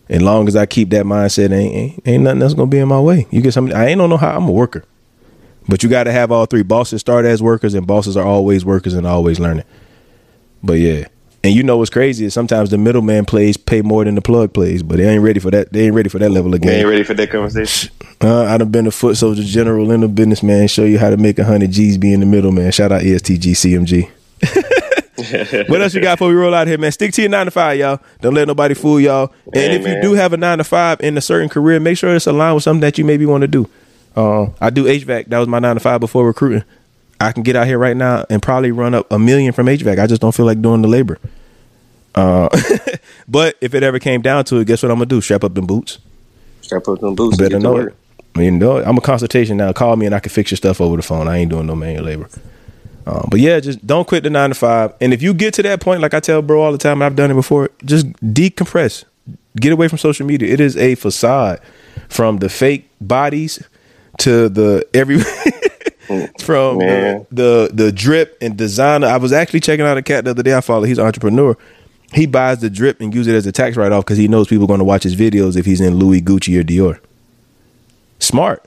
And 0.09 0.23
long 0.23 0.47
as 0.47 0.55
I 0.55 0.65
keep 0.65 0.89
that 0.89 1.05
mindset, 1.05 1.51
ain't 1.51 1.73
ain't, 1.73 2.07
ain't 2.07 2.23
nothing 2.23 2.41
else 2.41 2.53
gonna 2.53 2.67
be 2.67 2.79
in 2.79 2.87
my 2.87 2.99
way. 2.99 3.27
You 3.31 3.41
get 3.41 3.53
something. 3.53 3.75
I 3.75 3.87
ain't 3.87 3.99
don't 3.99 4.09
know 4.09 4.17
how 4.17 4.35
I'm 4.35 4.47
a 4.47 4.51
worker, 4.51 4.83
but 5.67 5.83
you 5.83 5.89
got 5.89 6.03
to 6.05 6.11
have 6.11 6.31
all 6.31 6.45
three. 6.45 6.63
Bosses 6.63 7.01
start 7.01 7.25
as 7.25 7.41
workers, 7.41 7.73
and 7.73 7.87
bosses 7.87 8.17
are 8.17 8.25
always 8.25 8.65
workers 8.65 8.93
and 8.93 9.07
always 9.07 9.39
learning. 9.39 9.65
But 10.61 10.73
yeah, 10.73 11.07
and 11.43 11.53
you 11.53 11.61
know 11.61 11.77
what's 11.77 11.89
crazy 11.89 12.25
is 12.25 12.33
sometimes 12.33 12.69
the 12.69 12.77
middleman 12.77 13.25
plays 13.25 13.57
pay 13.57 13.81
more 13.81 14.05
than 14.05 14.15
the 14.15 14.21
plug 14.21 14.53
plays, 14.53 14.81
but 14.81 14.97
they 14.97 15.07
ain't 15.07 15.21
ready 15.21 15.41
for 15.41 15.51
that. 15.51 15.73
They 15.73 15.85
ain't 15.85 15.95
ready 15.95 16.07
for 16.07 16.19
that 16.19 16.31
level 16.31 16.53
of 16.53 16.61
game. 16.61 16.71
ain't 16.71 16.87
ready 16.87 17.03
for 17.03 17.13
that 17.13 17.29
conversation? 17.29 17.91
Uh, 18.21 18.45
I 18.45 18.57
done 18.57 18.69
been 18.69 18.87
a 18.87 18.91
foot 18.91 19.17
soldier 19.17 19.43
general 19.43 19.91
in 19.91 19.99
the 19.99 20.07
business, 20.07 20.41
man. 20.41 20.69
Show 20.69 20.85
you 20.85 20.97
how 20.97 21.09
to 21.09 21.17
make 21.17 21.39
a 21.39 21.43
hundred 21.43 21.71
G's 21.71 21.97
be 21.97 22.13
in 22.13 22.21
the 22.21 22.25
middle, 22.25 22.53
man. 22.53 22.71
Shout 22.71 22.93
out 22.93 23.01
ESTG 23.01 23.51
CMG. 23.51 24.09
what 25.67 25.81
else 25.81 25.93
you 25.93 25.99
got 25.99 26.13
before 26.15 26.29
we 26.29 26.35
roll 26.35 26.53
out 26.53 26.67
here, 26.67 26.77
man? 26.77 26.93
Stick 26.93 27.11
to 27.13 27.21
your 27.21 27.29
nine 27.29 27.47
to 27.47 27.51
five, 27.51 27.77
y'all. 27.77 27.99
Don't 28.21 28.33
let 28.33 28.47
nobody 28.47 28.75
fool 28.75 29.01
y'all. 29.01 29.33
And 29.53 29.73
if 29.73 29.85
you 29.85 30.01
do 30.01 30.13
have 30.13 30.31
a 30.31 30.37
nine 30.37 30.59
to 30.59 30.63
five 30.63 31.01
in 31.01 31.17
a 31.17 31.21
certain 31.21 31.49
career, 31.49 31.81
make 31.81 31.97
sure 31.97 32.15
it's 32.15 32.25
aligned 32.25 32.55
with 32.55 32.63
something 32.63 32.79
that 32.79 32.97
you 32.97 33.03
maybe 33.03 33.25
want 33.25 33.41
to 33.41 33.47
do. 33.49 33.69
Uh, 34.15 34.51
I 34.61 34.69
do 34.69 34.85
HVAC. 34.85 35.25
That 35.27 35.39
was 35.39 35.49
my 35.49 35.59
nine 35.59 35.75
to 35.75 35.81
five 35.81 35.99
before 35.99 36.25
recruiting. 36.25 36.63
I 37.19 37.31
can 37.31 37.43
get 37.43 37.55
out 37.55 37.67
here 37.67 37.79
right 37.79 37.95
now 37.95 38.25
and 38.29 38.41
probably 38.41 38.71
run 38.71 38.93
up 38.93 39.11
a 39.11 39.17
million 39.17 39.53
from 39.53 39.67
HVAC. 39.67 39.99
I 39.99 40.07
just 40.07 40.21
don't 40.21 40.35
feel 40.35 40.45
like 40.45 40.61
doing 40.61 40.81
the 40.81 40.87
labor. 40.87 41.19
Uh, 42.15 42.49
but 43.27 43.57
if 43.61 43.73
it 43.73 43.83
ever 43.83 43.99
came 43.99 44.21
down 44.21 44.45
to 44.45 44.57
it, 44.57 44.67
guess 44.67 44.83
what 44.83 44.91
I'm 44.91 44.97
gonna 44.97 45.07
do? 45.07 45.21
Strap 45.21 45.43
up 45.43 45.53
them 45.53 45.65
boots. 45.65 45.99
Strap 46.61 46.87
up 46.87 46.99
them 46.99 47.15
boots. 47.15 47.37
Better 47.37 47.59
know 47.59 47.77
it. 47.77 47.95
Mean, 48.35 48.57
no, 48.57 48.83
I'm 48.83 48.97
a 48.97 49.01
consultation 49.01 49.57
now. 49.57 49.73
Call 49.73 49.95
me 49.95 50.07
and 50.07 50.15
I 50.15 50.19
can 50.19 50.31
fix 50.31 50.49
your 50.49 50.57
stuff 50.57 50.81
over 50.81 50.95
the 50.95 51.03
phone. 51.03 51.27
I 51.27 51.37
ain't 51.37 51.51
doing 51.51 51.67
no 51.67 51.75
manual 51.75 52.05
labor. 52.05 52.29
Um, 53.05 53.27
but 53.29 53.39
yeah, 53.39 53.59
just 53.59 53.85
don't 53.85 54.07
quit 54.07 54.23
the 54.23 54.29
nine 54.29 54.49
to 54.49 54.55
five. 54.55 54.93
And 55.01 55.13
if 55.13 55.21
you 55.21 55.33
get 55.33 55.53
to 55.55 55.63
that 55.63 55.81
point, 55.81 56.01
like 56.01 56.13
I 56.13 56.19
tell 56.19 56.41
bro 56.41 56.61
all 56.61 56.71
the 56.71 56.77
time, 56.77 56.93
and 56.93 57.03
I've 57.03 57.15
done 57.15 57.29
it 57.29 57.35
before, 57.35 57.69
just 57.85 58.11
decompress. 58.13 59.03
Get 59.55 59.71
away 59.71 59.87
from 59.87 59.99
social 59.99 60.25
media. 60.25 60.51
It 60.51 60.59
is 60.59 60.75
a 60.77 60.95
facade 60.95 61.59
from 62.09 62.37
the 62.37 62.49
fake 62.49 62.89
bodies 62.99 63.63
to 64.19 64.49
the 64.49 64.87
every 64.93 65.19
from 66.39 66.79
the, 66.79 67.27
the 67.31 67.69
the 67.71 67.91
drip 67.91 68.37
and 68.41 68.57
designer. 68.57 69.07
I 69.07 69.17
was 69.17 69.31
actually 69.31 69.59
checking 69.59 69.85
out 69.85 69.97
a 69.97 70.01
cat 70.01 70.23
the 70.23 70.31
other 70.31 70.43
day. 70.43 70.55
I 70.55 70.61
follow. 70.61 70.83
He's 70.83 70.97
an 70.97 71.05
entrepreneur. 71.05 71.55
He 72.13 72.25
buys 72.25 72.59
the 72.59 72.69
drip 72.69 73.01
and 73.01 73.13
use 73.13 73.27
it 73.27 73.35
as 73.35 73.45
a 73.45 73.51
tax 73.51 73.75
write 73.75 73.91
off 73.91 74.05
because 74.05 74.17
he 74.17 74.27
knows 74.27 74.47
people 74.47 74.65
are 74.65 74.67
going 74.67 74.79
to 74.79 74.85
watch 74.85 75.03
his 75.03 75.15
videos 75.15 75.57
if 75.57 75.65
he's 75.65 75.81
in 75.81 75.95
Louis, 75.95 76.21
Gucci, 76.21 76.59
or 76.59 76.63
Dior. 76.63 76.99
Smart. 78.19 78.63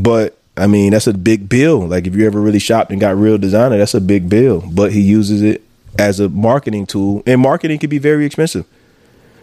But 0.00 0.38
I 0.56 0.66
mean, 0.66 0.92
that's 0.92 1.06
a 1.06 1.12
big 1.12 1.48
bill. 1.48 1.86
Like 1.86 2.06
if 2.06 2.14
you 2.14 2.26
ever 2.26 2.40
really 2.40 2.58
shopped 2.58 2.90
and 2.90 3.00
got 3.00 3.16
real 3.16 3.38
designer, 3.38 3.78
that's 3.78 3.94
a 3.94 4.00
big 4.00 4.28
bill. 4.28 4.62
But 4.70 4.92
he 4.92 5.00
uses 5.00 5.42
it 5.42 5.62
as 5.98 6.20
a 6.20 6.28
marketing 6.28 6.86
tool, 6.86 7.22
and 7.26 7.40
marketing 7.40 7.78
can 7.78 7.90
be 7.90 7.98
very 7.98 8.26
expensive. 8.26 8.66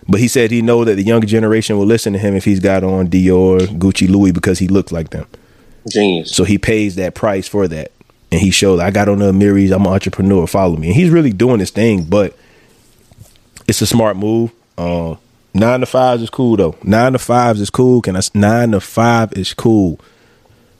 But 0.08 0.20
he 0.20 0.28
said 0.28 0.52
he 0.52 0.62
know 0.62 0.84
that 0.84 0.96
the 0.96 1.04
younger 1.04 1.28
generation 1.28 1.78
will 1.78 1.86
listen 1.86 2.14
to 2.14 2.20
him 2.20 2.36
if 2.36 2.44
he's 2.44 2.60
got 2.60 2.84
on 2.84 3.08
Dior, 3.08 3.60
Gucci, 3.78 4.10
Louis 4.10 4.32
because 4.32 4.60
he 4.60 4.68
looks 4.68 4.92
like 4.92 5.12
them. 5.12 5.28
Genius. 5.88 6.36
So 6.36 6.44
he 6.44 6.58
pays 6.58 6.96
that 6.96 7.16
price 7.16 7.48
for 7.48 7.68
that. 7.68 7.92
And 8.32 8.42
he 8.42 8.50
shows 8.50 8.80
I 8.80 8.92
got 8.92 9.10
on 9.10 9.20
the 9.20 9.32
Amiris, 9.32 9.72
I'm 9.72 9.86
an 9.86 9.92
entrepreneur, 9.92 10.48
follow 10.48 10.78
me. 10.78 10.88
And 10.88 10.96
he's 10.96 11.10
really 11.10 11.34
doing 11.34 11.60
his 11.60 11.70
thing, 11.70 12.04
but 12.04 12.36
it's 13.72 13.82
a 13.82 13.88
smart 13.88 14.18
move. 14.18 14.52
Uh, 14.78 15.16
nine 15.54 15.80
to 15.80 15.86
fives 15.86 16.22
is 16.24 16.30
cool 16.30 16.58
though. 16.58 16.76
Nine 16.84 17.14
to 17.14 17.20
fives 17.20 17.60
is 17.62 17.70
cool. 17.70 18.02
Can 18.02 18.16
I 18.16 18.22
nine 18.34 18.72
to 18.72 18.80
five 18.80 19.34
is 19.34 19.54
cool. 19.54 20.00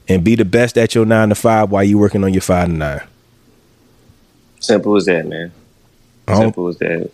And 0.08 0.22
be 0.22 0.34
the 0.34 0.44
best 0.44 0.76
at 0.76 0.94
your 0.94 1.06
nine 1.06 1.30
to 1.30 1.34
five 1.34 1.70
while 1.70 1.84
you 1.84 1.96
working 1.98 2.22
on 2.24 2.32
your 2.34 2.42
five 2.42 2.66
to 2.68 2.72
nine. 2.72 3.00
Simple 4.60 4.96
as 4.96 5.06
that, 5.06 5.26
man. 5.26 5.52
Simple 6.28 6.68
as 6.68 6.78
that. 6.78 7.10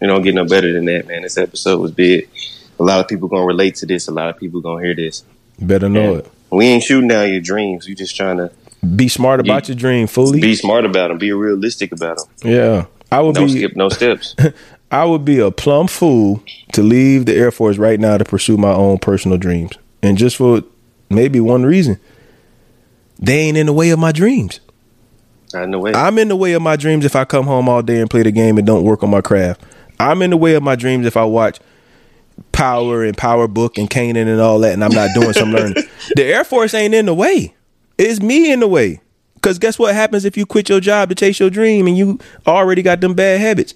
You 0.00 0.06
don't 0.08 0.22
get 0.22 0.34
no 0.34 0.44
better 0.44 0.72
than 0.72 0.84
that, 0.86 1.06
man. 1.08 1.22
This 1.22 1.38
episode 1.38 1.80
was 1.80 1.90
big. 1.92 2.28
A 2.78 2.82
lot 2.82 3.00
of 3.00 3.08
people 3.08 3.28
gonna 3.28 3.44
relate 3.46 3.76
to 3.76 3.86
this. 3.86 4.06
A 4.08 4.12
lot 4.12 4.28
of 4.28 4.36
people 4.36 4.60
gonna 4.60 4.84
hear 4.84 4.94
this. 4.94 5.24
You 5.58 5.66
better 5.66 5.88
know 5.88 6.14
And 6.16 6.18
it. 6.20 6.30
We 6.50 6.66
ain't 6.66 6.82
shooting 6.82 7.08
down 7.08 7.30
your 7.32 7.40
dreams. 7.40 7.88
We 7.88 7.94
just 7.94 8.14
trying 8.14 8.36
to 8.36 8.50
Be 8.94 9.08
smart 9.08 9.40
about 9.40 9.66
You- 9.68 9.72
your 9.74 9.80
dream, 9.80 10.06
fully. 10.06 10.40
be 10.40 10.54
smart 10.54 10.84
about 10.84 11.08
them. 11.08 11.18
Be 11.18 11.32
realistic 11.32 11.92
about 11.92 12.18
them. 12.18 12.50
yeah. 12.50 12.84
I 13.10 13.20
would 13.20 13.34
Don't 13.34 13.46
be 13.46 13.58
skip 13.58 13.76
no 13.76 13.88
steps. 13.88 14.34
I 14.90 15.04
would 15.04 15.24
be 15.24 15.38
a 15.38 15.50
plumb 15.50 15.88
fool 15.88 16.42
to 16.72 16.82
leave 16.82 17.26
the 17.26 17.34
Air 17.34 17.50
Force 17.50 17.76
right 17.76 17.98
now 17.98 18.18
to 18.18 18.24
pursue 18.24 18.56
my 18.56 18.72
own 18.72 18.98
personal 18.98 19.38
dreams. 19.38 19.72
And 20.02 20.16
just 20.16 20.36
for 20.36 20.62
maybe 21.10 21.40
one 21.40 21.64
reason. 21.64 21.98
They 23.18 23.38
ain't 23.38 23.56
in 23.56 23.66
the 23.66 23.72
way 23.72 23.90
of 23.90 23.98
my 23.98 24.12
dreams. 24.12 24.60
Not 25.54 25.64
in 25.64 25.70
the 25.70 25.78
way. 25.78 25.92
I'm 25.94 26.18
in 26.18 26.28
the 26.28 26.36
way 26.36 26.52
of 26.52 26.62
my 26.62 26.76
dreams 26.76 27.04
if 27.04 27.16
I 27.16 27.24
come 27.24 27.46
home 27.46 27.68
all 27.68 27.82
day 27.82 28.00
and 28.00 28.10
play 28.10 28.22
the 28.22 28.30
game 28.30 28.58
and 28.58 28.66
don't 28.66 28.84
work 28.84 29.02
on 29.02 29.10
my 29.10 29.20
craft. 29.20 29.62
I'm 29.98 30.20
in 30.22 30.30
the 30.30 30.36
way 30.36 30.54
of 30.54 30.62
my 30.62 30.76
dreams 30.76 31.06
if 31.06 31.16
I 31.16 31.24
watch 31.24 31.58
Power 32.52 33.04
and 33.04 33.16
Power 33.16 33.48
Book 33.48 33.78
and 33.78 33.88
Kanan 33.88 34.26
and 34.26 34.40
all 34.40 34.58
that 34.60 34.74
and 34.74 34.84
I'm 34.84 34.92
not 34.92 35.08
doing 35.14 35.32
some 35.32 35.52
learning. 35.52 35.82
The 36.14 36.24
Air 36.24 36.44
Force 36.44 36.74
ain't 36.74 36.94
in 36.94 37.06
the 37.06 37.14
way. 37.14 37.54
It's 37.96 38.20
me 38.20 38.52
in 38.52 38.60
the 38.60 38.68
way. 38.68 39.00
Cause 39.42 39.58
guess 39.58 39.78
what 39.78 39.94
happens 39.94 40.24
if 40.24 40.36
you 40.36 40.44
quit 40.44 40.68
your 40.68 40.80
job 40.80 41.08
to 41.08 41.14
chase 41.14 41.38
your 41.38 41.50
dream 41.50 41.86
and 41.86 41.96
you 41.96 42.18
already 42.46 42.82
got 42.82 43.00
them 43.00 43.14
bad 43.14 43.40
habits? 43.40 43.74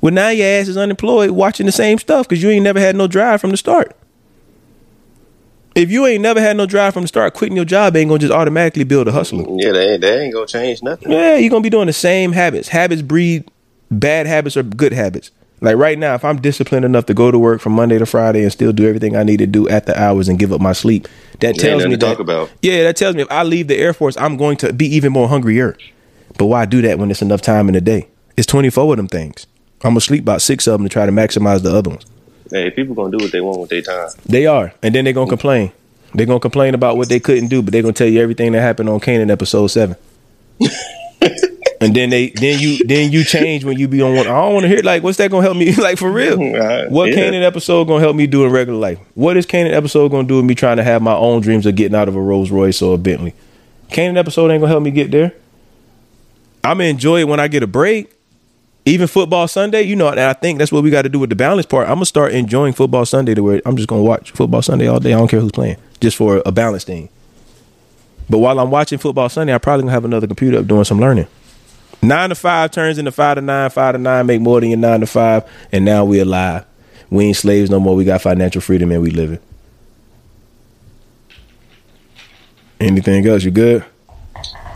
Well, 0.00 0.12
now 0.12 0.28
your 0.28 0.46
ass 0.46 0.68
is 0.68 0.76
unemployed 0.76 1.30
watching 1.30 1.66
the 1.66 1.72
same 1.72 1.98
stuff 1.98 2.28
because 2.28 2.42
you 2.42 2.50
ain't 2.50 2.64
never 2.64 2.80
had 2.80 2.96
no 2.96 3.06
drive 3.06 3.40
from 3.40 3.50
the 3.50 3.56
start. 3.56 3.96
If 5.74 5.90
you 5.90 6.06
ain't 6.06 6.22
never 6.22 6.40
had 6.40 6.56
no 6.56 6.66
drive 6.66 6.94
from 6.94 7.02
the 7.02 7.08
start, 7.08 7.34
quitting 7.34 7.56
your 7.56 7.64
job 7.64 7.96
ain't 7.96 8.08
gonna 8.08 8.18
just 8.18 8.32
automatically 8.32 8.84
build 8.84 9.08
a 9.08 9.12
hustler. 9.12 9.44
yeah, 9.48 9.72
they 9.72 9.92
ain't, 9.92 10.00
they 10.00 10.20
ain't 10.24 10.34
gonna 10.34 10.46
change 10.46 10.82
nothing. 10.82 11.10
Yeah, 11.10 11.36
you're 11.36 11.50
gonna 11.50 11.62
be 11.62 11.70
doing 11.70 11.86
the 11.86 11.92
same 11.92 12.32
habits. 12.32 12.68
Habits 12.68 13.02
breed 13.02 13.50
bad 13.90 14.26
habits 14.26 14.56
or 14.56 14.62
good 14.62 14.92
habits. 14.92 15.30
Like 15.64 15.76
right 15.76 15.98
now, 15.98 16.14
if 16.14 16.24
I'm 16.26 16.40
disciplined 16.42 16.84
enough 16.84 17.06
to 17.06 17.14
go 17.14 17.30
to 17.30 17.38
work 17.38 17.60
from 17.62 17.72
Monday 17.72 17.98
to 17.98 18.04
Friday 18.04 18.42
and 18.42 18.52
still 18.52 18.70
do 18.70 18.86
everything 18.86 19.16
I 19.16 19.22
need 19.22 19.38
to 19.38 19.46
do 19.46 19.66
at 19.68 19.86
the 19.86 19.98
hours 19.98 20.28
and 20.28 20.38
give 20.38 20.52
up 20.52 20.60
my 20.60 20.74
sleep, 20.74 21.08
that 21.40 21.56
Yeah, 21.56 21.62
tells 21.62 21.84
me 21.84 21.92
to 21.92 21.96
that, 21.96 22.06
talk 22.06 22.18
about. 22.18 22.50
Yeah, 22.60 22.82
that 22.82 22.96
tells 22.96 23.16
me 23.16 23.22
if 23.22 23.30
I 23.30 23.44
leave 23.44 23.68
the 23.68 23.76
Air 23.78 23.94
Force, 23.94 24.14
I'm 24.18 24.36
going 24.36 24.58
to 24.58 24.74
be 24.74 24.86
even 24.94 25.10
more 25.12 25.26
hungrier. 25.26 25.76
But 26.36 26.46
why 26.46 26.66
do 26.66 26.82
that 26.82 26.98
when 26.98 27.10
it's 27.10 27.22
enough 27.22 27.40
time 27.40 27.68
in 27.68 27.72
the 27.74 27.80
day? 27.80 28.08
It's 28.36 28.46
24 28.46 28.92
of 28.92 28.96
them 28.98 29.08
things. 29.08 29.46
I'm 29.82 29.90
gonna 29.90 30.00
sleep 30.00 30.22
about 30.22 30.42
six 30.42 30.66
of 30.66 30.72
them 30.78 30.82
to 30.84 30.88
try 30.92 31.06
to 31.06 31.12
maximize 31.12 31.62
the 31.62 31.74
other 31.74 31.90
ones. 31.90 32.04
Hey, 32.50 32.70
people 32.70 32.94
gonna 32.94 33.16
do 33.16 33.24
what 33.24 33.32
they 33.32 33.40
want 33.40 33.60
with 33.60 33.70
their 33.70 33.80
time. 33.82 34.08
They 34.26 34.46
are, 34.46 34.72
and 34.82 34.94
then 34.94 35.04
they're 35.04 35.12
gonna 35.14 35.28
complain. 35.30 35.72
They're 36.14 36.26
gonna 36.26 36.40
complain 36.40 36.74
about 36.74 36.96
what 36.98 37.08
they 37.08 37.20
couldn't 37.20 37.48
do, 37.48 37.62
but 37.62 37.72
they're 37.72 37.82
gonna 37.82 37.92
tell 37.94 38.06
you 38.08 38.20
everything 38.20 38.52
that 38.52 38.60
happened 38.60 38.88
on 38.90 39.00
Kanan 39.00 39.30
episode 39.30 39.68
seven. 39.68 39.96
and 41.84 41.94
then 41.94 42.10
they, 42.10 42.30
then 42.30 42.58
you, 42.58 42.78
then 42.86 43.12
you 43.12 43.24
change 43.24 43.64
when 43.64 43.78
you 43.78 43.88
be 43.88 44.00
on 44.00 44.14
one. 44.16 44.26
I 44.26 44.30
don't 44.30 44.54
want 44.54 44.64
to 44.64 44.68
hear 44.68 44.82
like, 44.82 45.02
what's 45.02 45.18
that 45.18 45.30
gonna 45.30 45.42
help 45.42 45.56
me? 45.56 45.74
like 45.76 45.98
for 45.98 46.10
real, 46.10 46.34
Uh, 46.54 46.86
what 46.88 47.10
yeah. 47.10 47.16
Kanan 47.16 47.42
episode 47.42 47.84
gonna 47.86 48.00
help 48.00 48.16
me 48.16 48.26
do 48.26 48.44
in 48.44 48.52
regular 48.52 48.78
life? 48.78 48.98
What 49.14 49.36
is 49.36 49.46
Kanan 49.46 49.72
episode 49.72 50.10
gonna 50.10 50.26
do 50.26 50.36
with 50.36 50.44
me 50.44 50.54
trying 50.54 50.78
to 50.78 50.84
have 50.84 51.02
my 51.02 51.14
own 51.14 51.42
dreams 51.42 51.66
of 51.66 51.74
getting 51.76 51.94
out 51.94 52.08
of 52.08 52.16
a 52.16 52.20
Rolls 52.20 52.50
Royce 52.50 52.80
or 52.80 52.94
a 52.94 52.98
Bentley? 52.98 53.34
Kanan 53.90 54.16
episode 54.16 54.50
ain't 54.50 54.60
gonna 54.60 54.70
help 54.72 54.82
me 54.82 54.90
get 54.90 55.10
there. 55.10 55.32
I'm 56.62 56.78
gonna 56.78 56.88
enjoy 56.88 57.20
it 57.20 57.28
when 57.28 57.40
I 57.40 57.48
get 57.48 57.62
a 57.62 57.66
break. 57.66 58.10
Even 58.86 59.06
football 59.06 59.48
Sunday, 59.48 59.82
you 59.82 59.96
know, 59.96 60.08
and 60.08 60.20
I 60.20 60.34
think 60.34 60.58
that's 60.58 60.70
what 60.70 60.82
we 60.82 60.90
got 60.90 61.02
to 61.02 61.08
do 61.08 61.18
with 61.18 61.30
the 61.30 61.36
balance 61.36 61.64
part. 61.66 61.88
I'm 61.88 61.94
gonna 61.96 62.06
start 62.06 62.32
enjoying 62.32 62.74
football 62.74 63.06
Sunday 63.06 63.34
to 63.34 63.42
where 63.42 63.62
I'm 63.64 63.76
just 63.76 63.88
gonna 63.88 64.02
watch 64.02 64.30
football 64.32 64.62
Sunday 64.62 64.86
all 64.86 65.00
day. 65.00 65.12
I 65.14 65.18
don't 65.18 65.28
care 65.28 65.40
who's 65.40 65.52
playing, 65.52 65.76
just 66.00 66.16
for 66.16 66.42
a 66.44 66.52
balance 66.52 66.84
thing. 66.84 67.08
But 68.28 68.38
while 68.38 68.58
I'm 68.58 68.70
watching 68.70 68.98
football 68.98 69.28
Sunday, 69.28 69.54
I 69.54 69.58
probably 69.58 69.82
gonna 69.82 69.92
have 69.92 70.04
another 70.04 70.26
computer 70.26 70.58
up 70.58 70.66
doing 70.66 70.84
some 70.84 71.00
learning. 71.00 71.26
Nine 72.04 72.28
to 72.28 72.34
five 72.34 72.70
turns 72.70 72.98
into 72.98 73.10
five 73.12 73.36
to 73.36 73.40
nine. 73.40 73.70
Five 73.70 73.94
to 73.94 73.98
nine 73.98 74.26
make 74.26 74.40
more 74.40 74.60
than 74.60 74.70
your 74.70 74.78
nine 74.78 75.00
to 75.00 75.06
five, 75.06 75.44
and 75.72 75.84
now 75.84 76.04
we 76.04 76.18
alive. 76.18 76.66
We 77.10 77.26
ain't 77.26 77.36
slaves 77.36 77.70
no 77.70 77.80
more. 77.80 77.96
We 77.96 78.04
got 78.04 78.20
financial 78.20 78.60
freedom 78.60 78.90
and 78.92 79.00
we 79.00 79.10
living. 79.10 79.38
Anything 82.80 83.26
else? 83.26 83.44
You 83.44 83.50
good? 83.50 83.84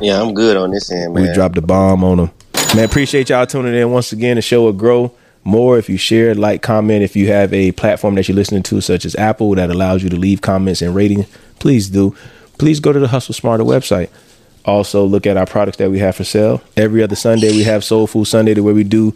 Yeah, 0.00 0.22
I'm 0.22 0.32
good 0.32 0.56
on 0.56 0.70
this 0.70 0.90
end, 0.90 1.14
man. 1.14 1.24
We 1.24 1.32
dropped 1.34 1.56
the 1.56 1.62
bomb 1.62 2.02
on 2.04 2.16
them. 2.16 2.30
Man, 2.74 2.84
appreciate 2.84 3.28
y'all 3.28 3.46
tuning 3.46 3.74
in 3.74 3.90
once 3.90 4.12
again. 4.12 4.36
The 4.36 4.42
show 4.42 4.62
will 4.62 4.72
grow 4.72 5.12
more 5.44 5.78
if 5.78 5.88
you 5.88 5.96
share, 5.96 6.34
like, 6.34 6.62
comment. 6.62 7.02
If 7.02 7.16
you 7.16 7.26
have 7.28 7.52
a 7.52 7.72
platform 7.72 8.14
that 8.14 8.28
you're 8.28 8.36
listening 8.36 8.62
to, 8.64 8.80
such 8.80 9.04
as 9.04 9.14
Apple, 9.16 9.54
that 9.56 9.70
allows 9.70 10.02
you 10.02 10.08
to 10.10 10.16
leave 10.16 10.40
comments 10.40 10.80
and 10.80 10.94
ratings, 10.94 11.26
please 11.58 11.88
do. 11.90 12.14
Please 12.58 12.80
go 12.80 12.92
to 12.92 13.00
the 13.00 13.08
Hustle 13.08 13.34
Smarter 13.34 13.64
website. 13.64 14.10
Also, 14.68 15.06
look 15.06 15.26
at 15.26 15.38
our 15.38 15.46
products 15.46 15.78
that 15.78 15.90
we 15.90 15.98
have 15.98 16.14
for 16.14 16.24
sale. 16.24 16.60
Every 16.76 17.02
other 17.02 17.16
Sunday, 17.16 17.52
we 17.52 17.62
have 17.62 17.82
Soul 17.82 18.06
Food 18.06 18.26
Sunday, 18.26 18.52
to 18.52 18.60
where 18.60 18.74
we 18.74 18.84
do. 18.84 19.14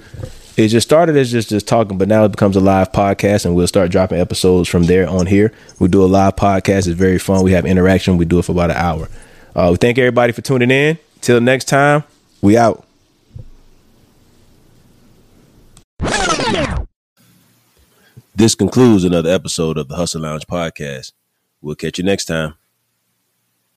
It 0.56 0.68
just 0.68 0.88
started 0.88 1.14
as 1.14 1.30
just 1.30 1.50
just 1.50 1.68
talking, 1.68 1.98
but 1.98 2.08
now 2.08 2.24
it 2.24 2.30
becomes 2.30 2.56
a 2.56 2.60
live 2.60 2.90
podcast, 2.92 3.44
and 3.44 3.54
we'll 3.54 3.66
start 3.66 3.90
dropping 3.90 4.18
episodes 4.18 4.66
from 4.70 4.84
there 4.84 5.06
on 5.06 5.26
here. 5.26 5.52
We 5.78 5.88
do 5.88 6.02
a 6.02 6.06
live 6.06 6.36
podcast; 6.36 6.88
it's 6.88 6.98
very 6.98 7.18
fun. 7.18 7.44
We 7.44 7.52
have 7.52 7.66
interaction. 7.66 8.16
We 8.16 8.24
do 8.24 8.38
it 8.38 8.46
for 8.46 8.52
about 8.52 8.70
an 8.70 8.78
hour. 8.78 9.08
Uh, 9.54 9.68
we 9.72 9.76
thank 9.76 9.98
everybody 9.98 10.32
for 10.32 10.40
tuning 10.40 10.70
in. 10.70 10.98
Till 11.20 11.38
next 11.42 11.66
time, 11.68 12.04
we 12.40 12.56
out. 12.56 12.86
This 18.34 18.54
concludes 18.54 19.04
another 19.04 19.28
episode 19.30 19.76
of 19.76 19.88
the 19.88 19.96
Hustle 19.96 20.22
Lounge 20.22 20.46
podcast. 20.46 21.12
We'll 21.60 21.74
catch 21.74 21.98
you 21.98 22.04
next 22.04 22.24
time. 22.24 22.54